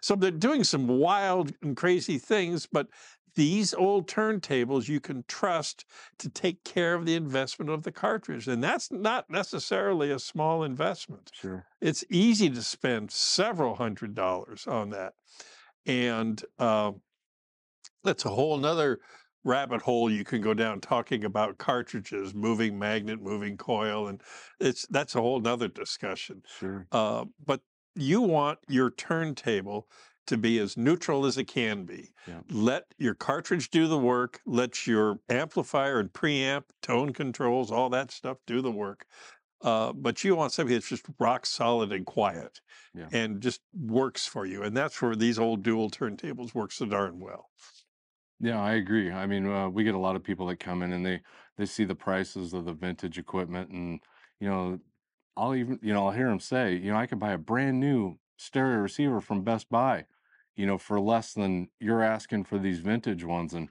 so 0.01 0.16
they're 0.16 0.32
doing 0.32 0.63
some 0.63 0.88
wild 0.88 1.53
and 1.61 1.76
crazy 1.78 2.18
things, 2.18 2.68
but 2.68 2.89
these 3.36 3.74
old 3.74 4.07
turntables 4.07 4.88
you 4.88 4.99
can 5.01 5.24
trust 5.28 5.86
to 6.20 6.30
take 6.30 6.63
care 6.63 6.93
of 6.95 7.05
the 7.05 7.16
investment 7.16 7.70
of 7.70 7.84
the 7.84 7.91
cartridge, 7.91 8.47
and 8.47 8.63
that's 8.63 8.91
not 8.91 9.30
necessarily 9.30 10.11
a 10.11 10.20
small 10.20 10.63
investment 10.63 11.32
Sure. 11.32 11.68
it's 11.82 12.03
easy 12.09 12.49
to 12.49 12.61
spend 12.63 13.11
several 13.11 13.76
hundred 13.76 14.16
dollars 14.16 14.66
on 14.68 14.89
that 14.91 15.16
and 15.86 16.43
uh, 16.59 16.91
that's 18.06 18.26
a 18.26 18.30
whole 18.30 18.58
nother 18.58 18.99
rabbit 19.43 19.82
hole 19.82 20.10
you 20.10 20.24
can 20.24 20.41
go 20.41 20.53
down 20.53 20.82
talking 20.82 21.24
about 21.24 21.58
cartridges 21.60 22.34
moving 22.34 22.80
magnet 22.80 23.22
moving 23.22 23.58
coil 23.58 24.08
and 24.08 24.22
it's 24.60 24.88
that's 24.88 25.16
a 25.16 25.22
whole 25.22 25.39
nother 25.39 25.68
discussion 25.68 26.41
Sure. 26.47 26.88
uh, 26.91 27.26
but 27.45 27.62
you 27.95 28.22
want 28.22 28.60
your 28.68 28.91
turntable 28.91 29.89
to 30.28 30.38
be 30.38 30.58
as 30.60 30.76
neutral 30.76 31.26
as 31.28 31.38
it 31.38 31.45
can 31.45 31.86
be. 31.86 32.12
Yeah. 32.26 32.41
Let 32.49 32.86
your 32.97 33.14
cartridge 33.14 33.70
do 33.70 33.88
the 33.88 33.97
work. 33.99 34.41
Let 34.47 34.88
your 34.88 35.20
amplifier 35.30 35.99
and 35.99 36.12
preamp, 36.12 36.64
tone 36.82 37.14
controls, 37.14 37.72
all 37.72 37.89
that 37.91 38.10
stuff 38.12 38.39
do 38.47 38.62
the 38.62 38.72
work. 38.72 39.06
Uh, 39.62 39.93
but 39.93 40.24
you 40.24 40.36
want 40.36 40.51
something 40.51 40.74
that's 40.74 40.89
just 40.89 41.06
rock 41.20 41.45
solid 41.45 41.91
and 41.93 42.06
quiet 42.06 42.60
Yeah. 42.93 43.08
and 43.12 43.41
just 43.41 43.62
works 43.74 44.26
for 44.26 44.45
you. 44.45 44.64
And 44.64 44.76
that's 44.76 45.01
where 45.01 45.16
these 45.16 45.39
old 45.39 45.64
dual 45.64 45.89
turntables 45.91 46.53
work 46.56 46.72
so 46.72 46.86
darn 46.88 47.20
well. 47.20 47.49
Yeah, 48.40 48.62
I 48.62 48.74
agree. 48.74 49.12
I 49.12 49.26
mean, 49.28 49.48
uh, 49.48 49.70
we 49.70 49.84
get 49.84 49.96
a 49.96 50.00
lot 50.00 50.16
of 50.16 50.24
people 50.24 50.48
that 50.48 50.60
come 50.60 50.82
in 50.84 50.92
and 50.92 51.06
they 51.06 51.22
they 51.58 51.66
see 51.66 51.86
the 51.86 51.96
prices 51.96 52.54
of 52.54 52.66
the 52.66 52.74
vintage 52.74 53.18
equipment, 53.18 53.70
and 53.70 54.02
you 54.40 54.50
know, 54.50 54.80
I'll 55.38 55.56
even 55.56 55.80
you 55.82 55.94
know 55.94 56.06
I'll 56.08 56.14
hear 56.14 56.30
them 56.30 56.40
say, 56.40 56.76
you 56.76 56.92
know, 56.92 56.98
I 56.98 57.08
could 57.08 57.20
buy 57.20 57.32
a 57.34 57.38
brand 57.38 57.80
new 57.80 58.18
stereo 58.38 58.80
receiver 58.80 59.22
from 59.22 59.44
Best 59.44 59.70
Buy, 59.70 60.06
you 60.56 60.66
know, 60.66 60.78
for 60.78 61.00
less 61.00 61.34
than 61.34 61.70
you're 61.80 62.04
asking 62.04 62.44
for 62.46 62.60
these 62.60 62.80
vintage 62.80 63.24
ones, 63.24 63.54
and 63.54 63.70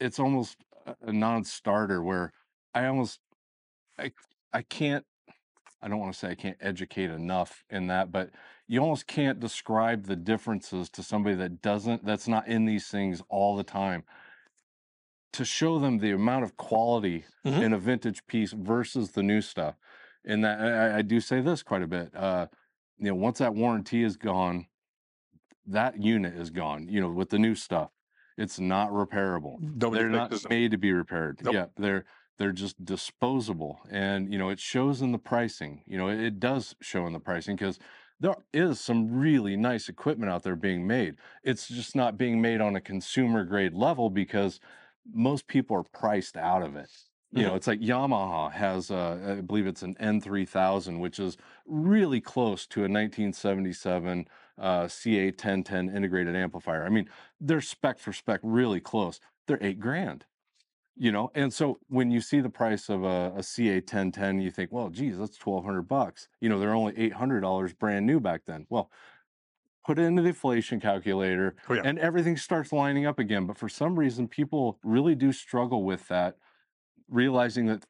it's 0.00 0.18
almost 0.20 0.58
a, 0.86 0.96
a 1.08 1.12
non-starter 1.12 2.02
where 2.02 2.32
I 2.74 2.86
almost 2.86 3.20
I 3.98 4.12
I 4.52 4.62
can't 4.62 5.04
I 5.82 5.88
don't 5.88 5.98
want 6.00 6.12
to 6.14 6.18
say 6.18 6.30
I 6.30 6.34
can't 6.34 6.56
educate 6.60 7.10
enough 7.10 7.64
in 7.70 7.88
that, 7.88 8.12
but 8.12 8.30
you 8.68 8.80
almost 8.80 9.06
can't 9.06 9.38
describe 9.40 10.06
the 10.06 10.16
differences 10.16 10.90
to 10.90 11.02
somebody 11.02 11.36
that 11.36 11.62
doesn't 11.62 12.04
that's 12.04 12.26
not 12.28 12.46
in 12.48 12.64
these 12.64 12.88
things 12.88 13.22
all 13.28 13.56
the 13.56 13.62
time 13.64 14.04
to 15.32 15.44
show 15.44 15.78
them 15.78 15.98
the 15.98 16.10
amount 16.12 16.44
of 16.44 16.56
quality 16.56 17.24
Mhm. 17.44 17.62
in 17.62 17.72
a 17.72 17.78
vintage 17.78 18.26
piece 18.26 18.52
versus 18.52 19.12
the 19.12 19.22
new 19.22 19.40
stuff. 19.40 19.76
And 20.24 20.42
that 20.44 20.58
I, 20.60 20.98
I 20.98 21.02
do 21.02 21.20
say 21.20 21.40
this 21.40 21.62
quite 21.62 21.82
a 21.82 21.86
bit. 21.86 22.14
Uh, 22.14 22.46
you 22.98 23.06
know, 23.08 23.14
once 23.14 23.38
that 23.38 23.54
warranty 23.54 24.02
is 24.02 24.16
gone, 24.16 24.66
that 25.66 26.00
unit 26.02 26.34
is 26.34 26.50
gone. 26.50 26.88
You 26.88 27.00
know, 27.00 27.10
with 27.10 27.30
the 27.30 27.38
new 27.38 27.54
stuff, 27.54 27.90
it's 28.38 28.58
not 28.58 28.90
repairable. 28.90 29.60
Nobody 29.60 30.02
they're 30.02 30.10
not 30.10 30.30
them. 30.30 30.40
made 30.48 30.70
to 30.72 30.78
be 30.78 30.92
repaired. 30.92 31.40
Nope. 31.42 31.54
Yeah, 31.54 31.66
they're 31.76 32.04
they're 32.38 32.52
just 32.52 32.82
disposable, 32.84 33.80
and 33.90 34.32
you 34.32 34.38
know 34.38 34.48
it 34.48 34.58
shows 34.60 35.02
in 35.02 35.12
the 35.12 35.18
pricing. 35.18 35.82
You 35.86 35.98
know, 35.98 36.08
it, 36.08 36.20
it 36.20 36.40
does 36.40 36.74
show 36.80 37.06
in 37.06 37.12
the 37.12 37.20
pricing 37.20 37.56
because 37.56 37.78
there 38.20 38.34
is 38.52 38.80
some 38.80 39.10
really 39.10 39.56
nice 39.56 39.88
equipment 39.88 40.30
out 40.32 40.42
there 40.42 40.56
being 40.56 40.86
made. 40.86 41.16
It's 41.42 41.68
just 41.68 41.94
not 41.94 42.16
being 42.16 42.40
made 42.40 42.60
on 42.60 42.76
a 42.76 42.80
consumer 42.80 43.44
grade 43.44 43.74
level 43.74 44.10
because 44.10 44.60
most 45.12 45.46
people 45.46 45.76
are 45.76 45.82
priced 45.82 46.36
out 46.36 46.62
of 46.62 46.76
it. 46.76 46.90
You 47.32 47.42
know, 47.42 47.54
it's 47.54 47.66
like 47.66 47.80
Yamaha 47.80 48.50
has, 48.52 48.90
uh, 48.90 49.36
I 49.38 49.40
believe 49.42 49.66
it's 49.66 49.82
an 49.82 49.94
N3000, 49.96 51.00
which 51.00 51.18
is 51.18 51.36
really 51.66 52.20
close 52.20 52.66
to 52.68 52.80
a 52.80 52.88
1977 52.88 54.26
uh, 54.58 54.88
CA 54.88 55.26
1010 55.26 55.94
integrated 55.94 56.34
amplifier. 56.34 56.84
I 56.84 56.88
mean, 56.88 57.10
they're 57.40 57.60
spec 57.60 57.98
for 57.98 58.12
spec 58.12 58.40
really 58.42 58.80
close. 58.80 59.20
They're 59.46 59.58
eight 59.60 59.80
grand, 59.80 60.24
you 60.96 61.12
know. 61.12 61.30
And 61.34 61.52
so 61.52 61.78
when 61.88 62.10
you 62.10 62.20
see 62.20 62.40
the 62.40 62.50
price 62.50 62.88
of 62.88 63.04
a, 63.04 63.32
a 63.36 63.42
CA 63.42 63.80
1010, 63.80 64.40
you 64.40 64.50
think, 64.50 64.72
well, 64.72 64.88
geez, 64.90 65.18
that's 65.18 65.36
1200 65.36 65.82
bucks. 65.82 66.28
You 66.40 66.48
know, 66.48 66.58
they're 66.58 66.74
only 66.74 66.94
$800 66.98 67.74
brand 67.74 68.06
new 68.06 68.20
back 68.20 68.44
then. 68.46 68.66
Well, 68.70 68.90
put 69.84 69.98
it 69.98 70.02
into 70.02 70.22
the 70.22 70.28
inflation 70.28 70.80
calculator 70.80 71.56
Oh, 71.68 71.74
yeah. 71.74 71.82
and 71.84 71.98
everything 71.98 72.36
starts 72.36 72.72
lining 72.72 73.06
up 73.06 73.18
again. 73.18 73.46
But 73.46 73.58
for 73.58 73.68
some 73.68 73.98
reason, 73.98 74.28
people 74.28 74.78
really 74.82 75.14
do 75.14 75.32
struggle 75.32 75.84
with 75.84 76.08
that, 76.08 76.36
realizing 77.08 77.66
that 77.66 77.86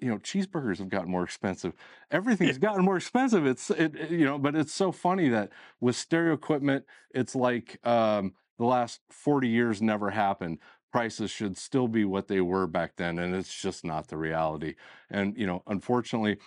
you 0.00 0.08
know 0.08 0.18
cheeseburgers 0.18 0.78
have 0.78 0.88
gotten 0.88 1.10
more 1.10 1.22
expensive. 1.24 1.74
Everything's 2.10 2.58
gotten 2.58 2.84
more 2.84 2.96
expensive. 2.96 3.46
It's 3.46 3.70
it, 3.70 3.94
it- 3.94 4.10
you 4.10 4.24
know, 4.24 4.38
but 4.38 4.54
it's 4.54 4.72
so 4.72 4.92
funny 4.92 5.28
that 5.28 5.52
with 5.80 5.96
stereo 5.96 6.32
equipment, 6.34 6.84
it's 7.10 7.34
like 7.34 7.84
um, 7.86 8.34
the 8.58 8.64
last 8.64 9.00
forty 9.10 9.48
years 9.48 9.80
never 9.80 10.10
happened. 10.10 10.58
Prices 10.94 11.32
should 11.32 11.58
still 11.58 11.88
be 11.88 12.04
what 12.04 12.28
they 12.28 12.40
were 12.40 12.68
back 12.68 12.94
then, 12.96 13.18
and 13.18 13.34
it's 13.34 13.60
just 13.60 13.84
not 13.84 14.06
the 14.08 14.16
reality. 14.16 14.76
And 15.10 15.36
you 15.36 15.44
know, 15.46 15.64
unfortunately, 15.66 16.38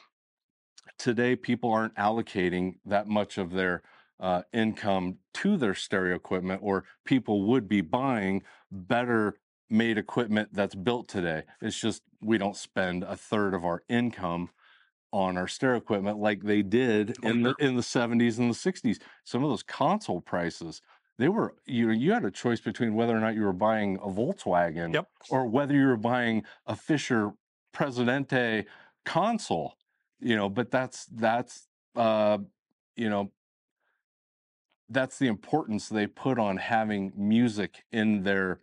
today 0.98 1.36
people 1.36 1.70
aren't 1.72 1.96
allocating 1.96 2.76
that 2.86 3.08
much 3.08 3.38
of 3.38 3.52
their 3.52 3.84
uh, 4.22 4.44
income 4.54 5.18
to 5.34 5.58
their 5.58 5.76
stereo 5.76 6.16
equipment, 6.16 6.62
or 6.64 6.86
people 7.06 7.44
would 7.50 7.68
be 7.68 7.82
buying 7.82 8.44
better 8.72 9.38
made 9.70 9.98
equipment 9.98 10.50
that's 10.54 10.76
built 10.76 11.10
today. 11.10 11.44
It's 11.62 11.80
just 11.80 12.04
we 12.22 12.38
don't 12.38 12.56
spend 12.56 13.04
a 13.04 13.18
third 13.18 13.54
of 13.54 13.66
our 13.66 13.84
income 13.90 14.50
on 15.12 15.38
our 15.38 15.48
stereo 15.48 15.78
equipment 15.78 16.20
like 16.20 16.44
they 16.44 16.62
did 16.62 17.18
Oh, 17.24 17.32
in 17.32 17.44
the 17.44 17.56
in 17.60 17.76
the 17.76 17.82
70s 17.82 18.40
and 18.40 18.52
the 18.52 18.56
60s. 18.56 19.00
Some 19.26 19.44
of 19.44 19.50
those 19.50 19.64
console 19.64 20.22
prices, 20.22 20.82
they 21.18 21.30
were 21.30 21.56
you 21.66 21.90
you 21.90 22.12
had 22.12 22.26
a 22.26 22.32
choice 22.32 22.60
between 22.60 22.94
whether 22.94 23.16
or 23.16 23.20
not 23.20 23.36
you 23.36 23.44
were 23.44 23.54
buying 23.54 23.98
a 23.98 24.08
Volkswagen 24.08 24.94
Yep. 24.94 25.08
or 25.30 25.48
whether 25.48 25.74
you 25.74 25.88
were 25.88 25.98
buying 25.98 26.44
a 26.66 26.76
Fisher 26.76 27.34
Presidente 27.74 28.66
console. 29.06 29.76
You 30.20 30.36
know, 30.36 30.50
but 30.50 30.72
that's 30.72 31.06
that's 31.06 31.68
uh 31.96 32.38
you 32.96 33.10
know 33.10 33.32
that's 34.90 35.20
the 35.20 35.28
importance 35.28 35.90
they 35.90 36.08
put 36.08 36.40
on 36.40 36.58
having 36.58 37.12
music 37.16 37.84
in 37.92 38.24
their 38.24 38.60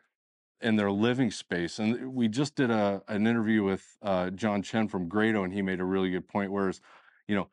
in 0.61 0.77
their 0.77 0.91
living 0.91 1.31
space. 1.31 1.79
And 1.79 2.15
we 2.15 2.29
just 2.29 2.55
did 2.55 2.71
a 2.71 3.03
an 3.09 3.27
interview 3.27 3.63
with 3.63 3.97
uh, 4.03 4.31
John 4.31 4.63
Chen 4.63 4.89
from 4.89 5.09
Grado, 5.09 5.45
and 5.45 5.53
he 5.53 5.63
made 5.63 5.81
a 5.81 5.85
really 5.85 6.11
good 6.11 6.27
point. 6.27 6.51
Whereas, 6.51 6.81
you 7.29 7.37
know, 7.37 7.49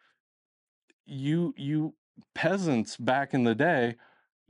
you 1.06 1.54
you 1.58 1.96
peasants 2.34 2.98
back 2.98 3.34
in 3.34 3.44
the 3.44 3.56
day 3.56 3.96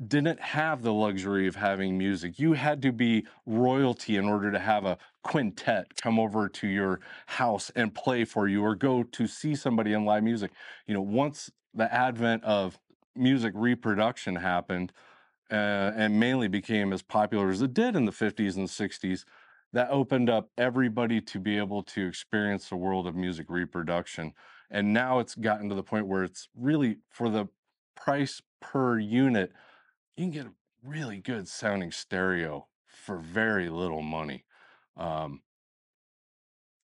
didn't 0.07 0.39
have 0.39 0.81
the 0.81 0.93
luxury 0.93 1.47
of 1.47 1.55
having 1.55 1.97
music. 1.97 2.39
You 2.39 2.53
had 2.53 2.81
to 2.81 2.91
be 2.91 3.25
royalty 3.45 4.17
in 4.17 4.25
order 4.25 4.51
to 4.51 4.59
have 4.59 4.85
a 4.85 4.97
quintet 5.23 5.95
come 5.95 6.19
over 6.19 6.49
to 6.49 6.67
your 6.67 6.99
house 7.27 7.71
and 7.75 7.93
play 7.93 8.25
for 8.25 8.47
you 8.47 8.63
or 8.63 8.75
go 8.75 9.03
to 9.03 9.27
see 9.27 9.53
somebody 9.55 9.93
in 9.93 10.05
live 10.05 10.23
music. 10.23 10.51
You 10.87 10.95
know, 10.95 11.01
once 11.01 11.51
the 11.73 11.93
advent 11.93 12.43
of 12.43 12.79
music 13.15 13.53
reproduction 13.55 14.35
happened 14.35 14.91
uh, 15.51 15.91
and 15.95 16.19
mainly 16.19 16.47
became 16.47 16.93
as 16.93 17.01
popular 17.01 17.49
as 17.49 17.61
it 17.61 17.73
did 17.73 17.95
in 17.95 18.05
the 18.05 18.11
50s 18.11 18.55
and 18.55 18.67
60s, 18.67 19.25
that 19.73 19.89
opened 19.89 20.29
up 20.29 20.49
everybody 20.57 21.21
to 21.21 21.39
be 21.39 21.57
able 21.57 21.83
to 21.83 22.07
experience 22.07 22.69
the 22.69 22.75
world 22.75 23.07
of 23.07 23.15
music 23.15 23.45
reproduction. 23.49 24.33
And 24.69 24.93
now 24.93 25.19
it's 25.19 25.35
gotten 25.35 25.69
to 25.69 25.75
the 25.75 25.83
point 25.83 26.07
where 26.07 26.23
it's 26.23 26.49
really 26.55 26.97
for 27.09 27.29
the 27.29 27.47
price 27.95 28.41
per 28.61 28.99
unit, 28.99 29.51
you 30.15 30.25
can 30.25 30.31
get 30.31 30.45
a 30.45 30.53
really 30.83 31.19
good 31.19 31.47
sounding 31.47 31.91
stereo 31.91 32.67
for 32.85 33.17
very 33.17 33.69
little 33.69 34.01
money. 34.01 34.45
Um, 34.97 35.41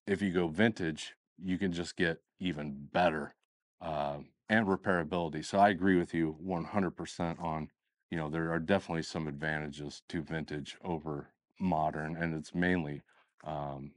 if 0.05 0.21
you 0.21 0.31
go 0.31 0.47
vintage, 0.47 1.15
you 1.37 1.57
can 1.57 1.71
just 1.71 1.95
get 1.95 2.21
even 2.39 2.87
better 2.91 3.35
um, 3.81 4.29
and 4.49 4.65
repairability. 4.67 5.43
So 5.45 5.59
I 5.59 5.69
agree 5.69 5.97
with 5.97 6.13
you 6.13 6.37
100% 6.43 7.41
on, 7.41 7.69
you 8.09 8.17
know, 8.17 8.29
there 8.29 8.51
are 8.51 8.59
definitely 8.59 9.03
some 9.03 9.27
advantages 9.27 10.01
to 10.09 10.21
vintage 10.21 10.77
over 10.83 11.31
modern, 11.59 12.15
and 12.15 12.33
it's 12.33 12.55
mainly 12.55 13.01
um, 13.43 13.91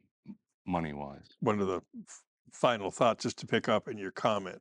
money 0.67 0.93
wise. 0.93 1.29
one 1.41 1.61
of 1.61 1.67
the 1.69 1.77
f- 1.77 2.23
final 2.53 2.91
thoughts, 2.91 3.23
just 3.23 3.39
to 3.39 3.47
pick 3.47 3.69
up 3.69 3.89
in 3.89 3.97
your 3.97 4.11
comment, 4.11 4.61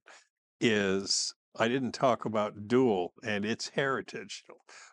is 0.61 1.33
I 1.59 1.67
didn't 1.67 1.91
talk 1.91 2.23
about 2.23 2.69
Dual 2.69 3.13
and 3.21 3.43
its 3.43 3.69
heritage. 3.69 4.45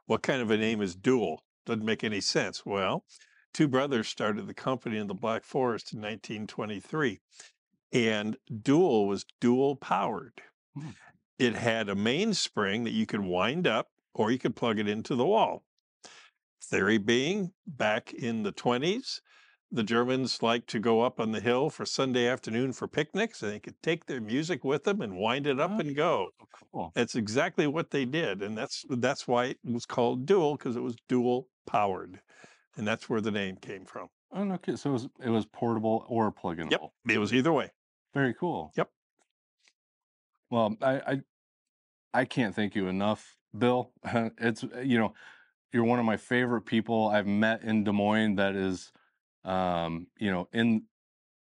What 0.07 0.23
kind 0.23 0.43
of 0.43 0.51
a 0.51 0.57
name 0.57 0.83
is 0.83 0.97
Dual? 0.97 1.45
Doesn't 1.65 1.85
make 1.85 2.03
any 2.03 2.21
sense. 2.21 2.67
Well, 2.67 3.05
two 3.55 3.69
brothers 3.69 4.09
started 4.09 4.49
the 4.49 4.55
company 4.55 4.99
in 4.99 5.07
the 5.07 5.15
Black 5.15 5.45
Forest 5.45 5.93
in 5.93 6.01
1923, 6.01 7.21
and 7.93 8.37
Dual 8.63 9.07
was 9.07 9.25
dual 9.41 9.77
powered. 9.77 10.43
Hmm. 10.75 10.89
It 11.39 11.55
had 11.55 11.89
a 11.89 11.95
mainspring 11.95 12.83
that 12.83 12.93
you 12.93 13.07
could 13.07 13.21
wind 13.21 13.69
up 13.69 13.91
or 14.13 14.33
you 14.33 14.39
could 14.39 14.57
plug 14.57 14.81
it 14.81 14.89
into 14.89 15.15
the 15.15 15.27
wall. 15.27 15.65
Theory 16.61 16.99
being, 16.99 17.53
back 17.65 18.13
in 18.13 18.43
the 18.43 18.53
20s, 18.53 19.21
the 19.71 19.83
Germans 19.83 20.43
liked 20.43 20.69
to 20.71 20.79
go 20.79 21.03
up 21.03 21.19
on 21.21 21.33
the 21.33 21.41
hill 21.41 21.71
for 21.71 21.85
Sunday 21.85 22.27
afternoon 22.29 22.73
for 22.73 22.87
picnics, 22.87 23.43
and 23.43 23.53
they 23.53 23.59
could 23.59 23.81
take 23.83 24.07
their 24.07 24.21
music 24.21 24.65
with 24.65 24.85
them 24.85 25.01
and 25.01 25.17
wind 25.17 25.47
it 25.47 25.59
up 25.61 25.73
Oh. 25.75 25.81
and 25.81 25.95
go. 25.97 26.31
Cool. 26.73 26.93
That's 26.95 27.15
exactly 27.15 27.67
what 27.67 27.91
they 27.91 28.05
did, 28.05 28.43
and 28.43 28.57
that's 28.57 28.85
that's 28.89 29.27
why 29.27 29.47
it 29.47 29.59
was 29.65 29.87
called 29.87 30.25
dual 30.27 30.57
because 30.57 30.77
it 30.77 30.83
was 30.83 30.97
dual 31.09 31.49
powered, 31.67 32.21
and 32.77 32.87
that's 32.87 33.09
where 33.09 33.21
the 33.21 33.31
name 33.33 33.57
came 33.57 33.85
from. 33.85 34.09
Oh, 34.33 34.45
no 34.45 34.59
kid. 34.59 34.79
So 34.79 34.91
it 34.91 34.93
was, 34.93 35.09
it 35.25 35.31
was 35.31 35.47
portable 35.47 36.05
or 36.09 36.31
plug 36.31 36.59
in. 36.61 36.71
Yep, 36.71 36.81
it 37.11 37.19
was 37.19 37.33
either 37.35 37.53
way. 37.53 37.73
Very 38.15 38.35
cool. 38.35 38.73
Yep. 38.77 38.91
Well, 40.51 40.77
I, 40.83 40.95
I 41.01 41.21
I 42.15 42.25
can't 42.25 42.55
thank 42.55 42.75
you 42.75 42.89
enough, 42.89 43.37
Bill. 43.57 43.93
it's 44.39 44.65
you 44.83 44.99
know, 44.99 45.15
you're 45.73 45.85
one 45.85 45.99
of 45.99 46.05
my 46.05 46.17
favorite 46.17 46.63
people 46.63 47.09
I've 47.09 47.27
met 47.27 47.63
in 47.63 47.85
Des 47.85 47.93
Moines. 47.93 48.37
That 48.37 48.55
is, 48.55 48.93
um, 49.47 50.07
you 50.19 50.31
know, 50.31 50.49
in 50.53 50.83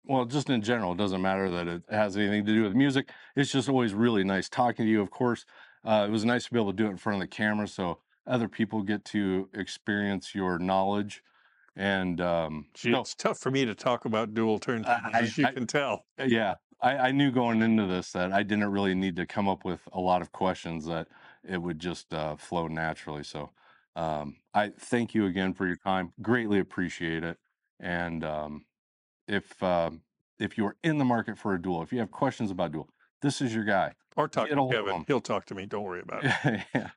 well, 0.06 0.26
just 0.26 0.50
in 0.50 0.60
general, 0.60 0.92
it 0.92 0.98
doesn't 0.98 1.22
matter 1.22 1.50
that 1.50 1.66
it 1.66 1.82
has 1.88 2.16
anything 2.16 2.44
to 2.44 2.52
do 2.52 2.62
with 2.62 2.74
music. 2.74 3.10
It's 3.36 3.50
just 3.50 3.68
always 3.70 3.94
really 3.94 4.22
nice 4.22 4.48
talking 4.50 4.84
to 4.84 4.90
you. 4.90 5.00
Of 5.00 5.10
course, 5.10 5.46
uh, 5.84 6.04
it 6.06 6.10
was 6.12 6.24
nice 6.26 6.44
to 6.44 6.52
be 6.52 6.58
able 6.60 6.72
to 6.72 6.76
do 6.76 6.86
it 6.86 6.90
in 6.90 6.96
front 6.98 7.16
of 7.16 7.20
the 7.28 7.34
camera, 7.34 7.66
so 7.66 7.98
other 8.26 8.46
people 8.48 8.82
get 8.82 9.04
to 9.06 9.48
experience 9.54 10.34
your 10.34 10.58
knowledge. 10.58 11.22
And 11.76 12.20
um, 12.20 12.66
Gee, 12.74 12.92
so- 12.92 13.00
It's 13.00 13.14
tough 13.14 13.38
for 13.38 13.50
me 13.50 13.64
to 13.64 13.74
talk 13.74 14.04
about 14.04 14.34
dual 14.34 14.60
turntables, 14.60 15.14
as 15.14 15.38
you 15.38 15.46
I- 15.46 15.52
can 15.52 15.66
tell. 15.66 16.04
Uh, 16.20 16.24
Yeah, 16.24 16.54
I, 16.82 16.96
I 17.08 17.10
knew 17.12 17.30
going 17.32 17.62
into 17.62 17.86
this 17.86 18.12
that 18.12 18.32
I 18.32 18.42
didn't 18.42 18.70
really 18.70 18.94
need 18.94 19.16
to 19.16 19.26
come 19.26 19.48
up 19.48 19.64
with 19.64 19.80
a 19.92 20.00
lot 20.00 20.20
of 20.22 20.30
questions 20.32 20.84
that 20.86 21.08
it 21.48 21.60
would 21.60 21.78
just 21.78 22.12
uh, 22.12 22.36
flow 22.36 22.68
naturally. 22.68 23.24
So 23.24 23.50
um, 23.96 24.36
I 24.52 24.68
thank 24.78 25.14
you 25.14 25.26
again 25.26 25.54
for 25.54 25.66
your 25.66 25.76
time. 25.76 26.12
Greatly 26.22 26.58
appreciate 26.58 27.24
it. 27.24 27.38
And 27.80 28.24
um, 28.24 28.64
if 29.28 29.62
um, 29.62 30.02
if 30.38 30.58
you 30.58 30.66
are 30.66 30.76
in 30.82 30.98
the 30.98 31.04
market 31.04 31.38
for 31.38 31.54
a 31.54 31.60
dual, 31.60 31.82
if 31.82 31.92
you 31.92 31.98
have 32.00 32.10
questions 32.10 32.50
about 32.50 32.72
dual, 32.72 32.88
this 33.22 33.40
is 33.40 33.54
your 33.54 33.64
guy. 33.64 33.94
Or 34.16 34.28
talk 34.28 34.48
Get 34.48 34.54
to 34.54 34.68
Kevin. 34.70 35.04
He'll 35.06 35.20
talk 35.20 35.46
to 35.46 35.54
me. 35.54 35.66
Don't 35.66 35.82
worry 35.82 36.02
about 36.02 36.24
it. 36.24 36.32
yeah, 36.74 36.90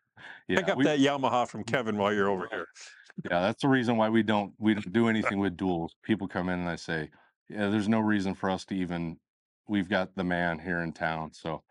yeah. 0.48 0.60
Pick 0.60 0.70
up 0.70 0.78
we- 0.78 0.84
that 0.84 1.00
Yamaha 1.00 1.48
from 1.48 1.64
Kevin 1.64 1.98
while 1.98 2.14
you're 2.14 2.30
over 2.30 2.48
here. 2.52 2.68
Yeah, 3.30 3.42
that's 3.42 3.64
the 3.64 3.68
reason 3.70 3.98
why 3.98 4.10
we 4.10 4.24
don't 4.24 4.54
we 4.60 4.74
don't 4.74 4.94
do 4.94 5.08
anything 5.10 5.40
with 5.40 5.58
duals. 5.58 5.90
People 6.04 6.28
come 6.28 6.50
in 6.50 6.60
and 6.60 6.70
I 6.70 6.76
say, 6.76 7.10
yeah, 7.50 7.70
there's 7.70 7.90
no 7.90 8.00
reason 8.00 8.34
for 8.36 8.50
us 8.50 8.66
to 8.66 8.76
even. 8.76 9.18
We've 9.70 9.90
got 9.90 10.16
the 10.16 10.24
man 10.24 10.60
here 10.60 10.80
in 10.80 10.94
town, 10.94 11.34
so 11.34 11.64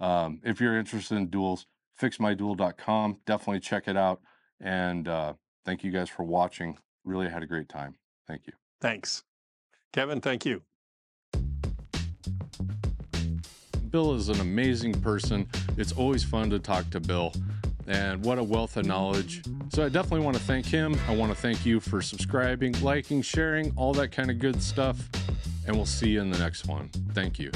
um, 0.00 0.40
if 0.44 0.60
you're 0.60 0.78
interested 0.78 1.16
in 1.16 1.28
duals, 1.28 1.64
fixmydual.com. 2.00 3.18
Definitely 3.26 3.60
check 3.60 3.88
it 3.88 3.96
out. 3.96 4.20
And 4.60 5.08
uh, 5.08 5.34
thank 5.64 5.84
you 5.84 5.90
guys 5.90 6.08
for 6.08 6.24
watching. 6.24 6.78
Really 7.04 7.28
had 7.28 7.42
a 7.42 7.46
great 7.46 7.68
time. 7.68 7.96
Thank 8.28 8.46
you. 8.46 8.52
Thanks. 8.80 9.24
Kevin, 9.92 10.20
thank 10.20 10.44
you. 10.44 10.62
Bill 13.90 14.14
is 14.14 14.28
an 14.28 14.40
amazing 14.40 15.00
person. 15.00 15.48
It's 15.78 15.92
always 15.92 16.22
fun 16.22 16.50
to 16.50 16.58
talk 16.58 16.90
to 16.90 17.00
Bill, 17.00 17.32
and 17.86 18.22
what 18.22 18.38
a 18.38 18.42
wealth 18.42 18.76
of 18.76 18.84
knowledge. 18.84 19.42
So, 19.70 19.84
I 19.84 19.88
definitely 19.88 20.26
want 20.26 20.36
to 20.36 20.42
thank 20.42 20.66
him. 20.66 20.94
I 21.08 21.16
want 21.16 21.32
to 21.32 21.38
thank 21.38 21.64
you 21.64 21.80
for 21.80 22.02
subscribing, 22.02 22.78
liking, 22.82 23.22
sharing, 23.22 23.72
all 23.76 23.94
that 23.94 24.12
kind 24.12 24.30
of 24.30 24.38
good 24.38 24.62
stuff. 24.62 25.08
And 25.66 25.74
we'll 25.74 25.86
see 25.86 26.10
you 26.10 26.20
in 26.20 26.30
the 26.30 26.38
next 26.38 26.66
one. 26.66 26.90
Thank 27.14 27.38
you. 27.38 27.50